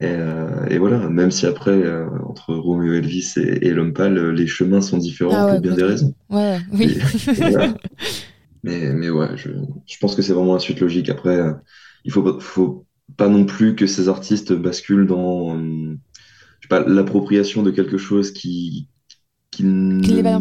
Et, 0.00 0.06
euh, 0.08 0.66
et 0.68 0.78
voilà, 0.78 1.08
même 1.08 1.30
si 1.30 1.46
après, 1.46 1.70
euh, 1.72 2.08
entre 2.26 2.54
Romeo 2.54 2.92
Elvis 2.94 3.34
et, 3.36 3.66
et 3.68 3.70
l'homme 3.72 3.92
pâle, 3.94 4.18
euh, 4.18 4.32
les 4.32 4.46
chemins 4.48 4.80
sont 4.80 4.98
différents 4.98 5.34
Ah 5.36 5.46
ouais, 5.46 5.52
pour 5.52 5.60
bien 5.60 5.74
des 5.74 5.84
raisons. 5.84 6.14
Ouais, 6.30 6.58
oui. 6.72 6.96
Et- 7.36 7.42
voilà. 7.50 7.74
Mais, 8.64 8.92
mais 8.92 9.10
ouais, 9.10 9.36
je, 9.36 9.50
je 9.86 9.96
pense 10.00 10.14
que 10.14 10.22
c'est 10.22 10.32
vraiment 10.32 10.54
la 10.54 10.60
suite 10.60 10.80
logique. 10.80 11.08
Après, 11.08 11.36
euh, 11.36 11.52
il 12.04 12.12
faut, 12.12 12.38
faut 12.40 12.86
pas 13.16 13.28
non 13.28 13.44
plus 13.44 13.74
que 13.74 13.86
ces 13.86 14.08
artistes 14.08 14.52
basculent 14.52 15.06
dans 15.06 15.56
euh, 15.58 15.96
pas, 16.72 16.88
l'appropriation 16.88 17.62
de 17.62 17.70
quelque 17.70 17.98
chose 17.98 18.30
qui, 18.32 18.88
qui 19.50 19.62
pas 20.22 20.40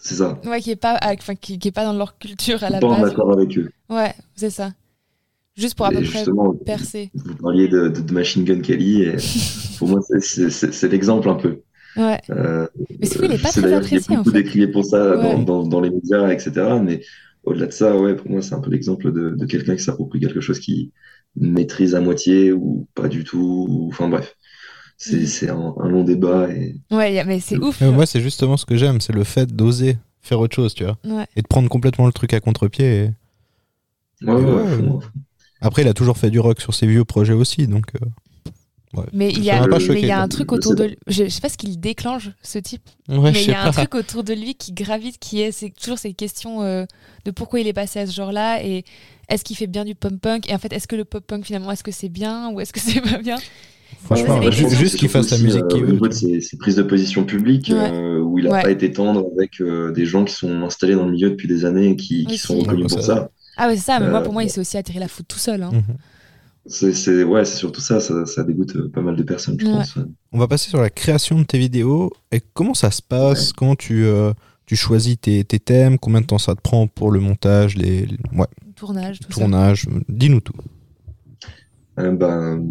c'est 0.00 0.14
ça, 0.14 0.40
Ouais, 0.46 0.60
qui 0.60 0.70
est 0.70 0.76
pas, 0.76 0.98
enfin, 1.20 1.34
qui, 1.34 1.58
qui 1.58 1.68
est 1.68 1.72
pas 1.72 1.84
dans 1.84 1.92
leur 1.92 2.18
culture 2.18 2.62
à 2.62 2.70
la 2.70 2.78
pas 2.78 2.86
en 2.86 3.00
base. 3.00 3.10
accord 3.12 3.32
avec 3.32 3.56
eux. 3.58 3.70
Ouais, 3.90 4.14
c'est 4.36 4.50
ça. 4.50 4.72
Juste 5.56 5.74
pour 5.76 5.86
à 5.86 5.90
peu 5.90 6.02
près 6.02 6.24
percer. 6.64 7.10
vous 7.14 7.34
parliez 7.34 7.66
de, 7.66 7.88
de, 7.88 8.00
de 8.00 8.12
Machine 8.12 8.44
Gun 8.44 8.60
Kelly, 8.60 9.02
et 9.02 9.16
pour 9.78 9.88
moi, 9.88 10.00
c'est- 10.20 10.88
l'exemple 10.88 11.28
un 11.28 11.34
peu. 11.34 11.62
Ouais. 11.96 12.20
Euh, 12.30 12.68
Mais 13.00 13.06
c'est 13.06 13.18
il 13.24 13.32
est 13.32 13.42
pas 13.42 13.48
très 13.48 13.70
est 13.70 13.74
apprécié 13.74 14.14
en 14.14 14.18
beaucoup 14.18 14.30
fait. 14.30 14.42
décrié 14.42 14.68
pour 14.68 14.84
ça 14.84 15.16
dans, 15.16 15.42
dans, 15.42 15.66
dans 15.66 15.80
les 15.80 15.90
médias, 15.90 16.28
etc. 16.30 16.52
Mais 16.80 17.00
au-delà 17.42 17.66
de 17.66 17.72
ça, 17.72 17.96
ouais, 17.98 18.14
pour 18.14 18.30
moi, 18.30 18.40
c'est 18.40 18.54
un 18.54 18.60
peu 18.60 18.70
l'exemple 18.70 19.10
de, 19.10 19.30
de 19.30 19.46
quelqu'un 19.46 19.74
qui 19.74 19.82
s'approprie 19.82 20.20
quelque 20.20 20.40
chose 20.40 20.60
qui 20.60 20.92
maîtrise 21.34 21.96
à 21.96 22.00
moitié 22.00 22.52
ou 22.52 22.86
pas 22.94 23.08
du 23.08 23.24
tout. 23.24 23.66
ou- 23.68 23.88
Enfin 23.88 24.08
bref, 24.08 24.36
c'est 24.98 25.26
c'est 25.26 25.48
un, 25.48 25.74
un 25.80 25.88
long 25.88 26.04
débat. 26.04 26.50
Et... 26.50 26.76
Ouais, 26.90 27.24
mais 27.24 27.40
c'est 27.40 27.56
ouf. 27.56 27.80
Mais 27.80 27.90
moi, 27.90 28.04
c'est 28.04 28.20
justement 28.20 28.56
ce 28.58 28.66
que 28.66 28.76
j'aime, 28.76 29.00
c'est 29.00 29.14
le 29.14 29.24
fait 29.24 29.46
d'oser 29.54 29.96
faire 30.20 30.40
autre 30.40 30.54
chose, 30.54 30.74
tu 30.74 30.84
vois. 30.84 30.98
Ouais. 31.04 31.26
Et 31.36 31.40
de 31.42 31.46
prendre 31.46 31.68
complètement 31.70 32.04
le 32.06 32.12
truc 32.12 32.34
à 32.34 32.40
contre-pied. 32.40 33.04
et- 33.04 33.10
Ouais, 34.26 34.34
ouais. 34.34 34.98
Après, 35.60 35.82
il 35.82 35.88
a 35.88 35.94
toujours 35.94 36.18
fait 36.18 36.30
du 36.30 36.40
rock 36.40 36.60
sur 36.60 36.74
ses 36.74 36.86
vieux 36.86 37.04
projets 37.04 37.32
aussi, 37.32 37.66
donc. 37.68 37.86
euh, 37.94 38.98
ouais. 39.00 39.06
Mais 39.12 39.30
il 39.30 39.42
y 39.44 39.50
a, 39.50 39.66
mais 39.66 39.78
choqué, 39.80 40.00
il 40.00 40.06
y 40.06 40.10
a 40.10 40.20
un 40.20 40.28
truc 40.28 40.50
autour 40.52 40.74
de 40.74 40.84
lui. 40.84 40.98
Je, 41.06 41.24
je 41.24 41.28
sais 41.28 41.40
pas 41.40 41.48
ce 41.48 41.56
qu'il 41.56 41.78
déclenche, 41.80 42.30
ce 42.42 42.58
type. 42.58 42.82
Ouais, 43.08 43.30
mais 43.32 43.42
il 43.44 43.50
y 43.50 43.52
a 43.54 43.62
un 43.64 43.70
truc 43.70 43.94
autour 43.94 44.24
de 44.24 44.34
lui 44.34 44.54
qui 44.56 44.72
gravite, 44.72 45.18
qui 45.18 45.40
est, 45.40 45.52
c'est 45.52 45.70
toujours 45.70 45.98
ces 45.98 46.14
questions 46.14 46.62
euh, 46.62 46.84
de 47.24 47.30
pourquoi 47.30 47.60
il 47.60 47.66
est 47.68 47.72
passé 47.72 48.00
à 48.00 48.06
ce 48.06 48.12
genre-là 48.12 48.62
et 48.64 48.84
est-ce 49.28 49.44
qu'il 49.44 49.56
fait 49.56 49.66
bien 49.68 49.84
du 49.84 49.94
pop-punk 49.94 50.48
et 50.50 50.54
en 50.54 50.58
fait, 50.58 50.72
est-ce 50.72 50.88
que 50.88 50.96
le 50.96 51.04
pop-punk 51.04 51.44
finalement, 51.44 51.70
est-ce 51.70 51.84
que 51.84 51.92
c'est 51.92 52.08
bien 52.08 52.50
ou 52.50 52.60
est-ce 52.60 52.72
que 52.72 52.80
c'est 52.84 53.00
pas 53.00 53.18
bien? 53.18 53.36
Franchement, 54.04 54.38
Ouais, 54.38 54.46
que 54.46 54.52
juste 54.52 54.96
qu'il 54.96 55.08
fasse 55.08 55.30
la 55.30 55.38
musique 55.38 55.62
euh, 55.72 55.78
veut. 55.80 55.92
Tu 55.92 55.96
vois. 55.98 56.10
ses, 56.12 56.40
ses 56.40 56.56
prises 56.56 56.76
de 56.76 56.82
position 56.82 57.24
publiques, 57.24 57.70
Ouais. 57.74 57.90
euh, 57.92 58.20
où 58.20 58.38
il 58.38 58.44
n'a 58.46 58.52
Ouais. 58.52 58.62
pas 58.62 58.70
été 58.70 58.90
tendre 58.92 59.26
avec 59.36 59.60
euh, 59.60 59.92
des 59.92 60.06
gens 60.06 60.24
qui 60.24 60.34
sont 60.34 60.62
installés 60.62 60.94
dans 60.94 61.04
le 61.06 61.12
milieu 61.12 61.30
depuis 61.30 61.48
des 61.48 61.64
années 61.64 61.88
et 61.90 61.96
qui, 61.96 62.24
qui 62.26 62.38
sont 62.38 62.58
reconnus 62.58 62.84
Ouais, 62.84 62.88
pour 62.96 63.00
ça- 63.02 63.14
ça. 63.16 63.30
Ah 63.56 63.68
ouais, 63.68 63.76
c'est 63.76 63.82
ça, 63.84 64.00
mais 64.00 64.08
moi 64.08 64.20
Euh, 64.20 64.22
pour 64.24 64.32
moi, 64.32 64.44
il 64.44 64.50
s'est 64.50 64.60
aussi 64.60 64.76
attiré 64.76 64.98
la 64.98 65.08
foudre 65.08 65.26
tout 65.28 65.38
seul. 65.38 65.62
hein. 65.62 65.70
Mhm. 65.72 65.82
C'est, 66.70 66.92
c'est, 66.92 67.24
ouais, 67.24 67.44
c'est 67.46 67.56
surtout 67.56 67.80
ça, 67.80 67.98
ça, 67.98 68.26
ça 68.26 68.44
dégoûte 68.44 68.76
euh, 68.76 68.90
pas 68.92 69.00
mal 69.00 69.16
de 69.16 69.22
personnes, 69.22 69.56
je 69.58 69.66
Ouais. 69.66 69.72
pense. 69.72 69.94
On 70.32 70.38
va 70.38 70.46
passer 70.48 70.68
sur 70.68 70.80
la 70.82 70.90
création 70.90 71.38
de 71.38 71.44
tes 71.44 71.58
vidéos. 71.58 72.10
Et 72.30 72.40
comment 72.52 72.74
ça 72.74 72.90
se 72.90 73.00
passe? 73.02 73.52
Comment 73.54 73.74
tu, 73.74 74.04
euh, 74.04 74.32
tu 74.66 74.76
choisis 74.76 75.16
tes, 75.18 75.44
tes 75.44 75.58
thèmes? 75.58 75.98
Combien 75.98 76.20
de 76.20 76.26
temps 76.26 76.36
ça 76.38 76.54
te 76.54 76.60
prend 76.60 76.86
pour 76.86 77.10
le 77.10 77.20
montage, 77.20 77.74
les, 77.76 78.04
les- 78.06 78.18
ouais, 78.38 78.46
Tournage, 78.76 79.18
tout 79.20 79.32
ça. 79.32 79.40
tournage 79.40 79.86
Dis-nous 80.08 80.40
tout. 80.40 80.52
Euh, 81.98 82.12
ben, 82.12 82.64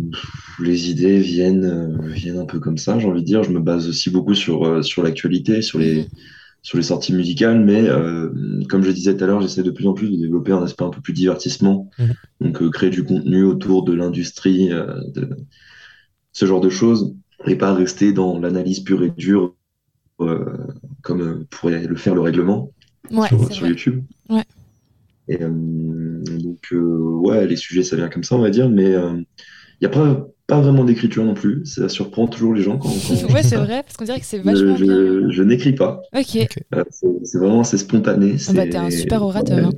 les 0.60 0.90
idées 0.90 1.20
viennent, 1.20 1.66
euh, 1.66 2.08
viennent 2.08 2.40
un 2.40 2.46
peu 2.46 2.60
comme 2.60 2.78
ça, 2.78 2.98
j'ai 3.00 3.08
envie 3.08 3.22
de 3.22 3.26
dire. 3.26 3.44
Je 3.44 3.52
me 3.52 3.60
base 3.60 3.88
aussi 3.88 4.10
beaucoup 4.10 4.34
sur, 4.36 4.64
euh, 4.66 4.82
sur 4.82 5.04
l'actualité, 5.04 5.62
sur 5.62 5.80
les, 5.80 6.04
Mhm. 6.04 6.06
sur 6.62 6.78
les 6.78 6.84
sorties 6.84 7.14
musicales, 7.14 7.64
mais 7.64 7.88
euh, 7.88 8.30
comme 8.70 8.84
je 8.84 8.92
disais 8.92 9.16
tout 9.16 9.24
à 9.24 9.28
l'heure, 9.28 9.42
j'essaie 9.42 9.64
de 9.64 9.72
plus 9.72 9.88
en 9.88 9.94
plus 9.94 10.10
de 10.10 10.16
développer 10.18 10.52
un 10.52 10.64
aspect 10.64 10.84
un 10.86 10.90
peu 10.90 11.02
plus 11.02 11.14
divertissement. 11.14 11.90
Mhm. 12.00 12.14
Donc, 12.42 12.62
euh, 12.62 12.70
créer 12.70 12.90
du 12.90 13.04
contenu 13.04 13.44
autour 13.44 13.84
de 13.84 13.94
l'industrie, 13.94 14.72
euh, 14.72 15.00
de 15.14 15.30
ce 16.32 16.46
genre 16.46 16.62
de 16.62 16.70
choses, 16.70 17.16
et 17.46 17.56
pas 17.56 17.74
rester 17.74 18.14
dans 18.14 18.40
l'analyse 18.40 18.80
pure 18.82 19.04
et 19.04 19.12
dure, 19.12 19.56
euh, 20.22 20.46
comme 21.02 21.22
euh, 21.22 21.48
pourrait 21.50 21.86
le 21.86 21.96
faire 21.96 22.16
le 22.16 22.22
règlement 22.22 22.72
Ouais, 23.12 23.30
sur. 23.52 23.68
YouTube. 23.68 24.04
Ouais. 24.30 24.44
Et 25.28 25.42
euh, 25.42 25.50
donc, 26.58 26.74
euh, 26.74 27.20
ouais, 27.28 27.46
les 27.48 27.56
sujets, 27.56 27.84
ça 27.84 27.96
vient 27.96 28.10
comme 28.10 28.24
ça, 28.24 28.36
on 28.36 28.42
va 28.42 28.50
dire, 28.50 28.70
mais 28.70 28.92
il 28.92 29.26
n'y 29.82 29.86
a 29.88 29.90
pas 29.90 30.28
pas 30.48 30.62
vraiment 30.62 30.86
d'écriture 30.86 31.26
non 31.26 31.34
plus. 31.34 31.66
Ça 31.66 31.90
surprend 31.90 32.26
toujours 32.28 32.54
les 32.54 32.62
gens 32.62 32.78
quand, 32.78 32.88
quand- 32.90 33.34
Ouais, 33.34 33.44
c'est 33.44 33.58
vrai, 33.58 33.84
parce 33.84 33.98
qu'on 33.98 34.06
dirait 34.06 34.20
que 34.22 34.26
c'est 34.26 34.38
je, 34.38 34.44
vachement 34.44 34.78
je- 34.78 35.30
je 35.30 35.44
n'écris 35.44 35.74
pas. 35.74 36.02
Ok. 36.16 36.38
Euh, 36.74 36.84
c'est 36.90 37.08
c'est 37.26 37.38
vraiment 37.38 37.60
assez 37.62 37.78
spontané. 37.78 38.36
Ah 38.48 38.54
bah, 38.54 38.62
c'est- 38.64 38.70
t'es 38.70 38.78
un 38.78 38.90
super 38.90 39.22
orateur. 39.24 39.58
ouais. 39.70 39.76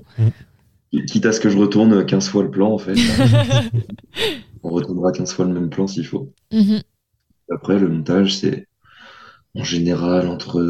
hein. 0.93 1.01
Quitte 1.07 1.25
à 1.25 1.31
ce 1.31 1.39
que 1.39 1.49
je 1.49 1.57
retourne 1.57 2.05
15 2.05 2.29
fois 2.29 2.43
le 2.43 2.51
plan, 2.51 2.71
en 2.71 2.77
fait. 2.77 2.93
On 4.63 4.69
retournera 4.69 5.11
15 5.11 5.33
fois 5.33 5.45
le 5.45 5.53
même 5.53 5.69
plan 5.69 5.87
s'il 5.87 6.05
faut. 6.05 6.31
Mhm. 6.53 6.81
Après, 7.51 7.79
le 7.79 7.87
montage, 7.89 8.35
c'est 8.37 8.67
en 9.55 9.63
général 9.63 10.27
entre 10.27 10.61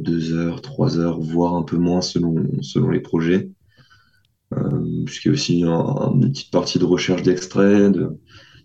2 0.00 0.32
heures, 0.34 0.62
3 0.62 0.98
heures, 0.98 1.20
voire 1.20 1.54
un 1.54 1.62
peu 1.62 1.76
moins 1.76 2.00
selon, 2.00 2.34
selon 2.60 2.90
les 2.90 3.00
projets. 3.00 3.50
Euh, 4.56 5.04
puisqu'il 5.04 5.28
y 5.28 5.30
a 5.30 5.34
aussi 5.34 5.62
un- 5.64 6.12
une 6.14 6.30
petite 6.30 6.50
partie 6.50 6.78
de 6.78 6.84
recherche 6.84 7.22
d'extraits. 7.22 7.92
de- 7.92 8.10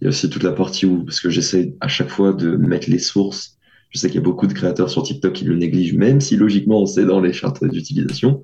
Il 0.01 0.05
y 0.05 0.07
a 0.07 0.09
aussi 0.09 0.29
toute 0.29 0.43
la 0.43 0.51
partie 0.51 0.85
où, 0.85 1.03
parce 1.05 1.19
que 1.21 1.29
j'essaie 1.29 1.75
à 1.81 1.87
chaque 1.87 2.09
fois 2.09 2.33
de 2.33 2.55
mettre 2.57 2.89
les 2.89 2.99
sources. 2.99 3.57
Je 3.89 3.99
sais 3.99 4.07
qu'il 4.07 4.15
y 4.15 4.19
a 4.19 4.23
beaucoup 4.23 4.47
de 4.47 4.53
créateurs 4.53 4.89
sur 4.89 5.03
TikTok 5.03 5.33
qui 5.33 5.45
le 5.45 5.55
négligent, 5.55 5.93
même 5.95 6.19
si 6.19 6.35
logiquement 6.35 6.85
c'est 6.85 7.05
dans 7.05 7.21
les 7.21 7.31
chartes 7.31 7.63
d'utilisation. 7.63 8.41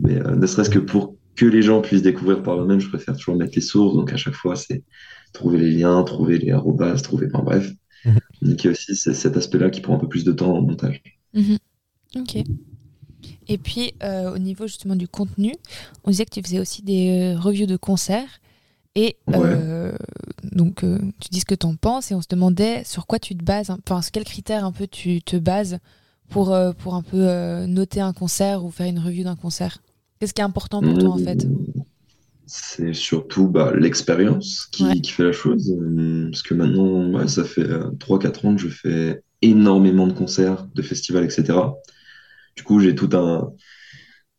Mais 0.00 0.16
euh, 0.20 0.34
ne 0.36 0.46
serait-ce 0.46 0.68
que 0.70 0.78
pour 0.78 1.16
que 1.36 1.46
les 1.46 1.62
gens 1.62 1.80
puissent 1.80 2.02
découvrir 2.02 2.42
par 2.42 2.60
eux-mêmes, 2.60 2.80
je 2.80 2.88
préfère 2.88 3.16
toujours 3.16 3.36
mettre 3.36 3.52
les 3.54 3.60
sources. 3.62 3.94
Donc 3.94 4.12
à 4.12 4.16
chaque 4.16 4.34
fois, 4.34 4.56
c'est 4.56 4.82
trouver 5.32 5.58
les 5.58 5.70
liens, 5.70 6.02
trouver 6.02 6.38
les 6.38 6.50
arrobas, 6.50 6.96
trouver. 6.96 7.28
Enfin 7.32 7.44
bref. 7.44 7.72
Mhm. 8.04 8.18
Donc 8.42 8.64
il 8.64 8.66
y 8.66 8.68
a 8.68 8.72
aussi 8.72 8.96
cet 8.96 9.36
aspect-là 9.36 9.70
qui 9.70 9.80
prend 9.80 9.96
un 9.96 10.00
peu 10.00 10.08
plus 10.08 10.24
de 10.24 10.32
temps 10.32 10.54
en 10.54 10.60
montage. 10.62 11.02
Mhm. 11.34 11.56
Ok. 12.16 12.44
Et 13.50 13.58
puis, 13.58 13.94
euh, 14.04 14.32
au 14.32 14.38
niveau 14.38 14.68
justement 14.68 14.94
du 14.94 15.08
contenu, 15.08 15.54
on 16.04 16.10
disait 16.10 16.24
que 16.24 16.30
tu 16.30 16.40
faisais 16.40 16.60
aussi 16.60 16.82
des 16.82 17.34
euh, 17.34 17.38
reviews 17.38 17.66
de 17.66 17.76
concerts. 17.76 18.40
Et 18.94 19.16
euh, 19.34 19.92
donc, 20.52 20.84
euh, 20.84 20.98
tu 21.20 21.30
dis 21.30 21.40
ce 21.40 21.44
que 21.44 21.56
tu 21.56 21.66
en 21.66 21.74
penses 21.74 22.12
et 22.12 22.14
on 22.14 22.22
se 22.22 22.28
demandait 22.28 22.84
sur 22.84 23.08
quoi 23.08 23.18
tu 23.18 23.36
te 23.36 23.42
bases, 23.42 23.70
hein, 23.70 23.78
enfin, 23.88 24.02
sur 24.02 24.12
quels 24.12 24.24
critères 24.24 24.64
un 24.64 24.70
peu 24.70 24.86
tu 24.86 25.20
te 25.20 25.36
bases 25.36 25.78
pour, 26.28 26.56
pour 26.78 26.94
un 26.94 27.02
peu 27.02 27.26
noter 27.66 28.00
un 28.00 28.12
concert 28.12 28.64
ou 28.64 28.70
faire 28.70 28.86
une 28.86 29.00
review 29.00 29.24
d'un 29.24 29.34
concert. 29.34 29.78
Qu'est-ce 30.20 30.32
qui 30.32 30.40
est 30.40 30.44
important 30.44 30.80
pour 30.80 30.96
toi 30.96 31.10
en 31.10 31.18
fait? 31.18 31.44
C'est 32.46 32.94
surtout 32.94 33.48
bah, 33.48 33.72
l'expérience 33.76 34.66
qui, 34.70 34.84
Ouais. 34.84 35.00
qui 35.00 35.10
fait 35.10 35.24
la 35.24 35.32
chose. 35.32 35.74
Parce 36.30 36.42
que 36.42 36.54
maintenant, 36.54 37.10
ouais, 37.12 37.26
ça 37.26 37.42
fait 37.42 37.66
3-4 37.98 38.46
ans 38.46 38.54
que 38.54 38.62
je 38.62 38.68
fais 38.68 39.22
énormément 39.42 40.06
de 40.06 40.12
concerts, 40.12 40.66
de 40.72 40.82
festivals, 40.82 41.24
etc. 41.24 41.58
Du 42.56 42.62
coup, 42.64 42.80
j'ai 42.80 42.94
tout 42.94 43.08
un, 43.14 43.52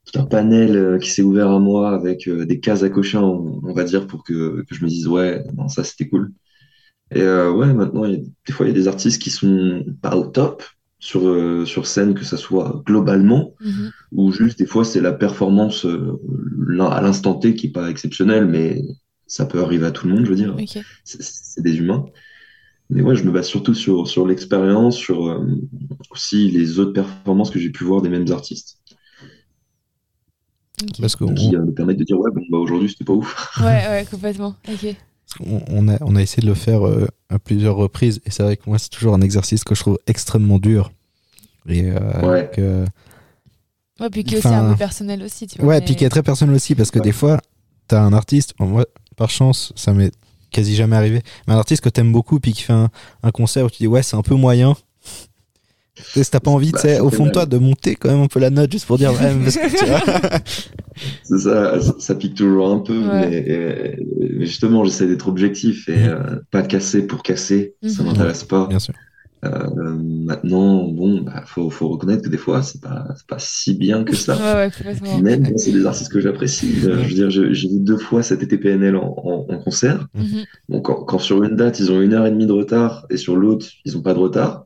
tout 0.05 0.19
un 0.19 0.25
panel 0.25 0.75
euh, 0.75 0.99
qui 0.99 1.09
s'est 1.11 1.21
ouvert 1.21 1.49
à 1.51 1.59
moi 1.59 1.91
avec 1.93 2.27
euh, 2.27 2.45
des 2.45 2.59
cases 2.59 2.83
à 2.83 2.89
cocher, 2.89 3.17
on, 3.17 3.61
on 3.63 3.73
va 3.73 3.83
dire, 3.83 4.07
pour 4.07 4.23
que, 4.23 4.63
que 4.67 4.75
je 4.75 4.83
me 4.83 4.89
dise, 4.89 5.07
ouais, 5.07 5.43
non, 5.55 5.67
ça 5.69 5.83
c'était 5.83 6.09
cool. 6.09 6.31
Et 7.13 7.21
euh, 7.21 7.51
ouais, 7.51 7.73
maintenant, 7.73 8.05
il 8.05 8.13
y 8.13 8.15
a- 8.17 8.25
des 8.47 8.53
fois, 8.53 8.65
il 8.65 8.69
y 8.69 8.71
a 8.71 8.75
des 8.75 8.87
artistes 8.87 9.21
qui 9.21 9.29
sont 9.31 9.85
pas 10.01 10.15
au 10.15 10.25
top 10.27 10.63
sur, 10.99 11.27
euh, 11.27 11.65
sur 11.65 11.87
scène, 11.87 12.13
que 12.15 12.23
ça 12.25 12.37
soit 12.37 12.83
globalement, 12.85 13.55
Mhm. 13.61 13.91
ou 14.13 14.31
juste 14.31 14.59
des 14.59 14.65
fois 14.67 14.85
c'est 14.85 15.01
la 15.01 15.13
performance 15.13 15.85
euh, 15.85 16.19
à 16.81 17.01
l'instant 17.01 17.35
T 17.35 17.55
qui 17.55 17.67
est 17.67 17.71
pas 17.71 17.89
exceptionnelle, 17.89 18.45
mais 18.47 18.81
ça 19.27 19.45
peut 19.45 19.61
arriver 19.61 19.85
à 19.87 19.91
tout 19.91 20.07
le 20.07 20.13
monde, 20.15 20.25
je 20.25 20.29
veux 20.31 20.35
dire. 20.35 20.55
C'est 21.03 21.61
des 21.63 21.77
humains. 21.77 22.05
Mais 22.91 23.01
ouais, 23.01 23.15
je 23.15 23.23
me 23.23 23.31
base 23.31 23.47
surtout 23.47 23.73
sur, 23.73 24.07
sur 24.07 24.27
l'expérience, 24.27 24.97
sur 24.97 25.27
euh, 25.27 25.45
aussi 26.11 26.51
les 26.51 26.77
autres 26.79 26.91
performances 26.93 27.49
que 27.49 27.57
j'ai 27.59 27.69
pu 27.69 27.83
voir 27.85 28.01
des 28.01 28.09
mêmes 28.09 28.29
artistes, 28.31 28.77
ok. 30.83 30.99
Parce 30.99 31.15
qu'on 31.15 31.33
qui 31.33 31.55
euh, 31.55 31.63
me 31.63 31.71
permettent 31.73 31.97
de 31.99 32.03
dire 32.03 32.19
ouais, 32.19 32.31
bon, 32.31 32.41
bah, 32.49 32.57
aujourd'hui 32.57 32.89
c'était 32.89 33.05
pas 33.05 33.13
ouf. 33.13 33.57
Ouais, 33.59 33.87
ouais, 33.87 34.05
complètement. 34.09 34.55
Ok. 34.67 34.95
on- 35.39 35.61
on 35.69 35.87
a, 35.87 35.97
on 36.01 36.15
a 36.15 36.21
essayé 36.21 36.41
de 36.41 36.47
le 36.47 36.53
faire 36.55 36.85
euh, 36.85 37.07
à 37.29 37.39
plusieurs 37.39 37.75
reprises 37.75 38.19
et 38.25 38.31
c'est 38.31 38.43
vrai 38.43 38.57
que 38.57 38.63
moi 38.67 38.77
c'est 38.77 38.89
toujours 38.89 39.13
un 39.13 39.21
exercice 39.21 39.63
que 39.63 39.75
je 39.75 39.79
trouve 39.81 39.97
extrêmement 40.07 40.59
dur. 40.59 40.91
Et, 41.69 41.85
euh, 41.89 42.29
Ouais. 42.29 42.51
que- 42.53 42.85
Ouais, 43.99 44.09
puis 44.09 44.23
qui 44.23 44.33
est 44.33 44.37
aussi 44.39 44.47
Enfin, 44.47 44.65
un 44.69 44.71
peu 44.71 44.77
personnel 44.79 45.21
aussi, 45.21 45.45
tu 45.47 45.59
vois. 45.59 45.67
Ouais, 45.67 45.79
mais- 45.79 45.85
puis 45.85 45.95
qui 45.95 46.03
est 46.03 46.09
très 46.09 46.23
personnel 46.23 46.55
aussi 46.55 46.73
parce 46.75 46.89
que 46.91 46.97
Ouais. 46.99 47.03
des 47.05 47.11
fois, 47.11 47.39
t'as 47.87 48.01
un 48.01 48.13
artiste, 48.13 48.55
moi, 48.59 48.85
par 49.15 49.29
chance, 49.29 49.71
ça 49.75 49.93
m'est 49.93 50.11
quasi 50.51 50.75
jamais 50.75 50.95
arrivé, 50.95 51.21
mais 51.47 51.53
un 51.53 51.57
artiste 51.57 51.83
que 51.83 51.89
t'aimes 51.89 52.11
beaucoup 52.11 52.39
puis 52.39 52.53
qui 52.53 52.61
fait 52.63 52.73
un, 52.73 52.89
un 53.23 53.31
concert 53.31 53.65
où 53.65 53.69
tu 53.69 53.77
dis 53.79 53.87
ouais, 53.87 54.03
c'est 54.03 54.15
un 54.17 54.21
peu 54.21 54.35
moyen. 54.35 54.75
Tu 55.95 56.03
sais, 56.13 56.23
Si 56.23 56.31
t'as 56.31 56.39
pas 56.39 56.51
envie, 56.51 56.71
tu 56.71 56.87
Bah, 56.87 57.03
au 57.03 57.09
fond 57.09 57.25
de 57.25 57.31
toi, 57.31 57.45
de 57.45 57.57
monter 57.57 57.95
quand 57.95 58.09
même 58.09 58.21
un 58.21 58.27
peu 58.27 58.39
la 58.39 58.49
note 58.49 58.71
juste 58.71 58.85
pour 58.85 58.97
dire 58.97 59.11
ouais, 59.13 59.33
mais 59.35 59.43
parce 59.45 59.57
que 59.57 59.77
tu 59.77 59.85
vois. 59.85 60.39
C'est 61.23 61.39
ça, 61.39 61.79
ça, 61.81 61.95
ça 61.99 62.15
pique 62.15 62.35
toujours 62.35 62.71
un 62.71 62.79
peu, 62.79 62.97
Ouais. 62.97 63.29
mais, 63.29 63.97
mais 64.39 64.45
justement 64.45 64.83
j'essaie 64.85 65.07
d'être 65.07 65.27
objectif 65.27 65.87
et 65.89 65.95
Mhm. 65.97 66.09
euh, 66.09 66.35
pas 66.51 66.61
casser 66.63 67.07
pour 67.07 67.23
casser, 67.23 67.75
ça 67.87 68.03
Mhm. 68.03 68.09
m'intéresse 68.09 68.43
pas. 68.43 68.67
Bien 68.67 68.79
sûr. 68.79 68.93
Euh, 69.43 69.95
maintenant, 69.97 70.83
bon, 70.87 71.21
bah, 71.21 71.43
faut, 71.47 71.71
faut 71.71 71.89
reconnaître 71.89 72.21
que 72.23 72.29
des 72.29 72.37
fois 72.37 72.61
c'est 72.61 72.79
pas, 72.79 73.07
pas 73.27 73.39
si 73.39 73.73
bien 73.73 74.03
que 74.03 74.15
ça. 74.15 74.35
Ouais, 74.37 74.71
ouais. 75.01 75.21
Même 75.21 75.43
quand 75.47 75.57
c'est 75.57 75.71
des 75.71 75.85
artistes 75.87 76.11
que 76.11 76.19
j'apprécie. 76.19 76.71
Euh, 76.85 77.03
Je 77.03 77.07
veux 77.07 77.13
dire, 77.15 77.29
j'ai 77.31 77.67
vu 77.69 77.79
deux 77.79 77.97
fois 77.97 78.21
cet 78.21 78.43
été 78.43 78.57
PNL 78.57 78.95
en, 78.95 79.15
en- 79.17 79.47
en 79.51 79.59
concert. 79.59 80.07
Mhm. 80.13 80.45
Bon, 80.69 80.81
quand, 80.81 81.03
quand 81.05 81.17
sur 81.19 81.43
une 81.43 81.55
date, 81.55 81.79
ils 81.79 81.91
ont 81.91 82.01
une 82.01 82.13
heure 82.13 82.27
et 82.27 82.31
demie 82.31 82.45
de 82.45 82.51
retard 82.51 83.05
et 83.09 83.17
sur 83.17 83.35
l'autre, 83.35 83.65
ils 83.83 83.97
ont 83.97 84.01
pas 84.03 84.13
de 84.13 84.19
retard. 84.19 84.65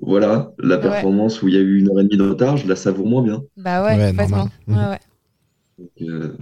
Voilà, 0.00 0.52
la 0.58 0.76
Ouais. 0.76 0.82
performance 0.82 1.42
où 1.42 1.48
il 1.48 1.54
y 1.54 1.56
a 1.58 1.60
eu 1.60 1.78
une 1.78 1.88
heure 1.90 2.00
et 2.00 2.04
demie 2.04 2.16
de 2.16 2.22
retard, 2.28 2.56
je 2.56 2.66
la 2.66 2.76
savoure 2.76 3.06
moins 3.06 3.22
bien. 3.22 3.42
Bah 3.56 3.84
ouais, 3.84 3.96
Ouais, 3.96 4.10
complètement. 4.10 4.48
Ouais, 4.68 4.74
ouais. 4.74 4.98
Donc, 5.78 5.90
euh, 6.02 6.36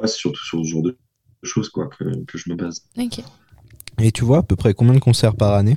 ouais, 0.00 0.06
c'est 0.06 0.16
surtout 0.16 0.42
sur 0.44 0.60
ce 0.64 0.68
genre 0.68 0.82
de 0.82 0.96
choses 1.42 1.68
quoi, 1.68 1.88
que, 1.88 2.04
que 2.24 2.38
je 2.38 2.50
me 2.50 2.56
base. 2.56 2.82
Ok. 2.98 3.20
Et 4.00 4.12
tu 4.12 4.24
vois 4.24 4.38
à 4.38 4.42
peu 4.42 4.56
près 4.56 4.74
combien 4.74 4.94
de 4.94 4.98
concerts 4.98 5.34
par 5.36 5.54
année? 5.54 5.76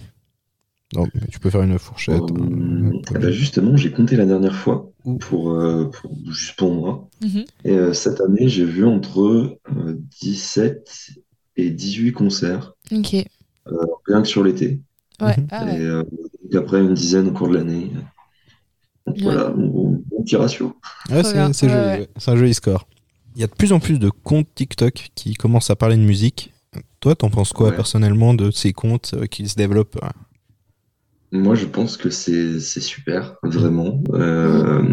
Non, 0.95 1.05
mais 1.13 1.21
tu 1.31 1.39
peux 1.39 1.49
faire 1.49 1.61
une 1.61 1.77
fourchette. 1.79 2.21
Euh, 2.21 2.25
hein, 2.43 2.91
eh 3.15 3.17
ben, 3.19 3.31
justement, 3.31 3.77
j'ai 3.77 3.91
compté 3.91 4.15
la 4.17 4.25
dernière 4.25 4.55
fois 4.55 4.91
pour, 5.19 5.51
euh, 5.51 5.85
pour- 5.85 6.11
juste 6.29 6.55
pour 6.57 6.73
moi. 6.73 7.07
Mhm. 7.21 7.45
Et 7.63 7.71
euh, 7.71 7.93
cette 7.93 8.19
année, 8.21 8.47
j'ai 8.49 8.65
vu 8.65 8.85
entre 8.85 9.21
euh, 9.75 10.01
17 10.21 11.11
et 11.57 11.69
18 11.69 12.11
concerts, 12.11 12.73
Ok. 12.91 13.15
rien 14.07 14.21
que 14.21 14.27
sur 14.27 14.43
l'été. 14.43 14.81
Ouais. 15.21 15.37
Mhm. 15.37 15.47
Ah 15.51 15.65
ouais. 15.65 15.77
Et 15.77 15.81
euh, 15.81 16.03
après, 16.55 16.81
une 16.81 16.93
dizaine 16.93 17.27
au 17.29 17.31
cours 17.31 17.47
de 17.49 17.55
l'année. 17.55 17.91
Donc 19.07 19.15
Ouais. 19.17 19.23
voilà, 19.23 19.49
mon 19.49 20.03
petit 20.23 20.35
ratio. 20.35 20.75
Ouais, 21.09 21.23
c'est 21.23 21.53
c'est 21.53 21.67
Ouais, 21.67 21.71
joli, 21.73 21.85
ouais. 21.85 21.99
ouais. 21.99 22.09
C'est 22.17 22.31
un 22.31 22.35
joli 22.35 22.53
score. 22.53 22.87
Il 23.35 23.41
y 23.41 23.43
a 23.43 23.47
de 23.47 23.53
plus 23.53 23.71
en 23.71 23.79
plus 23.79 23.97
de 23.97 24.09
comptes 24.09 24.47
TikTok 24.55 25.09
qui 25.15 25.33
commencent 25.35 25.69
à 25.69 25.75
parler 25.75 25.95
de 25.95 26.01
musique. 26.01 26.53
Toi, 26.99 27.15
t'en 27.15 27.29
penses 27.29 27.53
quoi 27.53 27.69
Ouais. 27.69 27.75
personnellement 27.75 28.33
de 28.33 28.51
ces 28.51 28.73
comptes 28.73 29.13
euh, 29.15 29.25
qui 29.25 29.47
se 29.47 29.55
développent 29.55 29.97
euh, 30.03 30.07
Moi, 31.33 31.55
je 31.55 31.65
pense 31.65 31.95
que 31.95 32.09
c'est 32.09 32.59
c'est 32.59 32.81
super, 32.81 33.35
vraiment. 33.43 34.03
Euh, 34.13 34.83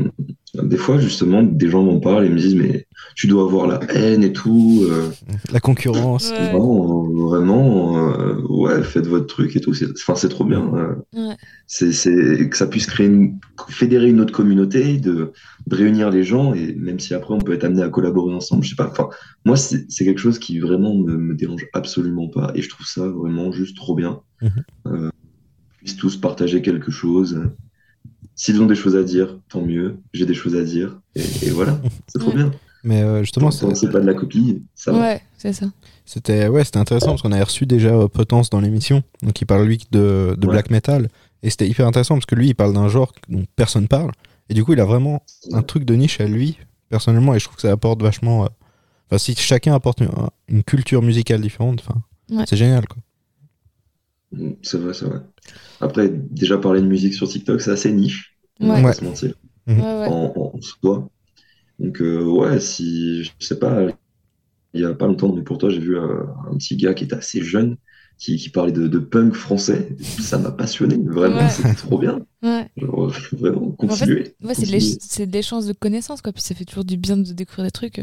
des 0.62 0.76
fois, 0.76 0.98
justement, 0.98 1.42
des 1.42 1.68
gens 1.68 1.82
m'en 1.82 1.98
parlent 1.98 2.24
et 2.24 2.28
me 2.28 2.38
disent, 2.38 2.54
mais 2.54 2.86
tu 3.16 3.26
dois 3.26 3.42
avoir 3.42 3.66
la 3.66 3.80
haine 3.92 4.22
et 4.22 4.32
tout. 4.32 4.84
euh, 4.88 5.08
La 5.52 5.58
concurrence 5.60 6.30
Ouais. 6.30 6.50
Vraiment, 6.52 7.02
vraiment, 7.28 8.08
euh, 8.12 8.40
ouais, 8.48 8.82
faites 8.84 9.06
votre 9.08 9.26
truc 9.26 9.56
et 9.56 9.60
tout. 9.60 9.74
C'est- 9.74 9.90
Enfin, 9.90 10.14
c'est 10.14 10.28
trop 10.28 10.44
bien. 10.44 10.62
euh. 10.74 10.94
Ouais. 11.28 11.34
C'est, 11.66 11.90
c'est 11.92 12.48
que 12.48 12.56
ça 12.56 12.66
puisse 12.68 12.86
créer 12.86 13.08
une, 13.08 13.38
fédérer 13.68 14.08
une 14.08 14.20
autre 14.20 14.32
communauté, 14.32 14.98
de, 14.98 15.32
de 15.66 15.76
réunir 15.76 16.08
les 16.10 16.22
gens 16.22 16.54
et 16.54 16.72
même 16.76 17.00
si 17.00 17.14
après 17.14 17.34
on 17.34 17.38
peut 17.38 17.52
être 17.52 17.64
amené 17.64 17.82
à 17.82 17.88
collaborer 17.88 18.32
ensemble, 18.34 18.62
je 18.64 18.70
sais 18.70 18.76
pas. 18.76 18.88
Enfin, 18.90 19.08
moi, 19.44 19.56
c'est, 19.56 19.84
c'est 19.90 20.04
quelque 20.04 20.20
chose 20.20 20.38
qui 20.38 20.60
vraiment 20.60 20.94
me, 20.94 21.16
me 21.16 21.34
dérange 21.34 21.66
absolument 21.72 22.28
pas 22.28 22.52
et 22.54 22.62
je 22.62 22.68
trouve 22.68 22.86
ça 22.86 23.06
vraiment 23.08 23.50
juste 23.50 23.76
trop 23.76 23.96
bien. 23.96 24.20
Mhm. 24.40 25.10
Puissent 25.78 25.96
tous 25.96 26.16
partager 26.16 26.60
quelque 26.62 26.90
chose. 26.90 27.40
S'ils 28.34 28.60
ont 28.60 28.66
des 28.66 28.74
choses 28.74 28.96
à 28.96 29.02
dire, 29.02 29.38
tant 29.48 29.62
mieux. 29.62 29.96
J'ai 30.12 30.26
des 30.26 30.34
choses 30.34 30.54
à 30.56 30.62
dire 30.62 31.00
et, 31.14 31.22
et 31.46 31.50
voilà, 31.50 31.80
c'est 32.06 32.18
trop 32.18 32.30
Ouais. 32.30 32.36
bien. 32.36 32.50
Mais 32.84 33.02
euh, 33.02 33.20
justement, 33.22 33.50
c'est 33.50 33.90
pas 33.90 33.98
de 34.00 34.06
la 34.06 34.14
copie, 34.14 34.62
ça 34.76 34.92
va. 34.92 35.00
Ouais, 35.00 35.20
c'est 35.36 35.52
ça. 35.52 35.66
c'était 36.04 36.46
ouais, 36.46 36.62
c'était 36.64 36.78
intéressant 36.78 37.08
parce 37.08 37.22
qu'on 37.22 37.32
avait 37.32 37.42
reçu 37.42 37.66
déjà 37.66 37.88
euh, 37.88 38.06
Potence 38.06 38.50
dans 38.50 38.60
l'émission. 38.60 39.02
Donc 39.22 39.40
il 39.40 39.46
parle 39.46 39.66
lui 39.66 39.78
de, 39.90 40.36
de 40.38 40.46
Ouais. 40.46 40.52
black 40.52 40.70
metal. 40.70 41.08
Et 41.42 41.50
c'était 41.50 41.68
hyper 41.68 41.86
intéressant 41.88 42.14
parce 42.14 42.26
que 42.26 42.36
lui, 42.36 42.48
il 42.48 42.54
parle 42.54 42.72
d'un 42.74 42.88
genre 42.88 43.12
dont 43.28 43.44
personne 43.56 43.88
parle. 43.88 44.12
Et 44.48 44.54
du 44.54 44.64
coup, 44.64 44.72
il 44.74 44.80
a 44.80 44.84
vraiment 44.84 45.22
un 45.52 45.62
truc 45.62 45.84
de 45.84 45.94
niche 45.94 46.20
à 46.20 46.26
lui, 46.26 46.58
personnellement. 46.88 47.34
Et 47.34 47.38
je 47.40 47.44
trouve 47.44 47.56
que 47.56 47.62
ça 47.62 47.72
apporte 47.72 48.00
vachement. 48.02 48.44
euh, 48.44 48.48
Enfin, 49.10 49.18
si 49.18 49.34
chacun 49.36 49.74
apporte 49.74 50.00
une, 50.00 50.10
une 50.48 50.62
culture 50.62 51.02
musicale 51.02 51.40
différente, 51.40 51.80
enfin, 51.86 52.00
Ouais. 52.30 52.44
c'est 52.46 52.56
génial. 52.56 52.86
Quoi. 52.86 52.98
Mm, 54.32 54.52
C'est 54.62 54.78
vrai, 54.78 54.94
c'est 54.94 55.06
vrai. 55.06 55.20
Après, 55.80 56.08
déjà 56.10 56.58
parler 56.58 56.80
de 56.82 56.86
musique 56.86 57.14
sur 57.14 57.28
TikTok, 57.28 57.60
c'est 57.60 57.70
assez 57.70 57.92
niche. 57.92 58.36
On 58.60 58.68
va 58.68 58.74
Ouais. 58.74 58.82
pas 58.82 58.88
Ouais. 58.88 58.94
se 58.94 59.04
mentir. 59.04 59.34
Ouais. 59.66 59.80
En, 59.80 60.32
en 60.54 60.60
soi. 60.60 61.08
Donc, 61.78 62.02
euh, 62.02 62.24
ouais, 62.24 62.60
si, 62.60 63.24
je 63.24 63.30
sais 63.40 63.58
pas, 63.58 63.86
il 64.74 64.80
y 64.80 64.84
a 64.84 64.94
pas 64.94 65.06
longtemps, 65.06 65.32
mais 65.34 65.42
pour 65.42 65.58
toi, 65.58 65.70
j'ai 65.70 65.80
vu 65.80 65.96
euh, 65.98 66.24
un 66.50 66.56
petit 66.56 66.76
gars 66.76 66.94
qui 66.94 67.04
était 67.04 67.16
assez 67.16 67.42
jeune, 67.42 67.76
qui, 68.18 68.36
qui 68.36 68.50
parlait 68.50 68.72
de, 68.72 68.88
de 68.88 68.98
punk 68.98 69.34
français. 69.34 69.96
Ça 70.00 70.38
m'a 70.38 70.52
passionné, 70.52 70.96
vraiment, 70.98 71.38
Ouais. 71.38 71.50
c'était 71.50 71.74
trop 71.74 71.98
bien. 71.98 72.20
Ouais. 72.42 72.68
Genre, 72.76 73.12
vraiment, 73.32 73.76
En 73.88 73.88
fait, 73.96 74.06
continuer. 74.06 74.36
Ouais, 74.42 74.54
c'est 74.54 74.66
de 74.66 74.70
continuer. 74.72 74.72
l'éch- 74.72 74.98
c'est 75.00 75.26
de 75.26 75.32
l'échange 75.32 75.66
de 75.66 75.72
connaissances, 75.72 76.22
quoi. 76.22 76.32
Puis 76.32 76.42
ça 76.42 76.54
fait 76.54 76.64
toujours 76.64 76.84
du 76.84 76.96
bien 76.96 77.16
de 77.16 77.32
découvrir 77.32 77.64
des 77.66 77.70
trucs. 77.72 78.00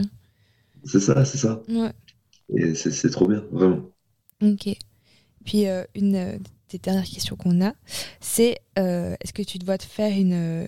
C'est 0.86 0.99
ça, 0.99 1.26
c'est 1.26 1.38
ça. 1.38 1.61
Ouais. 1.69 1.91
Et 2.57 2.76
c'est 2.76 2.91
c'est 2.91 3.09
trop 3.11 3.28
bien, 3.28 3.43
vraiment. 3.51 3.91
Ok. 4.41 4.78
Puis 5.45 5.67
euh, 5.67 5.83
une 5.95 6.15
euh, 6.15 6.37
des 6.69 6.77
dernières 6.79 7.05
questions 7.05 7.35
qu'on 7.35 7.63
a, 7.65 7.73
c'est 8.19 8.59
euh, 8.79 9.15
est-ce 9.21 9.33
que 9.33 9.43
tu 9.43 9.57
dois 9.59 9.77
te 9.77 9.85
faire 9.85 10.11
une, 10.11 10.67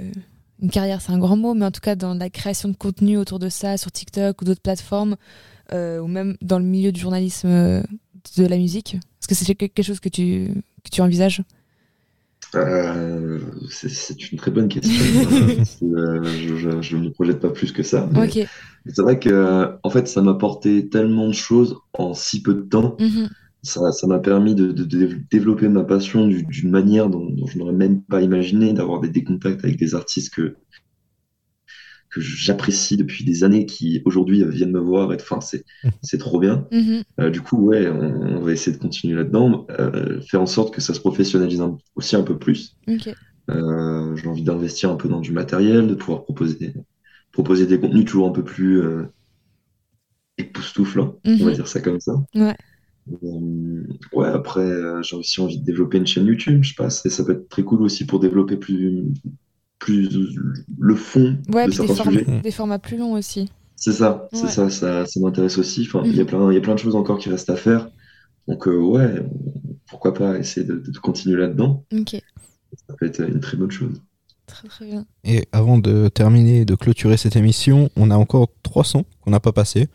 une 0.62 0.70
carrière, 0.70 1.02
c'est 1.02 1.12
un 1.12 1.18
grand 1.18 1.36
mot, 1.38 1.54
mais 1.54 1.66
en 1.66 1.72
tout 1.72 1.82
cas 1.82 1.96
dans 1.96 2.14
la 2.14 2.30
création 2.30 2.70
de 2.70 2.76
contenu 2.76 3.18
autour 3.18 3.40
de 3.40 3.50
ça, 3.50 3.78
sur 3.78 3.92
TikTok 3.92 4.42
ou 4.42 4.46
d'autres 4.46 4.62
plateformes, 4.62 5.18
ou 5.74 6.08
même 6.08 6.38
dans 6.42 6.60
le 6.60 6.66
milieu 6.66 6.92
du 6.92 7.00
journalisme 7.02 7.84
de 8.38 8.46
la 8.46 8.58
musique? 8.58 8.96
Est-ce 8.96 9.28
que 9.28 9.36
c'est 9.36 9.56
quelque 9.56 9.84
chose 9.84 10.00
que 10.00 10.10
tu, 10.10 10.50
que 10.84 10.90
tu 10.92 11.02
envisages? 11.02 11.42
Euh, 12.56 13.40
c'est- 13.70 14.32
une 14.32 14.38
très 14.38 14.52
bonne 14.52 14.68
question. 14.68 14.92
Euh, 15.84 16.22
je, 16.82 16.96
ne 16.96 17.04
me 17.04 17.12
projette 17.12 17.40
pas 17.40 17.50
plus 17.50 17.72
que 17.72 17.84
ça. 17.84 18.08
mais 18.12 18.28
Ok. 18.28 18.48
C'est 18.88 19.02
vrai 19.02 19.20
que, 19.20 19.78
en 19.84 19.90
fait, 19.90 20.08
ça 20.08 20.22
m'a 20.22 20.32
apporté 20.32 20.90
tellement 20.90 21.28
de 21.28 21.34
choses 21.34 21.78
en 21.94 22.14
si 22.14 22.42
peu 22.42 22.54
de 22.54 22.62
temps. 22.62 22.96
Mhm. 23.00 23.28
Ça, 23.28 23.32
ça 23.64 24.08
m'a 24.08 24.20
permis 24.20 24.56
de, 24.56 24.72
de- 24.72 24.84
de 24.86 25.16
développer 25.30 25.68
ma 25.68 25.84
passion 25.84 26.28
du- 26.28 26.44
d'une 26.46 26.70
manière 26.72 27.10
dont, 27.10 27.30
dont 27.30 27.48
je 27.48 27.58
n'aurais 27.60 27.74
même 27.74 28.02
pas 28.04 28.22
imaginé, 28.22 28.74
d'avoir 28.74 29.02
des, 29.02 29.10
des 29.10 29.24
contacts 29.24 29.64
avec 29.64 29.78
des 29.78 29.94
artistes 29.96 30.34
que, 30.34 30.56
que 32.10 32.22
j'apprécie 32.22 32.96
depuis 32.96 33.26
des 33.26 33.44
années, 33.44 33.66
qui 33.66 34.02
aujourd'hui 34.06 34.44
viennent 34.50 34.72
me 34.72 34.80
voir. 34.80 35.12
Et, 35.12 35.18
enfin, 35.18 35.42
c'est, 35.42 35.66
c'est 36.02 36.18
trop 36.18 36.40
bien. 36.40 36.68
Mhm. 36.72 37.04
Euh, 37.20 37.30
du 37.30 37.42
coup, 37.42 37.58
ouais, 37.58 37.88
on, 37.90 38.38
on 38.38 38.42
va 38.42 38.54
essayer 38.54 38.76
de 38.76 38.82
continuer 38.82 39.16
là-dedans, 39.16 39.68
euh, 39.72 40.22
faire 40.22 40.42
en 40.42 40.46
sorte 40.46 40.74
que 40.74 40.82
ça 40.82 40.94
se 40.94 41.00
professionnalise 41.00 41.62
un- 41.62 41.78
aussi 41.96 42.16
un 42.16 42.24
peu 42.24 42.38
plus. 42.38 42.78
Euh, 43.50 44.16
j'ai 44.16 44.28
envie 44.28 44.44
d'investir 44.44 44.90
un 44.92 44.96
peu 44.96 45.10
dans 45.10 45.22
du 45.22 45.32
matériel, 45.32 45.88
de 45.88 45.96
pouvoir 45.96 46.24
proposer, 46.24 46.74
proposer 47.32 47.66
des 47.66 47.80
contenus 47.80 48.06
toujours 48.06 48.28
un 48.28 48.32
peu 48.34 48.44
plus 48.44 48.82
euh, 48.82 49.04
époustouflants, 50.38 51.16
on 51.26 51.32
va 51.38 51.46
Mhm. 51.46 51.54
dire 51.54 51.68
ça 51.68 51.82
comme 51.82 52.00
ça. 52.00 52.14
Ouais. 52.36 52.56
Euh, 53.24 53.84
ouais, 54.14 54.28
après, 54.28 54.60
euh, 54.62 55.02
j'ai 55.02 55.16
aussi 55.16 55.40
envie 55.42 55.58
de 55.60 55.64
développer 55.66 55.98
une 55.98 56.08
chaîne 56.08 56.26
YouTube, 56.26 56.64
je 56.64 56.70
sais 56.70 56.76
pas, 56.76 56.90
c'est- 56.90 57.10
ça 57.10 57.24
peut 57.24 57.34
être 57.34 57.50
très 57.50 57.64
cool 57.64 57.82
aussi 57.84 58.06
pour 58.06 58.20
développer 58.20 58.58
plus, 58.58 59.06
plus 59.80 60.10
le 60.80 60.96
fond 60.96 61.38
Ouais, 61.54 61.66
de 61.66 61.70
puis 61.72 61.80
des, 61.80 61.88
certains 61.88 62.04
form- 62.04 62.18
sujets. 62.20 62.42
des 62.42 62.52
formats 62.52 62.80
plus 62.80 62.98
longs 62.98 63.14
aussi. 63.14 63.50
C'est 63.76 63.94
ça, 63.94 64.28
c'est 64.34 64.44
Ouais. 64.44 64.50
ça, 64.50 64.70
ça, 64.70 65.06
ça 65.06 65.20
m'intéresse 65.20 65.58
aussi. 65.58 65.84
Enfin, 65.88 66.02
il 66.06 66.16
y 66.16 66.20
a 66.20 66.24
Mhm. 66.24 66.30
plein, 66.30 66.52
il 66.52 66.56
y 66.56 66.58
a 66.58 66.62
plein 66.62 66.74
de 66.74 66.80
choses 66.80 66.96
encore 66.96 67.18
qui 67.20 67.30
restent 67.30 67.50
à 67.50 67.56
faire. 67.56 67.90
Donc, 68.48 68.68
euh, 68.68 68.76
ouais, 68.78 69.22
pourquoi 69.90 70.14
pas 70.14 70.38
essayer 70.38 70.66
de, 70.66 70.76
de 70.78 70.98
continuer 71.00 71.38
là-dedans. 71.38 71.84
Ok. 71.94 72.22
Ça 72.88 72.94
peut 73.00 73.06
être 73.06 73.22
une 73.22 73.40
très 73.40 73.56
bonne 73.58 73.72
chose. 73.72 74.02
Très 74.48 74.68
très 74.68 74.86
bien. 74.86 75.06
Et 75.26 75.46
avant 75.52 75.78
de 75.78 76.08
terminer 76.08 76.62
et 76.62 76.66
de 76.66 76.76
clôturer 76.76 77.18
cette 77.18 77.36
émission, 77.36 77.90
on 77.96 78.10
a 78.12 78.16
encore 78.16 78.48
trois 78.64 78.84
sons 78.84 79.06
qu'on 79.22 79.32
n'a 79.32 79.40
pas 79.42 79.52
passés. 79.52 79.88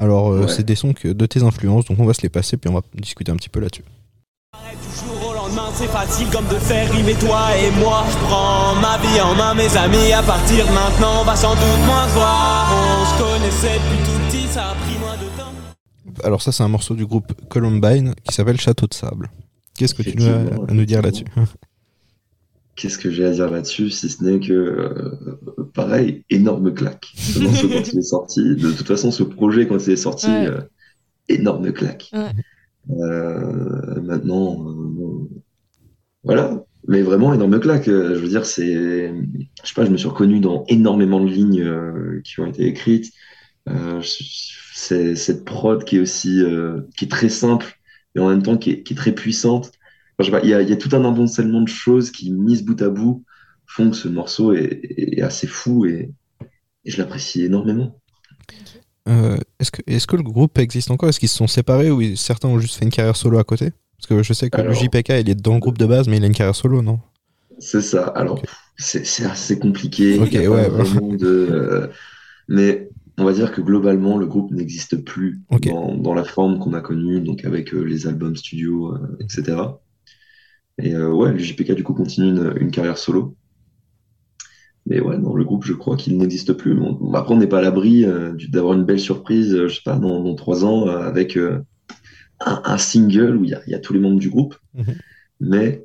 Alors, 0.00 0.32
euh, 0.32 0.40
Ouais. 0.42 0.48
c'est 0.48 0.64
des 0.64 0.74
sons 0.74 0.92
que, 0.94 1.08
de 1.08 1.26
tes 1.26 1.42
influences, 1.42 1.84
donc 1.84 1.98
on 2.00 2.06
va 2.06 2.14
se 2.14 2.22
les 2.22 2.28
passer, 2.30 2.56
puis 2.56 2.70
on 2.70 2.74
va 2.74 2.80
discuter 2.94 3.30
un 3.30 3.36
petit 3.36 3.50
peu 3.50 3.60
là-dessus. 3.60 3.84
Du 3.84 4.96
jour 4.98 5.30
au 5.30 5.34
lendemain, 5.34 5.68
c'est 5.74 5.86
facile 5.88 6.26
comme 6.30 6.46
de 6.48 6.54
faire 6.54 6.90
rimer 6.90 7.14
toi 7.14 7.48
et 7.56 7.70
moi. 7.78 8.04
Je 8.10 8.16
prends 8.26 8.74
ma 8.76 8.96
vie 8.98 9.20
en 9.20 9.34
main, 9.34 9.54
mes 9.54 9.76
amis. 9.76 10.10
À 10.12 10.22
partir 10.22 10.66
de 10.66 10.72
maintenant, 10.72 11.20
on 11.20 11.24
va 11.24 11.36
sans 11.36 11.54
doute 11.54 11.84
moins 11.86 12.08
se 12.08 12.14
voir. 12.14 12.72
On 12.72 13.04
se 13.04 13.22
connaissait 13.22 13.78
depuis 13.78 13.98
tout 14.04 14.20
petit, 14.30 14.46
ça 14.48 14.70
a 14.70 14.74
pris 14.74 14.98
moins 14.98 15.16
de 15.16 15.26
temps. 15.38 16.24
Alors 16.24 16.40
ça, 16.42 16.50
c'est 16.52 16.62
un 16.62 16.68
morceau 16.68 16.94
du 16.94 17.06
groupe 17.06 17.32
Columbine 17.48 18.14
qui 18.24 18.34
s'appelle 18.34 18.58
Château 18.60 18.86
de 18.86 18.94
Sable. 18.94 19.30
Qu'est-ce 19.76 19.94
que 19.94 20.02
tu 20.02 20.16
nous 20.16 20.26
as 20.26 20.30
Effectivement, 20.30 20.64
à 20.66 20.72
nous 20.72 20.84
dire 20.86 21.02
là-dessus? 21.02 21.24
Qu'est-ce 22.80 22.96
que 22.96 23.10
j'ai 23.10 23.26
à 23.26 23.30
dire 23.30 23.50
là-dessus, 23.50 23.90
si 23.90 24.08
ce 24.08 24.24
n'est 24.24 24.40
que, 24.40 24.52
euh, 24.54 25.38
pareil, 25.74 26.24
énorme 26.30 26.72
claque. 26.72 27.08
Ce 27.14 27.38
morceau 27.38 27.68
quand 27.68 27.86
il 27.92 27.98
est 27.98 28.02
sorti. 28.16 28.40
De 28.56 28.72
toute 28.72 28.86
façon, 28.86 29.10
ce 29.10 29.22
projet 29.22 29.66
quand 29.68 29.76
il 29.86 29.90
est 29.92 29.96
sorti, 29.96 30.28
Ouais. 30.28 30.46
euh, 30.46 30.60
énorme 31.28 31.70
claque. 31.72 32.10
Ouais. 32.14 32.30
Euh, 33.02 34.00
maintenant, 34.00 34.64
voilà. 36.24 36.64
Mais 36.88 37.02
vraiment, 37.02 37.34
énorme 37.34 37.60
claque. 37.60 37.84
Je 37.84 37.92
veux 37.92 38.28
dire, 38.28 38.46
c'est, 38.46 39.12
je 39.12 39.68
sais 39.68 39.74
pas, 39.76 39.84
je 39.84 39.90
me 39.90 39.98
suis 39.98 40.08
reconnu 40.08 40.40
dans 40.40 40.64
énormément 40.68 41.20
de 41.22 41.28
lignes 41.28 42.22
qui 42.24 42.40
ont 42.40 42.46
été 42.46 42.64
écrites. 42.66 43.12
C'est 44.72 45.14
cette 45.16 45.44
prod 45.44 45.84
qui 45.84 45.96
est 45.98 46.00
aussi, 46.00 46.42
qui 46.96 47.04
est 47.04 47.08
très 47.08 47.28
simple 47.28 47.74
et 48.14 48.20
en 48.20 48.28
même 48.30 48.42
temps 48.42 48.56
qui 48.56 48.70
est, 48.70 48.82
qui 48.82 48.94
est 48.94 48.96
très 48.96 49.12
puissante. 49.12 49.70
Enfin, 50.20 50.40
il 50.42 50.50
y 50.50 50.54
a, 50.54 50.62
il 50.62 50.68
y 50.68 50.72
a 50.72 50.76
tout 50.76 50.94
un 50.94 51.04
amoncellement 51.04 51.62
de 51.62 51.68
choses 51.68 52.10
qui, 52.10 52.30
mises 52.30 52.64
bout 52.64 52.80
à 52.82 52.88
bout, 52.90 53.24
font 53.66 53.90
que 53.90 53.96
ce 53.96 54.08
morceau 54.08 54.52
est, 54.52 54.80
est 54.96 55.22
assez 55.22 55.46
fou 55.46 55.86
et, 55.86 56.12
et 56.84 56.90
je 56.90 56.98
l'apprécie 56.98 57.44
énormément. 57.44 57.96
Euh, 59.08 59.36
Est-ce 59.58 59.70
que, 59.70 59.82
est 59.86 60.04
que 60.06 60.16
le 60.16 60.22
groupe 60.22 60.58
existe 60.58 60.90
encore? 60.90 61.08
Est-ce 61.08 61.20
qu'ils 61.20 61.28
se 61.28 61.36
sont 61.36 61.46
séparés 61.46 61.90
ou 61.90 62.16
certains 62.16 62.48
ont 62.48 62.58
juste 62.58 62.76
fait 62.76 62.84
une 62.84 62.90
carrière 62.90 63.16
solo 63.16 63.38
à 63.38 63.44
côté? 63.44 63.70
Parce 63.96 64.06
que 64.08 64.22
je 64.22 64.32
sais 64.32 64.50
que 64.50 64.60
Alors- 64.60 64.72
le 64.72 64.78
JPK, 64.78 65.10
il 65.20 65.30
est 65.30 65.34
dans 65.40 65.54
le 65.54 65.60
groupe 65.60 65.78
de 65.78 65.86
base, 65.86 66.08
mais 66.08 66.16
il 66.18 66.24
a 66.24 66.26
une 66.26 66.34
carrière 66.34 66.54
solo, 66.54 66.82
non? 66.82 67.00
C'est 67.58 67.82
ça. 67.82 68.06
Alors, 68.06 68.42
c'est 68.78 69.04
c'est 69.04 69.26
assez 69.26 69.58
compliqué. 69.58 70.18
Ok, 70.18 70.32
ouais, 70.32 71.16
de, 71.18 71.26
euh, 71.26 71.86
mais 72.48 72.88
on 73.18 73.24
va 73.24 73.34
dire 73.34 73.52
que 73.52 73.60
globalement, 73.60 74.16
le 74.16 74.26
groupe 74.26 74.50
n'existe 74.50 74.96
plus 75.04 75.42
dans, 75.50 75.94
dans 75.96 76.14
la 76.14 76.24
forme 76.24 76.58
qu'on 76.58 76.72
a 76.72 76.80
connue, 76.80 77.20
donc 77.20 77.44
avec 77.44 77.74
euh, 77.74 77.82
les 77.82 78.06
albums 78.06 78.34
studio, 78.36 78.96
etc. 79.20 79.58
Et 80.78 80.94
euh, 80.94 81.10
ouais, 81.12 81.32
le 81.32 81.38
JPK 81.38 81.72
du 81.72 81.84
coup 81.84 81.94
continue 81.94 82.28
une, 82.28 82.54
une 82.60 82.70
carrière 82.70 82.98
solo. 82.98 83.36
Mais 84.86 85.00
ouais, 85.00 85.18
dans 85.18 85.34
le 85.34 85.44
groupe, 85.44 85.64
je 85.64 85.74
crois 85.74 85.96
qu'il 85.96 86.16
n'existe 86.16 86.52
plus. 86.54 86.74
Bon, 86.74 87.12
après, 87.14 87.34
on 87.34 87.36
n'est 87.36 87.46
pas 87.46 87.58
à 87.58 87.62
l'abri 87.62 88.04
euh, 88.04 88.32
d'avoir 88.48 88.74
une 88.74 88.84
belle 88.84 88.98
surprise, 89.00 89.54
euh, 89.54 89.68
je 89.68 89.76
sais 89.76 89.82
pas, 89.84 89.96
dans, 89.96 90.22
dans 90.22 90.34
trois 90.34 90.64
ans, 90.64 90.88
euh, 90.88 91.00
avec 91.00 91.36
euh, 91.36 91.60
un, 92.40 92.62
un 92.64 92.78
single 92.78 93.36
où 93.36 93.44
il 93.44 93.50
y 93.66 93.70
y 93.70 93.74
a 93.74 93.78
tous 93.78 93.92
les 93.92 94.00
membres 94.00 94.18
du 94.18 94.30
groupe. 94.30 94.56
Mhm. 94.74 94.96
Mais 95.40 95.84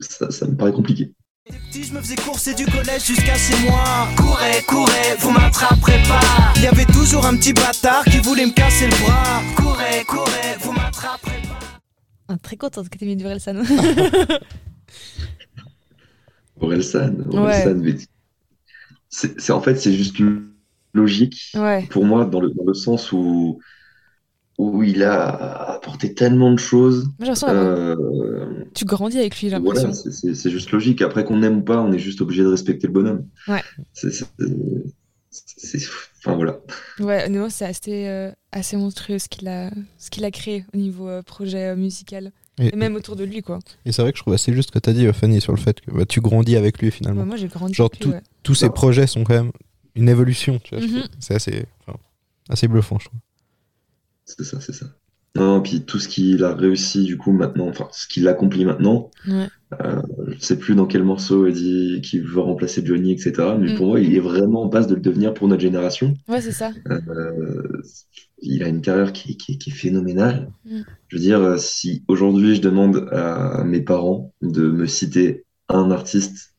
ça, 0.00 0.30
ça 0.30 0.46
me 0.46 0.56
paraît 0.56 0.72
compliqué. 0.72 1.12
Petit, 1.48 1.84
je 1.84 1.94
me 1.94 2.00
faisais 2.00 2.16
courser 2.16 2.54
du 2.54 2.64
collège 2.64 3.04
jusqu'à 3.04 3.34
chez 3.34 3.56
moi. 3.64 4.08
Courez, 4.16 4.62
courez, 4.66 5.16
vous 5.18 5.30
m'attraperez 5.30 6.00
pas. 6.08 6.52
Il 6.56 6.62
y 6.62 6.66
avait 6.66 6.84
toujours 6.86 7.26
un 7.26 7.36
petit 7.36 7.52
bâtard 7.52 8.04
qui 8.04 8.18
voulait 8.18 8.46
me 8.46 8.52
casser 8.52 8.86
le 8.86 9.04
bras. 9.04 9.42
Courez, 9.56 10.04
courez, 10.06 10.56
vous 10.60 10.72
m'attraperez 10.72 11.42
pas. 11.42 11.49
Ah, 12.32 12.36
très 12.40 12.56
contente 12.56 12.88
que 12.88 12.96
tu 12.96 13.04
mis 13.06 13.16
du 13.16 13.24
Orelsan. 13.26 13.56
Orelsan, 16.60 17.14
Orelsan, 17.32 17.74
mais 17.76 17.96
c'est 19.08 19.50
en 19.52 19.60
fait 19.60 19.74
c'est 19.76 19.92
juste 19.92 20.18
une 20.20 20.50
logique 20.94 21.52
ouais. 21.56 21.86
pour 21.90 22.04
moi 22.04 22.24
dans 22.24 22.40
le, 22.40 22.50
dans 22.50 22.64
le 22.64 22.74
sens 22.74 23.10
où 23.12 23.58
où 24.58 24.82
il 24.82 25.02
a 25.02 25.72
apporté 25.72 26.14
tellement 26.14 26.52
de 26.52 26.58
choses. 26.58 27.08
Moi, 27.18 27.32
Euh, 27.48 28.64
Tu 28.74 28.84
grandis 28.84 29.18
avec 29.18 29.34
lui, 29.40 29.48
j'ai 29.48 29.54
l'impression. 29.56 29.90
voilà, 29.90 30.34
c'est- 30.34 30.50
juste 30.50 30.70
logique. 30.70 31.00
Après 31.00 31.24
qu'on 31.24 31.42
aime 31.42 31.58
ou 31.58 31.62
pas, 31.62 31.80
on 31.80 31.90
est 31.92 31.98
juste 31.98 32.20
obligé 32.20 32.42
de 32.42 32.48
respecter 32.48 32.86
le 32.86 32.92
bonhomme. 32.92 33.26
Ouais. 33.48 33.62
Enfin 36.18 36.34
voilà. 36.34 36.58
Ouais, 36.98 37.24
honnêtement, 37.26 37.50
c'est 37.50 37.64
assez, 37.66 38.06
euh, 38.08 38.30
assez 38.52 38.76
monstrueux 38.76 39.18
ce 39.18 39.28
qu'il 39.28 39.46
a, 39.48 39.70
ce 39.98 40.10
qu'il 40.10 40.24
a 40.24 40.30
créé 40.30 40.64
au 40.74 40.76
niveau 40.76 41.08
euh, 41.08 41.22
projet 41.22 41.66
euh, 41.68 41.76
musical. 41.76 42.32
Et, 42.58 42.74
Et 42.74 42.76
même 42.76 42.94
autour 42.96 43.16
de 43.16 43.24
lui, 43.24 43.40
quoi. 43.40 43.58
et 43.86 43.92
c'est 43.92 44.02
vrai 44.02 44.12
que 44.12 44.18
je 44.18 44.22
trouve 44.22 44.34
assez 44.34 44.52
juste 44.52 44.68
ce 44.68 44.72
que 44.72 44.78
tu 44.80 44.90
as 44.90 44.92
dit, 44.92 45.10
Fanny, 45.14 45.40
sur 45.40 45.52
le 45.54 45.58
fait 45.58 45.80
que 45.80 45.90
bah, 45.92 46.04
tu 46.04 46.20
grandis 46.20 46.56
avec 46.56 46.78
lui 46.78 46.90
finalement. 46.90 47.24
Moi, 47.24 47.36
j'ai 47.36 47.48
grandi 47.48 47.72
Genre 47.72 47.86
avec 47.90 48.00
lui, 48.04 48.10
tout- 48.10 48.14
ouais. 48.16 48.22
Tous 48.42 48.54
ces 48.54 48.66
Non. 48.66 48.72
projets 48.72 49.06
sont 49.06 49.24
quand 49.24 49.34
même 49.34 49.52
une 49.94 50.08
évolution, 50.10 50.58
tu 50.58 50.74
vois, 50.76 50.86
je 50.86 50.92
Mhm. 50.92 51.04
C'est 51.20 51.34
assez, 51.34 51.64
enfin, 51.86 51.98
assez 52.50 52.68
bluffant, 52.68 52.98
je 52.98 53.06
trouve. 53.06 53.20
C'est 54.26 54.44
ça, 54.44 54.60
c'est 54.60 54.72
ça. 54.74 54.86
Non, 55.36 55.60
puis 55.62 55.82
tout 55.82 55.98
ce 56.00 56.08
qu'il 56.08 56.42
a 56.42 56.54
réussi 56.54 57.04
du 57.04 57.16
coup 57.16 57.30
maintenant, 57.32 57.68
enfin 57.68 57.86
ce 57.92 58.08
qu'il 58.08 58.26
accomplit 58.26 58.64
maintenant, 58.64 59.10
Ouais. 59.28 59.46
euh, 59.80 60.02
je 60.28 60.40
sais 60.40 60.58
plus 60.58 60.74
dans 60.74 60.86
quel 60.86 61.04
morceau 61.04 61.46
il 61.46 61.54
dit 61.54 62.00
qu'il 62.02 62.22
veut 62.22 62.40
remplacer 62.40 62.84
Johnny, 62.84 63.12
etc. 63.12 63.32
Mais 63.58 63.72
Mm. 63.72 63.76
pour 63.76 63.86
moi, 63.86 64.00
il 64.00 64.14
est 64.16 64.20
vraiment 64.20 64.62
en 64.64 64.68
passe 64.68 64.88
de 64.88 64.96
le 64.96 65.00
devenir 65.00 65.32
pour 65.32 65.46
notre 65.46 65.62
génération. 65.62 66.14
Ouais, 66.28 66.40
c'est 66.40 66.50
ça. 66.50 66.72
Euh, 66.90 67.82
il 68.42 68.64
a 68.64 68.68
une 68.68 68.80
carrière 68.80 69.12
qui, 69.12 69.36
qui- 69.36 69.56
qui 69.58 69.70
est 69.70 69.72
phénoménale. 69.72 70.50
Mm. 70.64 70.80
Je 71.08 71.16
veux 71.16 71.22
dire, 71.22 71.38
euh, 71.40 71.56
si 71.58 72.02
aujourd'hui 72.08 72.56
je 72.56 72.60
demande 72.60 73.08
à 73.12 73.62
mes 73.62 73.82
parents 73.82 74.32
de 74.42 74.68
me 74.68 74.86
citer 74.86 75.44
un 75.68 75.92
artiste 75.92 76.54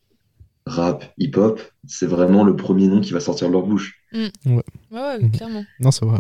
rap, 0.66 1.04
hip-hop, 1.18 1.60
c'est 1.88 2.06
vraiment 2.08 2.46
le 2.46 2.56
premier 2.56 2.88
nom 2.88 3.02
qui 3.02 3.12
va 3.12 3.20
sortir 3.20 3.48
de 3.50 3.52
leur 3.54 3.64
bouche. 3.68 3.96
Ouais, 4.14 4.32
ouais, 4.46 5.20
Mhm. 5.20 5.32
clairement. 5.32 5.66
Non, 5.82 5.92
c'est 5.92 6.06
vrai. 6.06 6.20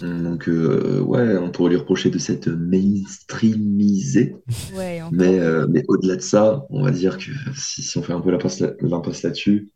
Donc, 0.00 0.48
euh, 0.48 1.00
ouais, 1.00 1.36
on 1.36 1.50
pourrait 1.50 1.70
lui 1.70 1.76
reprocher 1.76 2.10
de 2.10 2.18
s'être 2.18 2.48
mainstreamisé. 2.48 4.34
Ouais. 4.74 5.00
Mais, 5.12 5.38
euh, 5.38 5.66
mais 5.68 5.84
au-delà 5.88 6.16
de 6.16 6.20
ça, 6.22 6.64
on 6.70 6.82
va 6.82 6.90
dire 6.90 7.18
que 7.18 7.30
si, 7.56 7.82
si 7.82 7.98
on 7.98 8.02
fait 8.02 8.12
un 8.12 8.20
peu 8.20 8.30
l'impasse 8.30 8.58
là- 8.60 8.72
l'impasse 8.80 9.22
là-dessus, 9.22 9.70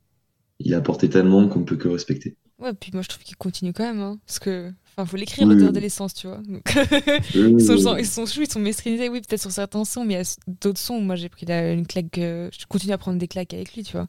il 0.58 0.74
a 0.74 0.78
apporté 0.78 1.08
tellement 1.08 1.48
qu'on 1.48 1.60
ne 1.60 1.64
peut 1.64 1.76
que 1.76 1.88
respecter. 1.88 2.36
Ouais, 2.58 2.72
puis 2.72 2.90
moi, 2.94 3.02
je 3.02 3.08
trouve 3.08 3.22
qu'il 3.22 3.36
continue 3.36 3.72
quand 3.72 3.84
même. 3.84 4.00
Hein, 4.00 4.18
parce 4.26 4.38
que, 4.38 4.72
enfin, 4.96 5.04
faut 5.06 5.16
l'écrire, 5.18 5.46
l'auteur 5.46 5.72
de 5.72 5.78
l'essence, 5.78 6.14
tu 6.14 6.26
vois. 6.26 6.38
Donc, 6.38 6.62
ils, 7.34 7.60
sont, 7.60 7.76
genre- 7.76 7.98
ils 7.98 8.06
sont 8.06 8.24
choues, 8.26 8.42
ils 8.42 8.50
sont 8.50 8.58
maîtrisés, 8.60 9.08
oui, 9.10 9.20
peut-être 9.20 9.42
sur 9.42 9.52
certains 9.52 9.84
sons, 9.84 10.04
mais 10.06 10.14
il 10.14 10.16
y 10.16 10.20
a 10.20 10.36
d'autres 10.62 10.80
sons 10.80 10.96
où 10.96 11.00
moi, 11.00 11.14
j'ai 11.16 11.28
pris 11.28 11.44
la- 11.46 11.72
une 11.72 11.86
claque. 11.86 12.16
euh, 12.18 12.48
je 12.58 12.64
continue 12.66 12.94
à 12.94 12.98
prendre 12.98 13.18
des 13.18 13.28
claques 13.28 13.52
avec 13.54 13.74
lui, 13.74 13.82
tu 13.84 13.92
vois. 13.92 14.06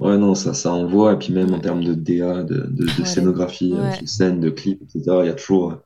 Ouais, 0.00 0.18
non, 0.18 0.34
ça, 0.34 0.54
ça 0.54 0.72
envoie. 0.72 1.12
Et 1.14 1.18
puis 1.18 1.32
même 1.32 1.52
en 1.54 1.60
termes 1.60 1.84
de 1.84 1.94
DA, 1.94 2.42
de, 2.42 2.54
de, 2.54 2.84
de 2.84 3.00
Ouais. 3.00 3.04
scénographie, 3.06 3.72
Ouais. 3.72 4.00
de 4.00 4.06
scène, 4.06 4.40
de 4.40 4.50
clip, 4.50 4.82
etc., 4.82 5.02
il 5.22 5.26
y 5.26 5.30
a 5.30 5.34
toujours, 5.34 5.76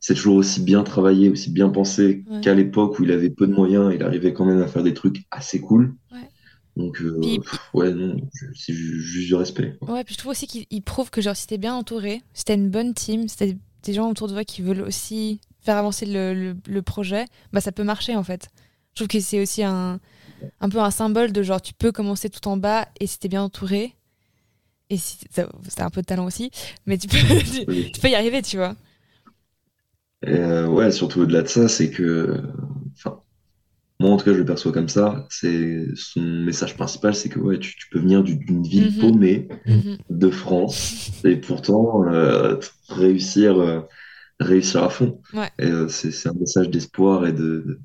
c'est 0.00 0.14
toujours 0.14 0.36
aussi 0.36 0.62
bien 0.62 0.82
travaillé, 0.82 1.28
aussi 1.30 1.50
bien 1.50 1.68
pensé 1.68 2.24
Ouais. 2.30 2.40
qu'à 2.40 2.54
l'époque 2.54 2.98
où 2.98 3.04
il 3.04 3.12
avait 3.12 3.30
peu 3.30 3.46
de 3.46 3.52
moyens, 3.52 3.92
il 3.94 4.02
arrivait 4.02 4.32
quand 4.32 4.44
même 4.46 4.62
à 4.62 4.66
faire 4.66 4.82
des 4.82 4.94
trucs 4.94 5.24
assez 5.30 5.60
cool. 5.60 5.94
Ouais. 6.12 6.18
Donc, 6.76 7.00
euh, 7.02 7.18
Puis- 7.20 7.38
pff, 7.40 7.60
ouais, 7.74 7.92
non, 7.92 8.16
c'est 8.54 8.72
ju- 8.72 9.00
juste 9.02 9.28
du 9.28 9.34
respect. 9.34 9.76
quoi. 9.78 9.92
Ouais, 9.92 10.04
puis 10.04 10.14
je 10.14 10.18
trouve 10.18 10.30
aussi 10.30 10.46
qu'il 10.46 10.64
il 10.70 10.80
prouve 10.82 11.10
que 11.10 11.20
genre 11.20 11.36
si 11.36 11.46
t'es 11.46 11.58
bien 11.58 11.74
entouré, 11.74 12.22
si 12.32 12.44
t'as 12.46 12.54
une 12.54 12.70
bonne 12.70 12.94
team, 12.94 13.28
si 13.28 13.36
t'as 13.36 13.46
des 13.84 13.92
gens 13.92 14.08
autour 14.10 14.28
de 14.28 14.32
toi 14.32 14.44
qui 14.44 14.62
veulent 14.62 14.80
aussi 14.80 15.40
faire 15.60 15.76
avancer 15.76 16.06
le, 16.06 16.32
le- 16.32 16.56
le 16.66 16.82
projet, 16.82 17.26
bah 17.52 17.60
ça 17.60 17.72
peut 17.72 17.84
marcher 17.84 18.16
en 18.16 18.22
fait. 18.24 18.48
Je 18.92 18.96
trouve 18.96 19.08
que 19.08 19.20
c'est 19.20 19.40
aussi 19.42 19.62
un, 19.62 20.00
un 20.60 20.68
peu 20.68 20.80
un 20.80 20.90
symbole 20.90 21.32
de 21.32 21.42
genre 21.42 21.60
tu 21.62 21.74
peux 21.74 21.92
commencer 21.92 22.30
tout 22.30 22.46
en 22.48 22.56
bas 22.56 22.88
et 23.00 23.06
si 23.06 23.18
t'es 23.18 23.28
bien 23.28 23.42
entouré, 23.42 23.94
et 24.90 24.98
si 24.98 25.18
c'est 25.32 25.80
un 25.82 25.90
peu 25.90 26.02
de 26.02 26.06
talent 26.06 26.26
aussi, 26.26 26.50
mais 26.86 26.98
tu 26.98 27.08
peux, 27.08 27.16
tu, 27.44 27.66
Oui. 27.66 27.92
tu 27.92 28.00
peux 28.00 28.08
y 28.10 28.14
arriver, 28.14 28.42
tu 28.42 28.56
vois. 28.58 28.76
Euh, 30.26 30.66
ouais, 30.68 30.92
surtout 30.92 31.20
au-delà 31.22 31.42
de 31.42 31.48
ça, 31.48 31.68
c'est 31.68 31.90
que, 31.90 32.40
enfin, 32.94 33.20
moi 34.00 34.10
en 34.12 34.18
tout 34.18 34.26
cas, 34.26 34.34
je 34.34 34.38
le 34.38 34.46
perçois 34.46 34.72
comme 34.72 34.88
ça. 34.90 35.26
C'est 35.30 35.86
son 35.96 36.22
message 36.22 36.76
principal, 36.76 37.14
c'est 37.16 37.30
que 37.30 37.40
ouais, 37.40 37.58
tu, 37.60 37.76
tu 37.76 37.88
peux 37.90 38.00
venir 38.00 38.24
du- 38.24 38.36
d'une 38.36 38.64
ville 38.64 38.96
Mhm. 38.96 38.98
paumée 38.98 39.48
Mhm. 39.66 39.98
de 40.10 40.30
France 40.30 41.04
et 41.24 41.36
pourtant 41.38 42.04
euh, 42.06 42.58
réussir, 42.88 43.58
euh, 43.60 43.82
réussir 44.40 44.84
à 44.84 44.90
fond. 44.90 45.22
Ouais. 45.32 45.52
C'est 45.90 46.12
c'est 46.12 46.30
un 46.30 46.34
message 46.34 46.70
d'espoir 46.70 47.26
et 47.26 47.32
de, 47.32 47.38
de, 47.66 47.80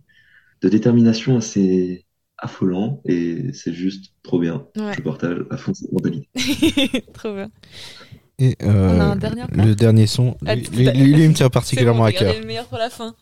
de 0.63 0.69
détermination 0.69 1.37
assez 1.37 2.06
affolant 2.37 3.01
et 3.05 3.51
c'est 3.53 3.73
juste 3.73 4.13
trop 4.23 4.39
bien. 4.39 4.65
Ouais. 4.77 4.93
Je 4.97 5.01
partage 5.01 5.37
à 5.49 5.57
fond 5.57 5.73
cette 5.73 5.91
mentalité. 5.91 6.29
Trop 7.13 7.33
bien. 7.33 7.49
Et 8.39 8.55
euh, 8.61 8.95
On 8.95 8.99
a 8.99 9.03
un 9.05 9.15
dernier 9.15 9.43
le 9.51 9.73
dernier 9.73 10.05
son, 10.05 10.37
Ah, 10.45 10.55
lui, 10.55 10.63
lui- 10.91 11.27
me 11.27 11.33
tient 11.33 11.47
bon, 11.47 11.51
particulièrement 11.51 12.03
à 12.05 12.11
cœur. 12.11 12.35
le 12.39 12.45
meilleur 12.45 12.65
pour 12.67 12.77
la 12.77 12.89
fin. 12.91 13.15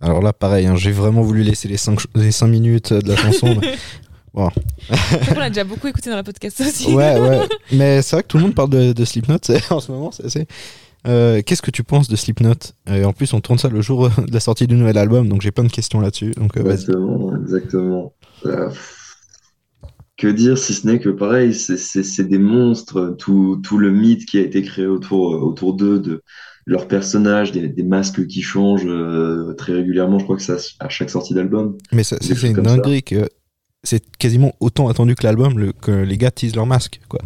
Alors 0.00 0.20
là, 0.22 0.32
pareil, 0.32 0.66
hein, 0.66 0.76
j'ai 0.76 0.92
vraiment 0.92 1.22
voulu 1.22 1.42
laisser 1.42 1.66
les 1.68 1.78
5 1.78 1.98
les 2.14 2.30
cinq 2.30 2.48
minutes 2.48 2.92
de 2.92 3.08
la 3.08 3.16
chanson. 3.16 3.58
On 4.34 5.38
l'a 5.38 5.48
déjà 5.48 5.64
beaucoup 5.64 5.86
écouté 5.86 6.10
dans 6.10 6.16
la 6.16 6.24
podcast 6.24 6.60
aussi. 6.60 6.92
ouais, 6.92 7.18
ouais. 7.20 7.40
Mais 7.72 8.02
c'est 8.02 8.16
vrai 8.16 8.22
que 8.22 8.28
tout 8.28 8.36
le 8.36 8.42
monde 8.44 8.54
parle 8.54 8.70
de, 8.70 8.92
de 8.92 9.04
Slipknot 9.04 9.38
en 9.70 9.80
ce 9.80 9.92
moment. 9.92 10.10
c'est 10.10 10.24
assez- 10.26 10.46
Euh, 11.06 11.42
Qu'est-ce 11.44 11.62
que 11.62 11.70
tu 11.70 11.84
penses 11.84 12.08
de 12.08 12.16
Slipknot? 12.16 12.54
Et 12.90 13.04
En 13.04 13.12
plus, 13.12 13.32
on 13.34 13.40
tourne 13.40 13.58
ça 13.58 13.68
le 13.68 13.80
jour 13.82 14.08
de 14.08 14.32
la 14.32 14.40
sortie 14.40 14.66
du 14.66 14.74
nouvel 14.74 14.96
album, 14.98 15.28
donc 15.28 15.42
j'ai 15.42 15.50
plein 15.52 15.64
de 15.64 15.70
questions 15.72 16.00
là-dessus. 16.00 16.32
Donc 16.32 16.56
euh. 16.56 16.62
Exactement, 16.62 17.36
exactement. 17.36 18.12
Euh, 18.46 18.70
que 20.16 20.28
dire 20.28 20.56
si 20.58 20.74
ce 20.74 20.86
n'est 20.86 21.00
que 21.00 21.08
pareil, 21.10 21.52
c'est- 21.54 22.22
des 22.22 22.38
monstres, 22.38 23.16
tout, 23.18 23.60
tout 23.62 23.78
le 23.78 23.90
mythe 23.90 24.26
qui 24.26 24.38
a 24.38 24.42
été 24.42 24.62
créé 24.62 24.86
autour, 24.86 25.22
autour 25.42 25.74
d'eux, 25.74 25.98
de 25.98 26.22
leurs 26.66 26.88
personnages, 26.88 27.52
des, 27.52 27.68
des 27.68 27.82
masques 27.82 28.26
qui 28.26 28.40
changent 28.40 28.86
euh, 28.86 29.52
très 29.54 29.72
régulièrement, 29.74 30.18
je 30.18 30.24
crois 30.24 30.36
que 30.36 30.42
c'est 30.42 30.56
à, 30.80 30.88
chaque 30.88 31.10
sortie 31.10 31.34
d'album. 31.34 31.76
Mais 31.92 32.04
ça- 32.04 32.16
c'est 32.20 32.40
une 32.42 32.54
ça. 32.56 32.62
dinguerie 32.62 33.02
que 33.02 33.28
c'est 33.84 34.16
quasiment 34.16 34.54
autant 34.60 34.88
attendu 34.88 35.14
que 35.14 35.22
l'album, 35.24 35.58
le- 35.58 35.72
que 35.72 35.90
les 35.92 36.18
gars 36.18 36.30
teasent 36.30 36.56
leur 36.56 36.66
masque. 36.66 37.00
Quoi. 37.08 37.20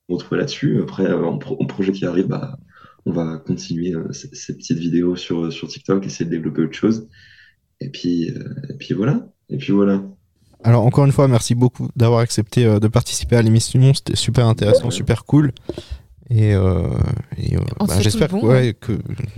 retrouver 0.09 0.39
là-dessus. 0.39 0.81
Après, 0.81 1.05
euh, 1.05 1.23
en, 1.25 1.37
pro- 1.37 1.55
en 1.61 1.65
projet 1.65 1.93
qui 1.93 2.05
arrive, 2.05 2.27
bah, 2.27 2.57
on 3.05 3.13
va 3.13 3.37
continuer 3.37 3.95
euh, 3.95 4.11
ces, 4.11 4.27
ces 4.33 4.57
petites 4.57 4.77
vidéos 4.77 5.15
sur, 5.15 5.53
sur 5.53 5.69
TikTok, 5.69 6.05
essayer 6.05 6.25
de 6.25 6.31
développer 6.31 6.63
autre 6.63 6.73
chose. 6.73 7.07
Et 7.79 7.89
puis, 7.89 8.31
euh, 8.31 8.53
et 8.69 8.73
puis 8.73 8.93
voilà. 8.93 9.29
Et 9.49 9.55
puis 9.57 9.71
voilà. 9.71 10.03
Alors, 10.63 10.85
encore 10.85 11.05
une 11.05 11.11
fois, 11.13 11.29
merci 11.29 11.55
beaucoup 11.55 11.87
d'avoir 11.95 12.19
accepté 12.19 12.65
euh, 12.65 12.79
de 12.79 12.89
participer 12.89 13.37
à 13.37 13.41
l'émission. 13.41 13.93
C'était 13.93 14.17
super 14.17 14.47
intéressant, 14.47 14.91
super 14.91 15.23
cool. 15.23 15.53
Et, 16.29 16.53
euh, 16.53 16.81
et, 17.37 17.55
euh, 17.55 17.59
bah, 17.79 17.99
j'espère 18.01 18.27
que, 18.27 18.33
bon, 18.33 18.47
ouais, 18.47 18.73
que 18.79 18.93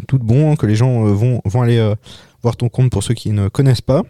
tout 0.07 0.17
de 0.17 0.23
bon, 0.23 0.55
que 0.55 0.65
les 0.65 0.75
gens 0.75 1.05
euh, 1.05 1.11
vont, 1.13 1.39
vont 1.45 1.61
aller 1.61 1.77
euh, 1.77 1.93
voir 2.41 2.57
ton 2.57 2.67
compte 2.69 2.91
pour 2.91 3.03
ceux 3.03 3.13
qui 3.13 3.31
ne 3.31 3.47
connaissent 3.47 3.81
pas. 3.81 4.03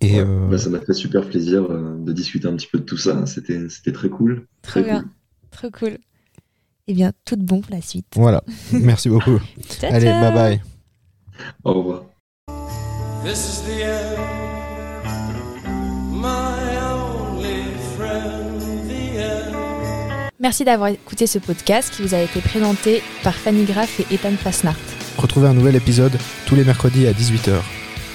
Et 0.00 0.14
Ouais, 0.20 0.24
euh, 0.26 0.48
bah, 0.50 0.58
ça 0.58 0.70
m'a 0.70 0.80
fait 0.80 0.92
super 0.92 1.26
plaisir 1.28 1.64
euh, 1.70 1.96
de 1.98 2.12
discuter 2.12 2.46
un 2.46 2.54
petit 2.56 2.68
peu 2.70 2.78
de 2.78 2.84
tout 2.84 2.96
ça. 2.96 3.26
C'était, 3.26 3.68
c'était 3.68 3.92
très 3.92 4.08
cool. 4.08 4.46
Trop 4.62 4.70
Très 4.70 4.82
bien. 4.84 5.00
cool. 5.02 5.10
Trop 5.50 5.70
cool. 5.70 5.98
Eh 6.86 6.94
bien, 6.94 7.12
tout 7.24 7.36
de 7.36 7.42
bon 7.44 7.60
pour 7.60 7.74
la 7.74 7.80
suite. 7.80 8.06
voilà, 8.14 8.44
merci 8.72 9.08
beaucoup. 9.08 9.40
Ciao, 9.80 9.92
Allez, 9.92 10.06
ciao. 10.06 10.20
bye 10.20 10.32
bye. 10.34 10.60
Au 11.64 11.72
revoir. 11.74 12.02
This 13.24 13.38
is 13.48 13.62
the 13.62 13.82
end, 13.82 14.18
my 16.20 16.53
Merci 20.40 20.64
d'avoir 20.64 20.88
écouté 20.88 21.26
ce 21.26 21.38
podcast 21.38 21.94
qui 21.94 22.00
vous 22.02 22.14
a 22.14 22.18
été 22.18 22.40
présenté 22.40 23.02
par 23.22 23.34
Fanny 23.34 23.64
Graff 23.64 24.00
et 24.00 24.14
Ethan 24.14 24.36
Fasnart. 24.36 24.74
Retrouvez 25.16 25.46
un 25.48 25.54
nouvel 25.54 25.76
épisode 25.76 26.18
tous 26.46 26.56
les 26.56 26.64
mercredis 26.64 27.06
à 27.06 27.12
18h. 27.12 27.60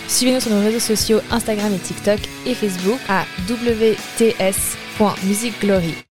Suivez-nous 0.08 0.42
sur 0.42 0.52
nos 0.52 0.60
réseaux 0.60 0.80
sociaux 0.80 1.20
Instagram 1.32 1.74
et 1.74 1.78
TikTok 1.78 2.20
et 2.46 2.54
Facebook 2.56 3.00
à 3.08 3.24
wts.musicglory. 3.48 6.09